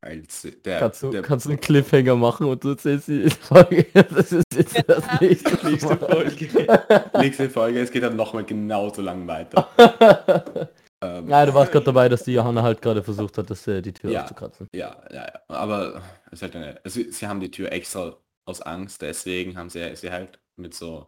als 0.00 0.46
der, 0.64 0.78
Kannst 0.78 1.02
du, 1.02 1.10
der 1.10 1.22
kannst 1.22 1.46
du 1.46 1.50
einen 1.50 1.60
Cliffhanger 1.60 2.14
machen 2.16 2.46
und 2.46 2.62
du 2.62 2.70
erzählst 2.70 3.08
die 3.08 3.28
Folge. 3.30 3.86
Das 3.94 4.30
ist 4.32 4.44
jetzt 4.54 4.84
das 4.88 5.04
nächste 5.20 5.66
Nächste. 5.68 5.96
Folge. 5.96 7.10
nächste 7.18 7.50
Folge, 7.50 7.80
es 7.80 7.90
geht 7.90 8.02
dann 8.02 8.16
nochmal 8.16 8.44
genauso 8.44 9.02
lang 9.02 9.26
weiter. 9.26 9.68
Ähm, 11.02 11.28
Ja, 11.28 11.44
du 11.44 11.52
warst 11.52 11.72
gerade 11.72 11.84
dabei, 11.84 12.08
dass 12.08 12.24
die 12.24 12.32
Johanna 12.32 12.62
halt 12.62 12.80
gerade 12.80 13.02
versucht 13.02 13.36
hat, 13.36 13.50
das, 13.50 13.66
äh, 13.66 13.82
die 13.82 13.92
Tür 13.92 14.10
Ja. 14.10 14.22
aufzukratzen. 14.22 14.66
Ja, 14.74 14.96
ja, 15.10 15.26
ja. 15.26 15.40
Aber 15.48 16.00
es 16.28 16.32
ist 16.38 16.42
halt 16.42 16.56
eine, 16.56 16.80
also 16.84 17.02
sie 17.10 17.26
haben 17.28 17.38
die 17.40 17.50
Tür 17.50 17.70
extra 17.70 18.16
aus 18.46 18.62
Angst, 18.62 19.02
deswegen 19.02 19.58
haben 19.58 19.68
sie 19.68 19.94
sie 19.94 20.10
halt 20.10 20.38
mit 20.58 20.72
so 20.72 21.06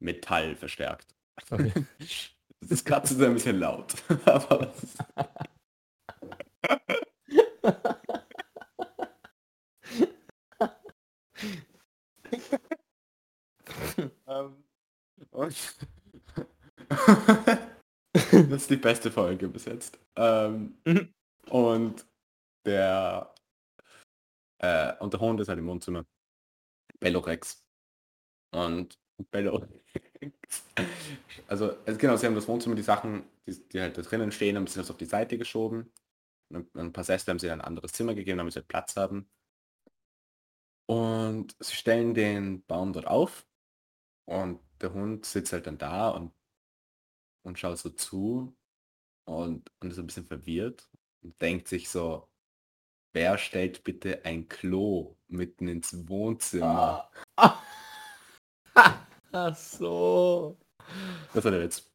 Metall 0.00 0.54
verstärkt. 0.54 1.06
Okay. 1.50 1.72
Das 2.60 2.84
Kratzen 2.84 3.16
ist 3.18 3.24
ein 3.26 3.32
bisschen 3.32 3.58
laut. 3.58 3.94
Aber 4.26 4.66
das 4.66 4.82
ist- 4.82 4.98
Ähm, 14.26 14.64
und 15.30 15.76
das 18.12 18.62
ist 18.62 18.70
die 18.70 18.76
beste 18.76 19.10
Folge 19.10 19.48
bis 19.48 19.64
jetzt. 19.66 19.98
Ähm, 20.16 20.76
Mhm. 20.84 21.14
und 21.50 22.06
der 22.66 23.34
äh, 24.58 24.94
und 24.98 25.12
der 25.12 25.20
Hund 25.20 25.40
ist 25.40 25.48
halt 25.48 25.58
im 25.58 25.66
Wohnzimmer. 25.66 26.04
Bellorex. 27.00 27.64
Und 28.52 28.98
Bello. 29.30 29.66
also, 31.48 31.76
also 31.86 31.98
genau, 31.98 32.16
sie 32.16 32.26
haben 32.26 32.34
das 32.34 32.48
Wohnzimmer, 32.48 32.74
die 32.74 32.82
Sachen, 32.82 33.24
die, 33.46 33.68
die 33.68 33.80
halt 33.80 33.96
da 33.98 34.02
drinnen 34.02 34.32
stehen, 34.32 34.56
haben 34.56 34.66
sie 34.66 34.78
das 34.78 34.90
auf 34.90 34.96
die 34.96 35.04
Seite 35.06 35.38
geschoben. 35.38 35.92
Und 36.50 36.74
ein 36.76 36.92
paar 36.92 37.04
Sessel 37.04 37.30
haben 37.30 37.38
sie 37.38 37.46
in 37.46 37.54
ein 37.54 37.60
anderes 37.62 37.92
Zimmer 37.92 38.14
gegeben, 38.14 38.38
damit 38.38 38.52
sie 38.54 38.60
halt 38.60 38.68
Platz 38.68 38.96
haben. 38.96 39.28
Und 40.86 41.54
sie 41.60 41.74
stellen 41.74 42.14
den 42.14 42.64
Baum 42.66 42.92
dort 42.92 43.06
auf. 43.06 43.46
Und 44.26 44.60
der 44.80 44.92
Hund 44.92 45.26
sitzt 45.26 45.52
halt 45.52 45.66
dann 45.66 45.78
da 45.78 46.10
und, 46.10 46.32
und 47.44 47.58
schaut 47.58 47.78
so 47.78 47.90
zu 47.90 48.56
und, 49.24 49.70
und 49.80 49.90
ist 49.90 49.98
ein 49.98 50.06
bisschen 50.06 50.26
verwirrt 50.26 50.88
und 51.22 51.40
denkt 51.40 51.68
sich 51.68 51.88
so, 51.88 52.28
wer 53.12 53.38
stellt 53.38 53.84
bitte 53.84 54.24
ein 54.24 54.48
Klo 54.48 55.16
mitten 55.28 55.68
ins 55.68 56.08
Wohnzimmer? 56.08 57.10
Ach 59.32 59.56
so. 59.56 60.58
Das 61.32 61.44
war 61.44 61.50
der 61.50 61.62
Witz. 61.62 61.90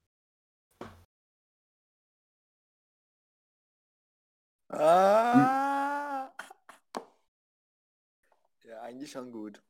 Ah. 4.69 5.66
Eigentlich 8.87 9.11
schon 9.11 9.31
gut. 9.31 9.61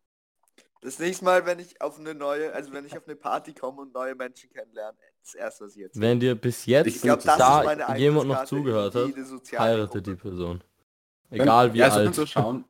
Das 0.82 1.00
nächste 1.00 1.26
Mal, 1.26 1.46
wenn 1.46 1.60
ich 1.60 1.82
auf 1.82 2.00
eine 2.00 2.14
neue, 2.14 2.54
also 2.54 2.72
wenn 2.72 2.86
ich 2.86 2.96
auf 2.96 3.08
eine 3.08 3.16
Party 3.16 3.54
komme 3.54 3.82
und 3.82 3.94
neue 3.94 4.14
Menschen 4.14 4.50
kennenlerne, 4.52 4.96
das 5.24 5.34
erste, 5.34 5.66
was 5.66 5.72
ich 5.76 5.82
jetzt. 5.82 6.00
Wenn 6.00 6.20
dir 6.20 6.36
bis 6.36 6.66
jetzt 6.68 6.88
Ich 6.88 7.02
das 7.02 7.24
da 7.24 7.62
ist 7.62 7.66
meine 7.66 8.00
jemand 8.00 8.28
noch 8.28 8.46
zugehört 8.46 8.94
hat, 8.94 9.12
heirate 9.60 10.02
die. 10.02 10.16
Person. 10.16 10.64
Egal 11.32 11.74
wie 11.74 11.80
ja, 11.80 11.90
alt. 11.90 12.16
du 12.16 12.26
schauen. 12.26 12.66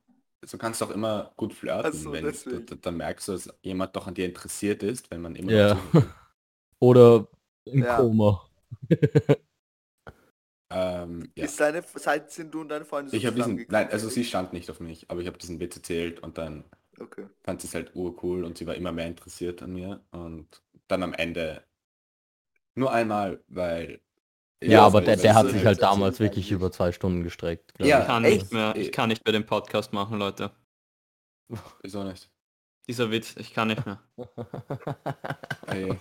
So 0.46 0.58
kannst 0.58 0.80
du 0.80 0.86
auch 0.86 0.92
immer 0.92 1.32
gut 1.36 1.54
flirten, 1.54 1.92
so, 1.92 2.14
wenn 2.14 2.24
deswegen. 2.24 2.66
du, 2.66 2.76
dann 2.76 2.96
merkst 2.98 3.28
du, 3.28 3.34
dass 3.34 3.50
jemand 3.62 3.96
doch 3.96 4.08
an 4.08 4.14
dir 4.14 4.26
interessiert 4.26 4.84
ist, 4.84 5.12
wenn 5.12 5.22
man 5.22 5.36
immer 5.36 5.52
Ja. 5.52 5.78
Oder 6.80 7.28
im 7.66 7.84
Ja. 7.84 7.98
Koma. 7.98 8.48
ähm, 10.70 11.32
ja. 11.36 11.46
Ist 11.46 11.60
deine, 11.60 11.84
seit 11.96 12.32
sind 12.32 12.54
du 12.54 12.62
und 12.62 12.70
deine 12.70 12.86
Freunde 12.86 13.16
Ich 13.16 13.26
habe 13.26 13.36
diesen, 13.36 13.44
zusammengekommen, 13.52 13.82
nein, 13.84 13.92
also 13.92 14.10
sie 14.10 14.24
stand 14.26 14.54
nicht 14.54 14.70
auf 14.70 14.80
mich, 14.80 15.10
aber 15.10 15.22
ich 15.22 15.28
habe 15.28 15.38
diesen 15.38 15.60
Witz 15.60 15.76
erzählt 15.78 16.20
und 16.22 16.38
dann 16.38 16.64
Okay. 17.00 17.28
fand 17.44 17.62
sie 17.62 17.68
es 17.68 17.76
halt 17.76 17.96
urcool 17.96 18.44
und 18.44 18.58
sie 18.58 18.66
war 18.68 18.76
immer 18.76 18.92
mehr 18.92 19.08
interessiert 19.08 19.62
an 19.62 19.72
mir 19.74 20.02
und 20.12 20.62
dann 20.88 21.04
am 21.04 21.14
Ende 21.14 21.64
nur 22.76 22.92
einmal, 22.92 23.44
weil 23.48 24.02
Ja, 24.64 24.86
aber 24.86 24.96
weil- 25.00 25.06
der, 25.06 25.18
der 25.18 25.36
hat 25.36 25.46
so- 25.48 25.52
sich 25.54 25.64
halt 25.66 25.82
damals 25.82 26.20
wirklich 26.20 26.52
über 26.52 26.72
zwei 26.72 26.92
Stunden 26.92 27.24
gestreckt. 27.24 27.74
Ja, 27.80 28.02
Ich 28.02 28.06
kann 28.08 28.24
echt? 28.26 28.42
nicht 28.42 28.54
mehr, 28.54 28.76
ich 28.76 28.92
kann 28.92 29.10
nicht 29.10 29.24
mehr 29.26 29.32
den 29.34 29.46
Podcast 29.46 29.94
machen, 29.94 30.18
Leute. 30.18 30.52
Wieso 31.82 32.04
nicht? 32.04 32.30
Dieser 32.90 33.12
Witz, 33.12 33.36
ich 33.38 33.54
kann 33.54 33.68
nicht 33.70 33.86
mehr. 33.86 34.02
Hey, 35.68 35.98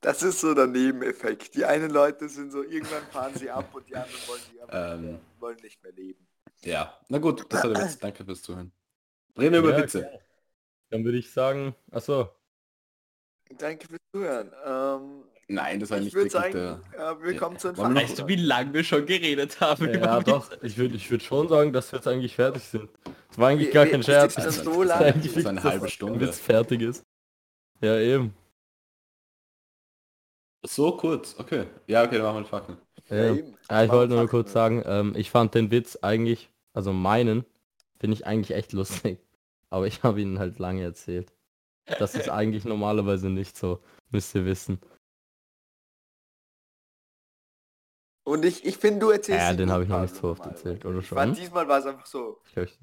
Das 0.00 0.22
ist 0.22 0.40
so 0.40 0.54
der 0.54 0.66
Nebeneffekt. 0.68 1.54
Die 1.56 1.64
einen 1.64 1.90
Leute 1.90 2.28
sind 2.28 2.52
so, 2.52 2.62
irgendwann 2.62 3.02
fahren 3.10 3.34
sie 3.34 3.50
ab 3.50 3.68
und 3.74 3.88
die 3.88 3.96
anderen 3.96 4.20
wollen, 4.28 4.40
die 4.52 4.58
Ähm. 4.70 5.00
nicht 5.00 5.10
mehr, 5.12 5.20
wollen 5.40 5.56
nicht 5.62 5.82
mehr 5.82 5.92
leben. 5.92 6.26
ja, 6.62 6.98
na 7.08 7.18
gut, 7.18 7.44
das 7.52 7.64
war 7.64 7.72
der 7.74 7.82
Witz. 7.84 7.98
Danke 7.98 8.24
fürs 8.24 8.42
Zuhören. 8.42 8.70
Reden 9.36 9.52
wir 9.52 9.58
über 9.60 9.72
Ja, 9.72 9.82
Witze. 9.82 10.00
klar. 10.00 10.20
Dann 10.90 11.04
würde 11.04 11.18
ich 11.18 11.30
sagen, 11.32 11.74
achso, 11.90 12.28
Danke 13.58 13.88
fürs 13.88 14.00
Zuhören. 14.12 14.52
Ähm, 14.64 15.24
Nein, 15.50 15.80
das 15.80 15.88
war 15.90 15.96
ich 15.98 16.04
nicht 16.04 16.14
würde 16.14 16.30
wirklich 16.32 16.52
sagen, 16.52 16.82
der... 16.92 17.10
äh, 17.12 17.22
wir 17.22 17.32
Ja. 17.32 17.38
kommen 17.38 17.58
zu 17.58 17.72
den 17.72 17.94
Weißt 17.94 18.18
du, 18.18 18.28
wie 18.28 18.36
lange 18.36 18.74
wir 18.74 18.84
schon 18.84 19.06
geredet 19.06 19.58
haben 19.60 19.86
ja 19.86 19.94
über 19.94 20.22
doch, 20.22 20.50
Witze? 20.52 20.66
ich 20.66 20.76
würde 20.76 20.94
ich 20.96 21.10
würd 21.10 21.22
schon 21.22 21.48
sagen, 21.48 21.72
dass 21.72 21.90
wir 21.90 21.96
jetzt 21.98 22.06
eigentlich 22.06 22.34
fertig 22.36 22.62
sind. 22.64 22.90
Es 23.30 23.38
war 23.38 23.48
eigentlich 23.48 23.68
Wir- 23.68 23.74
gar 23.74 23.84
wir- 23.86 23.92
kein 23.92 24.02
Scherz. 24.02 24.34
schon 24.34 24.44
ist 24.44 24.64
so 24.64 24.82
lange. 24.82 25.06
eigentlich 25.06 25.32
Das 25.32 25.40
ist 25.42 25.46
eine 25.46 25.62
halbe 25.64 25.88
Stunde. 25.88 26.20
Witz 26.20 26.38
fertig 26.38 26.82
ist. 26.82 27.02
Ja, 27.80 27.98
eben. 27.98 28.34
So 30.64 30.96
kurz, 30.96 31.38
okay. 31.38 31.66
Ja, 31.86 32.04
okay, 32.04 32.18
dann 32.18 32.24
machen 32.24 32.36
wir 32.36 32.42
den 32.42 32.48
Fakten. 32.48 32.78
Ja. 33.08 33.34
Ja, 33.70 33.84
ich 33.84 33.90
wollte 33.90 34.14
nur 34.14 34.22
Fakten, 34.22 34.30
kurz 34.30 34.52
sagen, 34.52 34.82
ähm, 34.84 35.14
ich 35.16 35.30
fand 35.30 35.54
den 35.54 35.70
Witz 35.70 35.96
eigentlich, 36.02 36.50
also 36.72 36.92
meinen, 36.92 37.44
finde 38.00 38.14
ich 38.14 38.26
eigentlich 38.26 38.56
echt 38.56 38.72
lustig. 38.72 39.20
Aber 39.70 39.86
ich 39.86 40.02
habe 40.02 40.20
ihn 40.20 40.38
halt 40.38 40.58
lange 40.58 40.82
erzählt. 40.82 41.32
Das 41.98 42.14
ist 42.14 42.28
eigentlich 42.28 42.64
normalerweise 42.64 43.30
nicht 43.30 43.56
so, 43.56 43.82
müsst 44.10 44.34
ihr 44.34 44.44
wissen. 44.44 44.80
Und 48.24 48.44
ich, 48.44 48.64
ich 48.64 48.76
finde, 48.76 49.00
du 49.00 49.10
erzählst 49.10 49.40
Ja, 49.40 49.54
den 49.54 49.70
habe 49.70 49.84
ich 49.84 49.88
noch 49.88 50.02
nicht 50.02 50.14
so 50.14 50.28
oft 50.28 50.44
erzählt, 50.44 50.84
oder 50.84 50.98
Ich 50.98 51.06
fand, 51.08 51.34
schon? 51.34 51.42
diesmal 51.44 51.66
war 51.66 51.78
es 51.78 51.86
einfach 51.86 52.04
so. 52.04 52.42
Ich 52.46 52.52
glaub, 52.52 52.66
ich... 52.66 52.78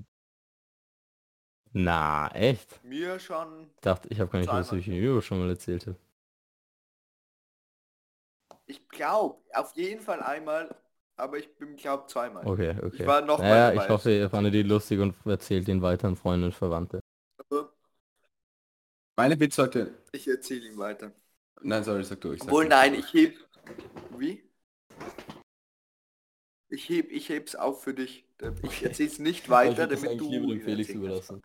Na, 1.73 2.29
echt? 2.29 2.83
Mir 2.83 3.19
schon. 3.19 3.67
Ich 3.75 3.81
dachte, 3.81 4.07
ich 4.09 4.19
habe 4.19 4.31
gar 4.31 4.39
nicht 4.39 4.49
gewusst, 4.49 4.71
wie 4.71 4.77
ich 4.77 4.87
ihn 4.87 4.95
über 4.95 5.21
schon 5.21 5.39
mal 5.39 5.49
erzählt 5.49 5.85
habe. 5.85 5.97
Ich 8.67 8.87
glaube, 8.89 9.41
auf 9.53 9.75
jeden 9.75 10.01
Fall 10.01 10.21
einmal, 10.21 10.75
aber 11.15 11.37
ich 11.37 11.55
bin 11.57 11.75
glaube 11.75 12.07
zweimal. 12.07 12.45
Okay, 12.47 12.75
okay. 12.81 12.89
Ich 12.93 13.05
war 13.05 13.21
noch 13.21 13.39
mal 13.39 13.49
naja, 13.49 13.83
ich 13.83 13.89
hoffe, 13.89 14.11
ihr 14.11 14.29
fandet 14.29 14.53
die 14.53 14.63
lustig 14.63 14.99
und 14.99 15.15
erzählt 15.25 15.67
ihn 15.67 15.81
weiter 15.81 16.07
an 16.07 16.15
Freunde 16.15 16.47
und 16.47 16.53
Verwandte. 16.53 16.99
Meine 19.17 19.39
Witz 19.39 19.55
sollte... 19.55 19.93
Ich 20.11 20.27
erzähle 20.27 20.67
ihm 20.67 20.77
weiter. 20.77 21.11
Nein, 21.61 21.83
sorry, 21.83 22.03
sag 22.03 22.19
du. 22.21 22.33
Ich 22.33 22.39
sag 22.39 22.47
Obwohl, 22.49 22.67
nein, 22.67 22.95
ich 22.95 23.13
heb. 23.13 23.37
Wie? 24.17 24.43
Ich 26.69 26.89
heb, 26.89 27.11
ich 27.11 27.29
heb's 27.29 27.55
auf 27.55 27.83
für 27.83 27.93
dich. 27.93 28.25
Ich 28.61 28.63
Okay. 28.65 28.85
erzähl's 28.85 29.19
nicht 29.19 29.43
Ich 29.43 29.49
weiter, 29.49 29.87
das 29.87 30.01
damit 30.01 30.19
du 30.19 30.29
lieber 30.29 30.47
dem 30.47 30.51
ihn 30.57 30.61
Felix 30.61 30.89
überlassen. 30.89 31.41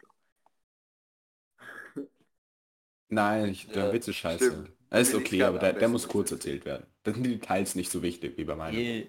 Nein, 3.09 3.49
ich, 3.51 3.67
der 3.69 3.87
Ja, 3.87 3.93
Witz 3.93 4.09
ist 4.09 4.17
scheiße. 4.17 4.45
stimmt. 4.47 4.73
Er 4.91 5.01
ist 5.01 5.11
Felix 5.11 5.27
okay, 5.29 5.43
aber 5.45 5.59
der, 5.59 5.73
der 5.75 5.89
muss 5.89 6.09
kurz 6.09 6.33
erzählt 6.33 6.65
werden. 6.65 6.87
Das 7.03 7.15
sind 7.15 7.25
die 7.25 7.39
Details 7.39 7.75
nicht 7.75 7.91
so 7.91 8.03
wichtig 8.03 8.37
wie 8.37 8.45
bei 8.45 8.55
meinem. 8.57 8.79
Je. 8.79 9.07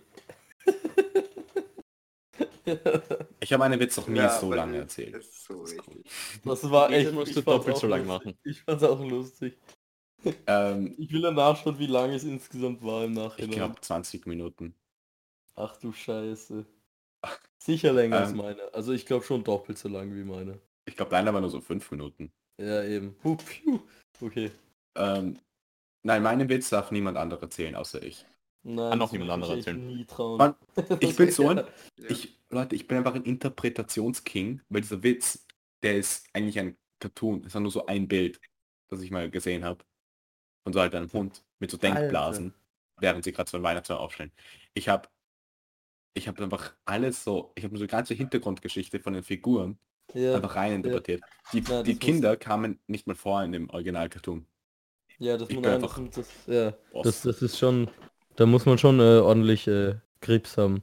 Ich 3.39 3.51
habe 3.51 3.59
meinen 3.59 3.79
Witz 3.79 3.97
noch 3.97 4.07
nie 4.07 4.19
Ja, 4.19 4.29
so 4.39 4.53
lange 4.53 4.73
das 4.73 4.81
erzählt. 4.97 5.15
ist 5.15 5.43
so 5.45 5.61
richtig. 5.61 6.05
Das 6.45 6.69
war 6.69 6.91
echt, 6.91 7.09
ich 7.09 7.15
fand's 7.15 7.33
doppelt 7.43 7.75
auch 7.75 7.79
so 7.81 7.87
lang 7.87 8.05
lustig. 8.05 8.25
machen. 8.25 8.39
Ich 8.43 8.61
fand's 8.61 8.83
auch 8.83 9.03
lustig. 9.03 9.57
Ähm, 10.47 10.95
Ich 10.99 11.11
will 11.11 11.21
ja 11.23 11.31
nachschauen, 11.31 11.79
wie 11.79 11.87
lange 11.87 12.15
es 12.15 12.23
insgesamt 12.23 12.83
war 12.83 13.03
im 13.05 13.11
ich 13.13 13.17
Nachhinein. 13.17 13.51
glaube 13.51 13.81
20 13.81 14.27
Minuten. 14.27 14.75
Ach 15.55 15.75
du 15.77 15.91
Scheiße. 15.91 16.65
Sicher 17.57 17.93
länger 17.93 18.19
als 18.19 18.31
Ähm. 18.31 18.37
meine. 18.37 18.73
Also 18.73 18.93
ich 18.93 19.05
glaube 19.05 19.25
schon 19.25 19.43
doppelt 19.43 19.77
so 19.77 19.89
lang 19.89 20.13
wie 20.15 20.23
meine. 20.23 20.59
Ich 20.85 20.95
glaube 20.95 21.11
deiner 21.11 21.33
war 21.33 21.41
nur 21.41 21.49
so 21.49 21.61
5 21.61 21.89
Minuten. 21.91 22.31
Ja, 22.59 22.83
eben. 22.83 23.15
Okay. 24.21 24.51
Ähm, 24.95 25.39
nein, 26.03 26.23
meinen 26.23 26.49
Witz 26.49 26.69
darf 26.69 26.91
niemand 26.91 27.17
anderer 27.17 27.43
erzählen, 27.43 27.75
außer 27.75 28.01
ich. 28.03 28.25
Nein, 28.63 28.91
Kann 28.91 29.01
auch 29.01 29.11
niemand 29.11 29.31
anderer 29.31 29.55
erzählen. 29.55 29.87
Nie 29.87 30.05
trauen. 30.05 30.37
Mann, 30.37 30.55
Ich 30.99 31.15
bin 31.15 31.31
so 31.31 31.49
ein... 31.49 31.57
Ja. 31.57 31.65
Ich, 32.09 32.37
Leute, 32.49 32.75
ich 32.75 32.87
bin 32.87 32.97
einfach 32.97 33.15
ein 33.15 33.23
Interpretationsking, 33.23 34.61
weil 34.69 34.81
dieser 34.81 35.01
Witz, 35.03 35.45
der 35.83 35.97
ist 35.97 36.27
eigentlich 36.33 36.59
ein 36.59 36.77
Cartoon. 36.99 37.43
Es 37.45 37.53
war 37.53 37.61
nur 37.61 37.71
so 37.71 37.85
ein 37.85 38.07
Bild, 38.07 38.39
das 38.89 39.01
ich 39.01 39.09
mal 39.09 39.29
gesehen 39.29 39.63
habe. 39.63 39.83
Von 40.63 40.73
so 40.73 40.79
halt 40.79 40.93
einem 40.93 41.11
Hund 41.11 41.43
mit 41.59 41.71
so 41.71 41.77
Denkblasen, 41.77 42.53
während 42.99 43.23
sie 43.23 43.31
gerade 43.31 43.49
so 43.49 43.57
ein 43.57 43.63
Weihnachtsbaum 43.63 43.97
aufstellen. 43.97 44.31
Ich 44.75 44.89
habe 44.89 45.09
ich 46.13 46.27
habe 46.27 46.43
einfach 46.43 46.73
alles 46.85 47.23
so, 47.23 47.51
ich 47.55 47.63
habe 47.63 47.77
so 47.77 47.83
die 47.85 47.89
ganze 47.89 48.13
Hintergrundgeschichte 48.13 48.99
von 48.99 49.13
den 49.13 49.23
Figuren 49.23 49.79
ja, 50.13 50.35
einfach 50.35 50.55
rein 50.55 50.73
interpretiert. 50.73 51.23
Die, 51.53 51.61
Ja, 51.61 51.83
die 51.83 51.95
Kinder 51.95 52.35
kamen 52.35 52.79
nicht 52.87 53.07
mal 53.07 53.15
vor 53.15 53.43
in 53.43 53.51
dem 53.51 53.69
Original-Cartoon. 53.69 54.45
Ja, 55.21 55.37
das, 55.37 55.49
muss 55.49 55.65
einfach 55.65 55.99
das, 55.99 56.15
das, 56.15 56.45
ja, 56.47 56.73
das, 57.03 57.21
das 57.21 57.41
ist 57.41 57.57
schon, 57.59 57.89
da 58.35 58.45
muss 58.47 58.65
man 58.65 58.77
schon 58.77 58.99
äh, 58.99 59.19
ordentlich 59.19 59.67
äh, 59.67 59.95
Grips 60.19 60.57
haben 60.57 60.81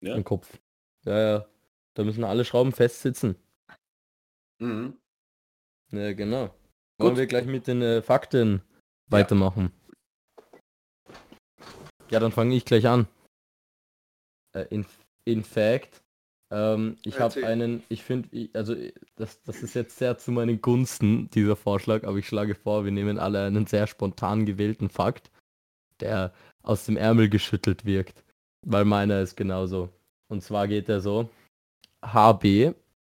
Ja. 0.00 0.14
im 0.14 0.24
Kopf. 0.24 0.58
Ja, 1.04 1.18
ja. 1.18 1.46
Da 1.94 2.02
müssen 2.02 2.24
alle 2.24 2.44
Schrauben 2.44 2.72
festsitzen. 2.72 3.36
Mhm. 4.58 4.96
Ja, 5.92 6.12
genau. 6.14 6.54
Wollen 6.98 7.10
Gut. 7.10 7.18
wir 7.18 7.26
gleich 7.26 7.46
mit 7.46 7.66
den 7.66 7.82
äh, 7.82 8.02
Fakten 8.02 8.62
weitermachen? 9.10 9.70
Ja, 12.10 12.20
dann 12.20 12.32
fange 12.32 12.54
ich 12.54 12.64
gleich 12.64 12.86
an. 12.86 13.06
Äh, 14.56 14.66
in, 14.70 14.86
in 15.24 15.44
fact, 15.44 16.02
ähm, 16.50 16.96
ich 17.04 17.20
habe 17.20 17.46
einen, 17.46 17.82
ich 17.88 18.02
finde, 18.02 18.48
also 18.52 18.74
das, 19.16 19.42
das 19.42 19.62
ist 19.62 19.74
jetzt 19.74 19.98
sehr 19.98 20.18
zu 20.18 20.32
meinen 20.32 20.60
Gunsten, 20.60 21.30
dieser 21.30 21.56
Vorschlag, 21.56 22.04
aber 22.04 22.18
ich 22.18 22.28
schlage 22.28 22.54
vor, 22.54 22.84
wir 22.84 22.92
nehmen 22.92 23.18
alle 23.18 23.44
einen 23.44 23.66
sehr 23.66 23.86
spontan 23.86 24.46
gewählten 24.46 24.88
Fakt, 24.88 25.30
der 26.00 26.32
aus 26.62 26.86
dem 26.86 26.96
Ärmel 26.96 27.28
geschüttelt 27.28 27.84
wirkt, 27.84 28.24
weil 28.62 28.84
meiner 28.84 29.20
ist 29.20 29.36
genauso. 29.36 29.90
Und 30.28 30.42
zwar 30.42 30.68
geht 30.68 30.88
er 30.88 31.00
so, 31.00 31.30
HB, 32.02 32.74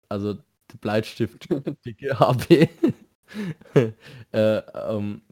also 0.09 0.35
der 0.35 0.79
Bleistift, 0.81 1.49
dicke 1.85 2.18
HB, 2.18 2.68
äh, 3.74 3.93
ähm, 4.33 5.22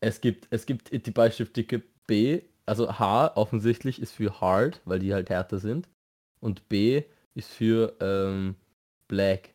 es 0.00 0.20
gibt, 0.20 0.48
es 0.50 0.66
gibt 0.66 0.92
die 0.92 1.10
Bleistiftdicke 1.10 1.82
B, 2.06 2.42
also 2.66 2.98
H 2.98 3.36
offensichtlich 3.36 4.00
ist 4.00 4.12
für 4.12 4.40
hard, 4.40 4.80
weil 4.84 4.98
die 4.98 5.14
halt 5.14 5.30
härter 5.30 5.58
sind. 5.58 5.88
Und 6.44 6.68
B 6.68 7.04
ist 7.34 7.50
für 7.50 7.96
ähm, 8.00 8.56
black. 9.08 9.54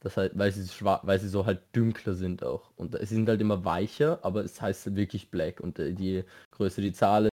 Das 0.00 0.16
heißt, 0.16 0.38
weil 0.38 0.52
sie 0.52 0.84
weil 0.84 1.18
sie 1.18 1.28
so 1.28 1.44
halt 1.44 1.62
dünkler 1.74 2.14
sind 2.14 2.44
auch. 2.44 2.70
Und 2.76 2.96
sie 2.96 3.06
sind 3.06 3.28
halt 3.28 3.40
immer 3.40 3.64
weicher, 3.64 4.20
aber 4.22 4.44
es 4.44 4.60
heißt 4.62 4.94
wirklich 4.94 5.30
black. 5.30 5.58
Und 5.58 5.80
äh, 5.80 5.88
je 5.88 6.24
größer 6.52 6.80
die 6.80 6.92
Zahl 6.92 7.28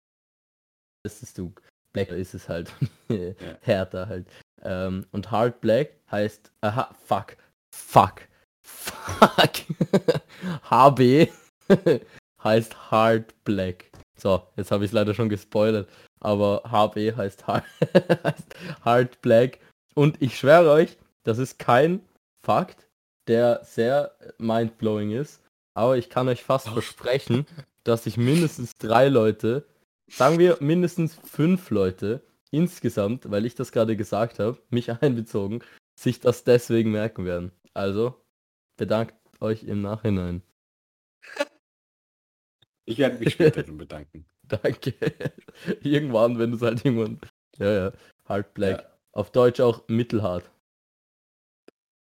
ist, 1.05 1.21
desto 1.21 1.53
blacker 1.93 2.17
ist 2.17 2.33
es 2.33 2.49
halt. 2.49 2.73
Härter 3.61 4.09
halt. 4.09 4.27
Ähm, 4.63 5.05
und 5.13 5.31
hard 5.31 5.61
black 5.61 5.91
heißt, 6.11 6.51
aha, 6.63 6.95
fuck, 7.05 7.37
fuck, 7.75 8.23
fuck. 8.65 9.53
HB 10.71 11.29
heißt 12.43 12.91
hard 12.91 13.35
black. 13.45 13.91
So, 14.19 14.47
jetzt 14.57 14.71
habe 14.71 14.85
ich 14.85 14.91
es 14.91 14.95
leider 14.95 15.13
schon 15.13 15.29
gespoilert, 15.29 15.91
aber 16.23 16.63
HB 16.65 17.17
heißt 17.17 17.47
hard, 17.47 17.65
heißt 18.25 18.55
hard 18.85 19.21
black. 19.23 19.59
Und 19.95 20.23
ich 20.23 20.39
schwöre 20.39 20.71
euch, 20.71 20.97
das 21.25 21.39
ist 21.39 21.59
kein 21.59 22.01
Fakt, 22.45 22.89
der 23.29 23.61
sehr 23.65 24.17
mindblowing 24.39 25.11
ist, 25.11 25.43
aber 25.75 25.97
ich 25.97 26.11
kann 26.11 26.29
euch 26.29 26.43
fast 26.43 26.69
versprechen, 26.69 27.47
dass 27.85 28.05
sich 28.05 28.17
mindestens 28.17 28.77
drei 28.79 29.09
Leute, 29.09 29.67
sagen 30.09 30.39
wir 30.39 30.59
mindestens 30.61 31.15
fünf 31.15 31.71
Leute 31.71 32.23
insgesamt, 32.51 33.31
weil 33.31 33.47
ich 33.47 33.55
das 33.55 33.73
gerade 33.73 33.97
gesagt 33.97 34.39
habe, 34.39 34.59
mich 34.71 34.91
einbezogen, 35.03 35.63
sich 35.99 36.21
das 36.21 36.45
deswegen 36.45 36.91
merken 36.91 37.25
werden. 37.25 37.53
Also, 37.75 38.23
bedankt 38.77 39.15
euch 39.41 39.65
im 39.65 39.83
Nachhinein. 39.83 40.43
Ich 42.85 42.99
werde 42.99 43.19
mich 43.19 43.33
später 43.33 43.65
schon 43.65 43.79
bedanken. 43.79 44.27
Danke. 44.63 44.95
irgendwann, 45.83 46.39
wenn 46.39 46.51
du 46.51 46.57
es 46.57 46.63
halt 46.63 46.85
irgendwann... 46.85 47.21
Ja, 47.59 47.73
ja. 47.73 47.93
Hard 48.27 48.55
Black. 48.55 48.83
Ja. 48.83 48.99
Auf 49.13 49.31
Deutsch 49.31 49.61
auch 49.61 49.87
mittelhart. 49.89 50.51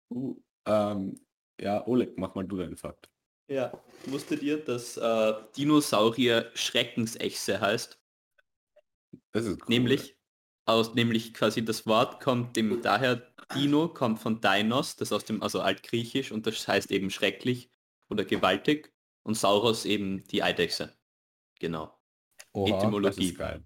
Uh, 0.09 0.35
ähm, 0.65 1.19
ja, 1.59 1.85
Oleg, 1.87 2.17
mach 2.17 2.35
mal 2.35 2.45
du 2.45 2.57
deinen 2.57 2.77
Fakt. 2.77 3.09
Ja, 3.49 3.71
wusstet 4.05 4.41
ihr, 4.41 4.63
dass 4.63 4.97
äh, 4.97 5.33
Dinosaurier 5.55 6.51
Schreckensechse 6.53 7.59
heißt? 7.61 7.99
Das 9.31 9.45
ist 9.45 9.61
cool. 9.61 9.67
Nämlich, 9.69 10.17
aus, 10.65 10.95
nämlich 10.95 11.33
quasi 11.33 11.63
das 11.63 11.87
Wort 11.87 12.21
kommt 12.21 12.55
dem 12.55 12.81
daher, 12.81 13.33
Dino 13.55 13.87
kommt 13.87 14.19
von 14.19 14.41
Dinos, 14.41 14.97
das 14.97 15.13
aus 15.13 15.23
dem, 15.23 15.41
also 15.41 15.61
altgriechisch 15.61 16.31
und 16.31 16.45
das 16.45 16.67
heißt 16.67 16.91
eben 16.91 17.09
schrecklich 17.09 17.71
oder 18.09 18.25
gewaltig 18.25 18.93
und 19.23 19.35
Sauros 19.35 19.85
eben 19.85 20.25
die 20.25 20.43
Eidechse. 20.43 20.97
Genau. 21.59 21.96
Oha. 22.57 22.71
Das 22.71 22.83
Etymologie. 22.83 23.29
ist 23.29 23.37
geil. 23.37 23.63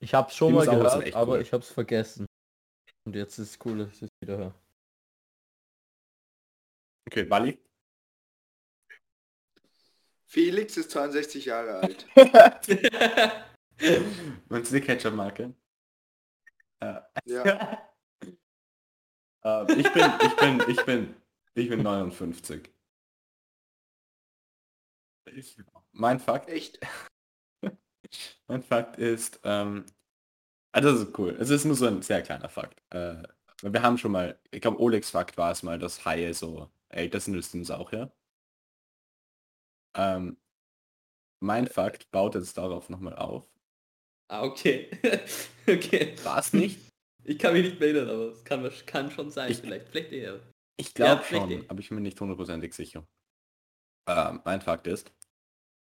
Ich 0.00 0.14
hab's 0.14 0.34
schon 0.34 0.54
mal 0.54 0.64
Dinosaurier 0.64 0.90
sind 0.90 1.00
gehört, 1.00 1.16
aber 1.16 1.32
cool. 1.32 1.42
ich 1.42 1.52
hab's 1.52 1.70
vergessen. 1.70 2.26
Und 3.04 3.14
jetzt 3.14 3.38
ist 3.38 3.50
es 3.50 3.58
cool, 3.66 3.78
dass 3.78 3.92
ich 3.96 4.02
es 4.02 4.08
wieder 4.22 4.38
höre. 4.38 4.54
Okay, 7.06 7.28
Wally? 7.28 7.58
Felix 10.26 10.76
ist 10.78 10.90
62 10.90 11.44
Jahre 11.44 11.80
alt. 11.80 12.06
Meinst 14.48 14.72
du 14.72 14.76
die 14.76 14.80
Ketchup-Marke? 14.80 15.54
Ja. 17.26 17.80
Äh, 19.46 19.74
ich 19.74 19.92
bin, 19.92 20.10
ich 20.22 20.36
bin, 20.36 20.70
ich 20.70 20.84
bin, 20.86 21.14
ich 21.54 21.68
bin 21.68 21.82
59. 21.82 22.72
Mein 25.92 26.18
Fakt, 26.18 26.48
Echt? 26.48 26.80
Mein 28.48 28.62
Fakt 28.62 28.96
ist, 28.98 29.40
ähm, 29.44 29.84
ah, 30.72 30.80
das 30.80 31.00
ist 31.00 31.18
cool. 31.18 31.36
Es 31.40 31.50
ist 31.50 31.64
nur 31.64 31.74
so 31.76 31.86
ein 31.86 32.02
sehr 32.02 32.22
kleiner 32.22 32.48
Fakt. 32.48 32.82
Äh, 32.90 33.22
wir 33.62 33.82
haben 33.82 33.98
schon 33.98 34.12
mal, 34.12 34.38
ich 34.50 34.60
glaube, 34.60 34.80
Olegs 34.80 35.10
Fakt 35.10 35.36
war 35.38 35.52
es 35.52 35.62
mal, 35.62 35.78
dass 35.78 36.04
Haie 36.04 36.34
so 36.34 36.70
älter 36.88 37.20
sind 37.20 37.34
als 37.36 37.50
Dinosaurier. 37.50 38.12
Ähm, 39.96 40.36
mein 41.40 41.66
Fakt 41.66 42.10
baut 42.10 42.34
jetzt 42.34 42.56
darauf 42.58 42.88
nochmal 42.88 43.16
auf. 43.16 43.48
ah, 44.28 44.42
okay. 44.42 44.90
okay. 45.68 46.16
War 46.24 46.38
es 46.38 46.52
nicht? 46.52 46.80
Ich 47.24 47.38
kann 47.38 47.54
mich 47.54 47.64
nicht 47.64 47.80
mehr 47.80 47.88
erinnern, 47.90 48.10
aber 48.10 48.28
es 48.32 48.44
kann, 48.44 48.70
kann 48.86 49.10
schon 49.10 49.30
sein, 49.30 49.50
Ich- 49.52 49.58
vielleicht. 49.58 49.88
Vielleicht 49.88 50.12
eher. 50.12 50.40
Ich 50.76 50.88
Ja, 50.88 50.92
glaube 51.14 51.22
vielleicht 51.22 51.52
schon, 51.52 51.70
aber 51.70 51.80
ich 51.80 51.88
bin 51.88 51.96
mir 51.96 52.02
nicht 52.02 52.20
hundertprozentig 52.20 52.74
sicher. 52.74 53.06
Ähm, 54.08 54.42
mein 54.44 54.60
Fakt 54.60 54.86
ist, 54.88 55.12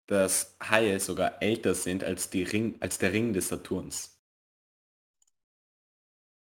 dass 0.07 0.57
Haie 0.61 0.99
sogar 0.99 1.41
älter 1.41 1.73
sind 1.75 2.03
als, 2.03 2.29
die 2.29 2.43
Ring, 2.43 2.77
als 2.81 2.97
der 2.97 3.13
Ring 3.13 3.33
des 3.33 3.49
Saturns. 3.49 4.19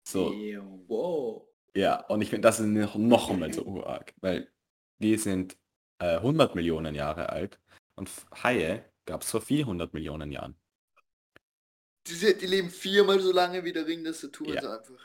So, 0.07 0.33
Wow. 0.87 1.49
ja, 1.75 2.01
und 2.07 2.21
ich 2.21 2.31
finde, 2.31 2.43
das 2.43 2.61
ist 2.61 2.67
noch, 2.67 2.95
noch 2.97 3.31
einmal 3.31 3.53
so 3.53 3.63
urarg, 3.63 4.15
weil 4.21 4.49
die 4.99 5.17
sind 5.17 5.57
äh, 5.99 6.19
100 6.19 6.55
Millionen 6.55 6.95
Jahre 6.95 7.31
alt 7.31 7.59
und 7.97 8.11
Haie 8.43 8.85
gab 9.07 9.23
es 9.23 9.31
vor 9.31 9.41
400 9.41 9.93
Millionen 9.95 10.31
Jahren. 10.31 10.57
Die, 12.07 12.37
die 12.39 12.47
leben 12.47 12.71
viermal 12.71 13.19
so 13.21 13.33
lange 13.33 13.65
wie 13.65 13.73
der 13.73 13.87
Ring 13.87 14.05
des 14.05 14.21
Saturns 14.21 14.63
Ja. 14.63 14.79
einfach. 14.79 15.01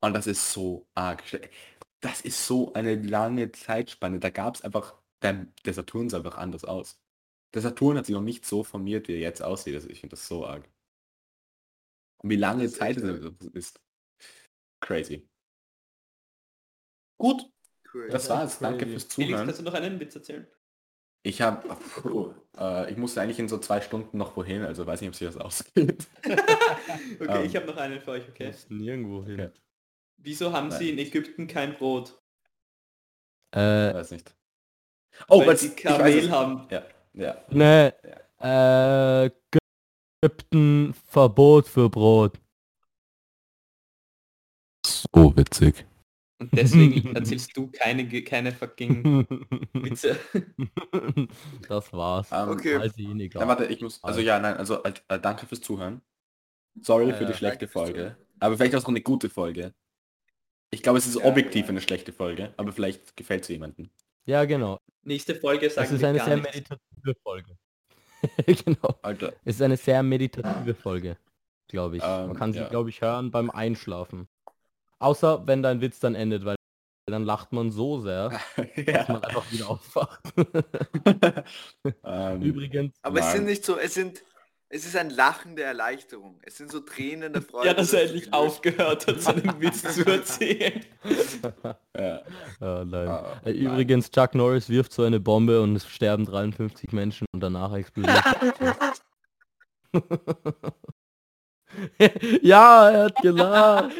Und 0.00 0.14
das 0.14 0.26
ist 0.26 0.52
so 0.52 0.86
arg. 0.94 1.22
Das 2.00 2.20
ist 2.20 2.46
so 2.46 2.72
eine 2.74 2.94
lange 2.94 3.50
Zeitspanne. 3.52 4.20
Da 4.20 4.30
gab 4.30 4.54
es 4.54 4.62
einfach, 4.62 4.94
der, 5.22 5.46
der 5.64 5.74
Saturn 5.74 6.08
sah 6.08 6.18
einfach 6.18 6.38
anders 6.38 6.64
aus. 6.64 6.98
Der 7.54 7.62
Saturn 7.62 7.96
hat 7.96 8.06
sich 8.06 8.14
noch 8.14 8.22
nicht 8.22 8.44
so 8.44 8.62
formiert, 8.62 9.08
wie 9.08 9.12
er 9.14 9.20
jetzt 9.20 9.42
aussieht. 9.42 9.74
Also 9.74 9.88
ich 9.88 10.00
finde 10.00 10.14
das 10.16 10.26
so 10.28 10.46
arg. 10.46 10.68
Und 12.22 12.30
wie 12.30 12.36
lange 12.36 12.64
Das 12.64 12.72
ist 12.72 12.78
Zeit 12.78 12.96
echt 12.96 13.06
es 13.06 13.24
arg. 13.24 13.54
ist. 13.54 13.80
Crazy. 14.80 15.28
Gut, 17.20 17.50
Cool. 17.92 18.08
das 18.10 18.28
war's. 18.30 18.58
Danke 18.58 18.84
crazy. 18.84 18.90
fürs 18.92 19.04
Felix, 19.14 19.30
Zuhören. 19.30 19.46
kannst 19.46 19.60
du 19.60 19.64
noch 19.64 19.74
einen 19.74 19.98
Witz 20.00 20.14
erzählen? 20.14 20.46
Ich 21.24 21.40
habe, 21.42 21.68
äh, 22.56 22.90
ich 22.92 22.96
musste 22.96 23.20
eigentlich 23.20 23.38
in 23.40 23.48
so 23.48 23.58
zwei 23.58 23.80
Stunden 23.80 24.16
noch 24.18 24.36
wohin, 24.36 24.62
also 24.62 24.86
weiß 24.86 25.00
nicht, 25.00 25.08
ob 25.08 25.14
sich 25.16 25.26
das 25.26 25.36
ausgeht. 25.36 26.06
Okay, 27.20 27.40
Ähm. 27.40 27.46
ich 27.46 27.54
habe 27.56 27.66
noch 27.66 27.76
einen 27.76 28.00
für 28.00 28.12
euch, 28.12 28.28
okay? 28.28 28.54
Nirgendwo 28.68 29.24
hin. 29.24 29.40
Okay. 29.40 29.52
Wieso 30.18 30.52
haben 30.52 30.70
sie 30.70 30.90
in 30.90 30.98
Ägypten 30.98 31.46
kein 31.46 31.74
Brot? 31.74 32.20
Äh, 33.52 33.94
weiß 33.94 34.10
nicht. 34.12 34.34
Oh, 35.28 35.40
Weil 35.40 35.48
weil's- 35.48 35.60
sie 35.62 35.68
ich 35.68 35.84
weiß 35.84 35.96
Kamel 35.98 36.30
haben. 36.30 36.68
Ja, 36.70 36.86
ja. 37.18 37.44
ne, 37.50 37.94
äh, 38.40 39.30
Ägypten 40.20 40.94
Verbot 41.06 41.68
für 41.68 41.88
Brot. 41.88 42.40
So 44.84 45.36
witzig. 45.36 45.86
Und 46.40 46.52
deswegen 46.52 47.14
erzählst 47.16 47.56
du 47.56 47.70
keine, 47.70 48.06
keine 48.22 48.52
fucking 48.52 49.26
Witze. 49.74 50.18
das 51.68 51.92
war's. 51.92 52.30
Ähm, 52.32 52.48
Okay. 52.50 52.78
Weiß 52.78 52.96
ich 52.96 53.08
nicht. 53.08 53.34
Ja, 53.34 53.46
warte, 53.46 53.66
ich 53.66 53.80
muss, 53.80 54.02
also 54.02 54.20
ja, 54.20 54.38
nein, 54.38 54.56
also 54.56 54.82
äh, 54.82 54.92
äh, 55.08 55.20
danke 55.20 55.46
fürs 55.46 55.60
Zuhören. 55.60 56.02
Sorry 56.80 57.12
für 57.12 57.24
Ja, 57.24 57.30
die 57.30 57.34
schlechte 57.34 57.68
Folge. 57.68 58.16
Aber 58.40 58.56
vielleicht 58.56 58.74
auch 58.76 58.80
so 58.82 58.88
eine 58.88 59.00
gute 59.02 59.28
Folge. 59.30 59.74
Ich 60.70 60.82
glaube, 60.82 60.98
es 60.98 61.06
ist 61.06 61.16
Ja, 61.16 61.24
objektiv 61.24 61.64
ja. 61.64 61.70
eine 61.70 61.80
schlechte 61.80 62.12
Folge, 62.12 62.52
aber 62.56 62.72
vielleicht 62.72 63.16
gefällt 63.16 63.42
es 63.42 63.48
jemandem. 63.48 63.90
Ja, 64.28 64.44
genau. 64.44 64.78
Nächste 65.04 65.34
Folge 65.34 65.68
Es 65.68 65.74
sagen 65.76 65.94
ist 65.94 66.00
wir 66.02 66.08
eine 66.08 66.18
gar 66.18 66.26
sehr 66.26 66.36
nichts. 66.36 66.54
meditative 66.54 67.14
Folge. 67.22 67.56
genau. 68.64 68.98
Alter, 69.00 69.32
Es 69.42 69.54
ist 69.54 69.62
eine 69.62 69.78
sehr 69.78 70.02
meditative 70.02 70.74
Folge, 70.74 71.16
glaube 71.66 71.96
ich. 71.96 72.02
Ähm, 72.04 72.26
Man 72.26 72.36
kann 72.36 72.52
sie, 72.52 72.58
ja. 72.58 72.68
glaube 72.68 72.90
ich, 72.90 73.00
hören 73.00 73.30
beim 73.30 73.48
Einschlafen. 73.48 74.28
Außer 74.98 75.46
wenn 75.46 75.62
dein 75.62 75.80
Witz 75.80 75.98
dann 76.00 76.14
endet, 76.14 76.44
weil 76.44 76.56
dann 77.06 77.24
lacht 77.24 77.52
man 77.52 77.70
so 77.70 78.00
sehr, 78.00 78.28
dass 78.56 79.08
man 79.08 79.22
ja. 79.22 79.28
einfach 79.28 79.50
wieder 79.50 79.70
aufwacht. 79.70 80.20
ähm, 82.04 82.42
Übrigens, 82.42 82.98
Aber 83.00 83.20
es 83.20 83.24
Nein. 83.24 83.36
sind 83.36 83.44
nicht 83.46 83.64
so, 83.64 83.78
es 83.78 83.94
sind, 83.94 84.22
es 84.70 84.84
ist 84.84 84.96
ein 84.96 85.08
Lachen 85.10 85.56
der 85.56 85.66
Erleichterung. 85.66 86.38
Es 86.42 86.58
sind 86.58 86.70
so 86.70 86.80
Tränen 86.80 87.32
der 87.32 87.40
Freude. 87.40 87.68
Ja, 87.68 87.74
dass 87.74 87.92
er 87.92 88.02
das 88.02 88.10
endlich 88.10 88.32
aufgehört 88.34 89.06
hat, 89.06 89.22
seinen 89.22 89.60
Witz 89.60 89.82
zu 89.94 90.04
erzählen. 90.10 90.84
ja. 91.96 92.16
äh, 92.60 92.84
nein. 92.84 92.84
Nein. 93.44 93.54
Übrigens, 93.54 94.10
Chuck 94.10 94.34
Norris 94.34 94.68
wirft 94.68 94.92
so 94.92 95.04
eine 95.04 95.20
Bombe 95.20 95.62
und 95.62 95.76
es 95.76 95.88
sterben 95.88 96.26
53 96.26 96.92
Menschen 96.92 97.26
und 97.32 97.40
danach 97.40 97.72
explodiert. 97.72 98.22
ja, 102.42 102.90
er 102.90 103.04
hat 103.04 103.16
gelacht. 103.22 103.94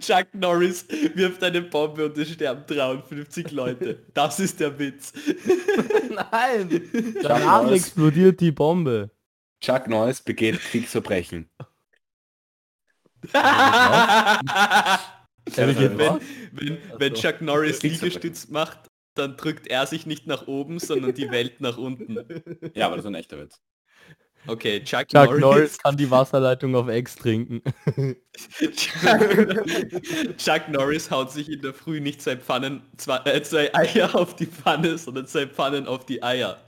Chuck 0.00 0.26
Norris 0.34 0.84
wirft 1.14 1.44
eine 1.44 1.62
Bombe 1.62 2.06
und 2.06 2.18
es 2.18 2.32
sterben 2.32 2.64
53 2.66 3.52
Leute. 3.52 4.04
Das 4.14 4.40
ist 4.40 4.58
der 4.58 4.76
Witz. 4.80 5.12
Nein, 6.10 6.82
danach 7.22 7.70
explodiert 7.70 8.40
die 8.40 8.50
Bombe. 8.50 9.12
Chuck 9.60 9.88
Norris 9.88 10.20
begeht 10.20 10.60
Kriegsverbrechen. 10.60 11.48
Er 15.56 15.66
wenn, 15.66 15.98
wenn, 16.52 16.78
wenn. 16.98 17.14
Chuck 17.14 17.40
Norris. 17.40 17.82
Liegestütz 17.82 18.48
macht, 18.48 18.78
dann 19.14 19.36
drückt 19.36 19.66
er 19.66 19.86
sich 19.86 20.06
nicht 20.06 20.26
nach 20.26 20.46
oben, 20.46 20.78
sondern 20.78 21.14
die 21.14 21.30
Welt 21.30 21.60
nach 21.60 21.78
unten. 21.78 22.18
Ja, 22.74 22.86
aber 22.86 22.96
das 22.96 23.04
ist 23.04 23.08
ein 23.08 23.14
echter 23.14 23.38
Witz. 23.38 23.60
Okay, 24.46 24.82
Chuck, 24.84 25.08
Chuck 25.08 25.26
Norris, 25.26 25.40
Norris 25.40 25.78
kann 25.78 25.96
die 25.96 26.10
Wasserleitung 26.10 26.74
auf 26.76 26.88
Ex 26.88 27.16
trinken. 27.16 27.62
Chuck, 28.76 30.36
Chuck 30.38 30.68
Norris 30.68 31.10
haut 31.10 31.32
sich 31.32 31.50
in 31.50 31.60
der 31.60 31.74
Früh 31.74 32.00
nicht 32.00 32.22
zwei 32.22 32.36
Pfannen, 32.36 32.82
zwei, 32.96 33.18
äh, 33.24 33.42
zwei 33.42 33.74
Eier 33.74 34.14
auf 34.14 34.36
die 34.36 34.46
Pfanne, 34.46 34.96
sondern 34.96 35.26
zwei 35.26 35.46
Pfannen 35.46 35.86
auf 35.86 36.06
die 36.06 36.22
Eier. 36.22 36.62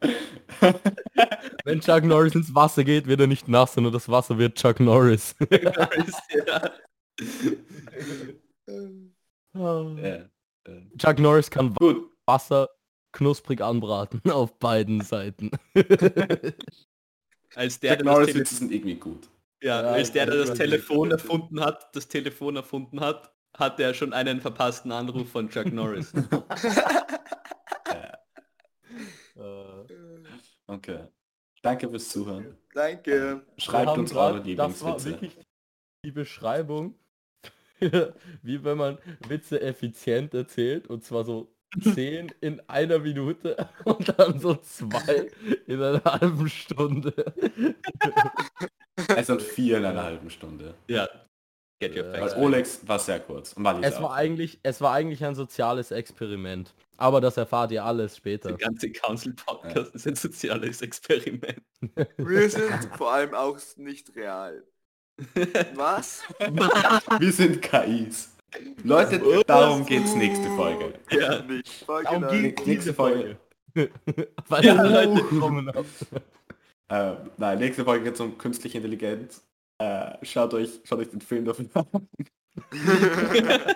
Wenn 1.64 1.80
Chuck 1.80 2.04
Norris 2.04 2.34
ins 2.34 2.54
Wasser 2.54 2.84
geht, 2.84 3.06
wird 3.06 3.20
er 3.20 3.26
nicht 3.26 3.48
nass, 3.48 3.74
sondern 3.74 3.92
das 3.92 4.08
Wasser 4.08 4.38
wird 4.38 4.56
Chuck 4.56 4.80
Norris. 4.80 5.34
Norris, 5.50 6.16
ja. 6.34 6.70
Ja. 9.54 10.24
Chuck 10.98 11.18
Norris 11.18 11.50
kann 11.50 11.74
Gut. 11.74 12.10
Wasser 12.26 12.68
knusprig 13.12 13.60
anbraten 13.60 14.22
auf 14.30 14.58
beiden 14.58 15.00
Seiten. 15.00 15.50
Als 17.54 17.80
der, 17.80 17.90
Chuck 17.90 17.98
der 17.98 18.04
das 18.04 18.04
Norris 18.04 18.34
Witze 18.34 18.54
sind 18.54 18.72
irgendwie 18.72 18.94
gut. 18.94 19.28
ja, 19.62 19.82
Ja, 19.82 19.88
als 19.90 20.12
der, 20.12 20.26
der 20.26 20.36
das 20.36 20.54
Telefon 20.54 21.10
erfunden 21.10 21.60
hat, 21.60 21.94
das 21.94 22.08
Telefon 22.08 22.56
erfunden 22.56 23.00
hat, 23.00 23.32
hat 23.56 23.80
er 23.80 23.92
schon 23.94 24.12
einen 24.12 24.40
verpassten 24.40 24.92
Anruf 24.92 25.30
von 25.30 25.50
Chuck 25.50 25.72
Norris. 25.72 26.12
Okay. 30.66 31.06
Danke 31.62 31.88
fürs 31.90 32.08
Zuhören. 32.08 32.56
Danke. 32.72 33.44
Schreibt 33.58 33.84
Wir 33.86 33.90
haben 33.92 34.00
uns 34.00 34.14
eure 34.14 34.42
grad- 34.42 34.58
Das 34.58 34.82
war 34.84 34.96
Lieblingswitze. 34.98 35.10
wirklich 35.10 35.38
die 36.04 36.10
Beschreibung, 36.12 36.94
wie 38.42 38.64
wenn 38.64 38.78
man 38.78 38.98
Witze 39.28 39.60
effizient 39.60 40.32
erzählt 40.34 40.86
und 40.88 41.04
zwar 41.04 41.24
so 41.24 41.52
zehn 41.94 42.32
in 42.40 42.60
einer 42.68 42.98
Minute 42.98 43.68
und 43.84 44.18
dann 44.18 44.38
so 44.40 44.54
zwei 44.56 45.30
in 45.66 45.82
einer 45.82 46.02
halben 46.04 46.48
Stunde. 46.48 47.14
Es 49.08 49.26
sind 49.28 49.40
vier 49.42 49.78
in 49.78 49.84
einer 49.84 50.02
halben 50.02 50.30
Stunde. 50.30 50.74
ja. 50.88 51.08
Get 51.80 51.96
your 51.96 52.04
facts. 52.12 52.36
Weil 52.36 52.42
Olex 52.42 52.80
war 52.86 52.98
sehr 52.98 53.20
kurz. 53.20 53.54
Und 53.54 53.66
Es 53.82 53.94
auch. 53.96 54.02
war 54.02 54.14
eigentlich, 54.14 54.60
es 54.62 54.82
war 54.82 54.92
eigentlich 54.92 55.24
ein 55.24 55.34
soziales 55.34 55.90
Experiment. 55.90 56.74
Aber 56.98 57.22
das 57.22 57.38
erfahrt 57.38 57.72
ihr 57.72 57.82
alles 57.82 58.18
später. 58.18 58.50
Der 58.50 58.58
ganze 58.58 58.92
Council-Podcast 58.92 59.94
ist 59.94 60.06
ein 60.06 60.14
soziales 60.14 60.82
Experiment. 60.82 61.62
Wir 62.18 62.50
sind 62.50 62.90
vor 62.98 63.12
allem 63.12 63.32
auch 63.32 63.56
nicht 63.76 64.14
real. 64.14 64.62
Was? 65.74 66.22
Wir 67.18 67.32
sind 67.32 67.62
KIs. 67.62 68.36
Leute, 68.84 69.42
darum 69.46 69.86
geht's 69.86 70.14
nächste 70.14 70.48
Folge. 70.56 70.92
Ja. 71.10 71.40
Nicht. 71.42 71.84
Folge 71.84 72.04
Darum 72.10 72.28
geht's 72.42 72.66
Nächste 72.66 72.92
Folge. 72.92 73.38
Weil 74.48 74.64
Ja, 74.64 74.82
Leute. 74.82 75.22
Kommen. 75.24 75.70
Äh, 76.88 77.12
nein, 77.38 77.58
nächste 77.58 77.84
Folge 77.84 78.04
geht 78.04 78.14
es 78.14 78.20
um 78.20 78.36
künstliche 78.36 78.78
Intelligenz. 78.78 79.42
Äh, 79.80 80.18
schaut 80.24 80.52
euch, 80.54 80.80
schaut 80.84 80.98
euch 80.98 81.08
den 81.10 81.20
Film 81.22 81.44
dafür 81.46 81.66
an. 81.74 82.08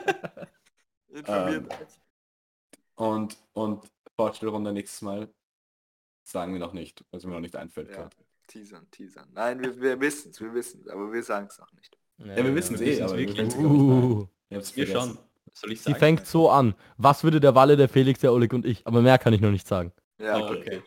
Informiert 1.08 1.72
Ähm. 1.72 1.86
Und, 2.96 3.36
und 3.54 3.86
Vorstellrunde 4.16 4.72
nächstes 4.72 5.02
Mal 5.02 5.32
sagen 6.22 6.52
wir 6.52 6.60
noch 6.60 6.72
nicht, 6.72 7.04
was 7.10 7.24
mir 7.24 7.32
noch 7.32 7.40
nicht 7.40 7.56
einfällt. 7.56 7.88
Ja. 7.90 7.96
gerade. 7.96 8.16
Teasern, 8.46 8.86
teasern. 8.90 9.28
Nein, 9.32 9.60
wir, 9.62 9.80
wir 9.80 9.98
wissen 10.00 10.30
es, 10.30 10.40
wir 10.40 10.52
wissen 10.52 10.82
es, 10.82 10.88
aber 10.88 11.10
wir 11.12 11.22
sagen 11.22 11.46
es 11.50 11.58
noch 11.58 11.72
nicht. 11.72 11.96
Ja, 12.18 12.36
wir 12.36 12.54
wissen 12.54 12.74
es 12.74 12.80
wir 12.80 12.98
eh, 12.98 13.02
aber 13.02 13.16
wir 13.16 13.26
wirklich. 13.26 13.54
Uh, 13.56 14.26
Wir 14.50 14.60
vergessen. 14.62 14.92
schon. 14.92 15.18
Soll 15.54 15.72
ich 15.72 15.78
sie 15.80 15.84
sagen? 15.84 15.98
fängt 15.98 16.26
so 16.26 16.50
an. 16.50 16.74
Was 16.98 17.24
würde 17.24 17.40
der 17.40 17.54
Walle, 17.54 17.76
der 17.76 17.88
Felix, 17.88 18.20
der 18.20 18.32
Oleg 18.32 18.52
und 18.52 18.66
ich? 18.66 18.86
Aber 18.86 19.00
mehr 19.00 19.18
kann 19.18 19.32
ich 19.32 19.40
noch 19.40 19.50
nicht 19.50 19.66
sagen. 19.66 19.92
Ja, 20.18 20.36
Oh, 20.38 20.50
okay. 20.52 20.82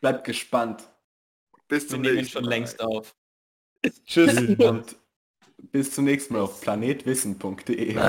Bleibt 0.00 0.24
gespannt. 0.24 0.88
bis 1.68 1.84
Wir 1.84 1.88
zum 1.90 2.00
nehmen 2.00 2.14
nächsten 2.16 2.32
schon 2.32 2.44
Mal. 2.44 2.48
längst 2.50 2.80
auf. 2.80 3.14
Tschüss 4.06 4.36
und 4.58 4.96
bis 5.72 5.92
zum 5.92 6.04
nächsten 6.04 6.34
Mal 6.34 6.42
auf 6.42 6.60
planetwissen.de. 6.60 7.96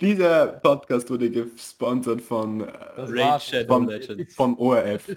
Dieser 0.00 0.46
Podcast 0.46 1.10
wurde 1.10 1.30
gesponsert 1.30 2.20
von, 2.22 2.60
äh, 2.60 2.72
Raid 2.96 3.42
Shadow 3.42 3.74
vom, 3.74 3.88
Legends. 3.88 4.34
vom 4.34 4.58
ORF. 4.58 5.04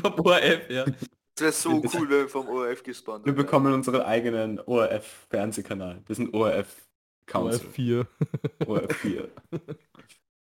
Vom 0.00 0.20
ORF, 0.20 0.70
ja. 0.70 0.84
Es 1.34 1.42
wäre 1.42 1.52
so 1.52 1.70
cool, 1.70 2.08
wenn 2.08 2.10
wir 2.10 2.28
vom 2.28 2.48
ORF 2.48 2.82
gesponsert 2.82 3.26
Wir 3.26 3.34
bekommen 3.34 3.72
unseren 3.72 4.00
eigenen 4.00 4.58
ORF-Fernsehkanal. 4.60 6.02
Wir 6.06 6.16
sind 6.16 6.34
ORF 6.34 6.88
Council. 7.26 7.68
4. 7.68 8.06
ORF 8.66 8.96
4. 8.96 9.28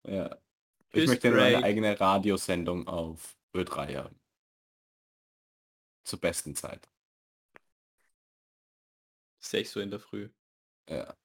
ja. 0.08 0.36
Ich 0.94 1.00
Tschüss, 1.00 1.10
möchte 1.10 1.28
eine 1.30 1.64
eigene 1.64 2.00
Radiosendung 2.00 2.88
auf 2.88 3.36
Ö3 3.56 3.98
haben. 3.98 4.16
Zur 6.04 6.20
besten 6.20 6.56
Zeit. 6.56 6.91
6 9.42 9.76
Uhr 9.76 9.84
in 9.84 9.92
der 9.92 10.00
Früh. 10.00 10.30
Ja. 10.90 11.16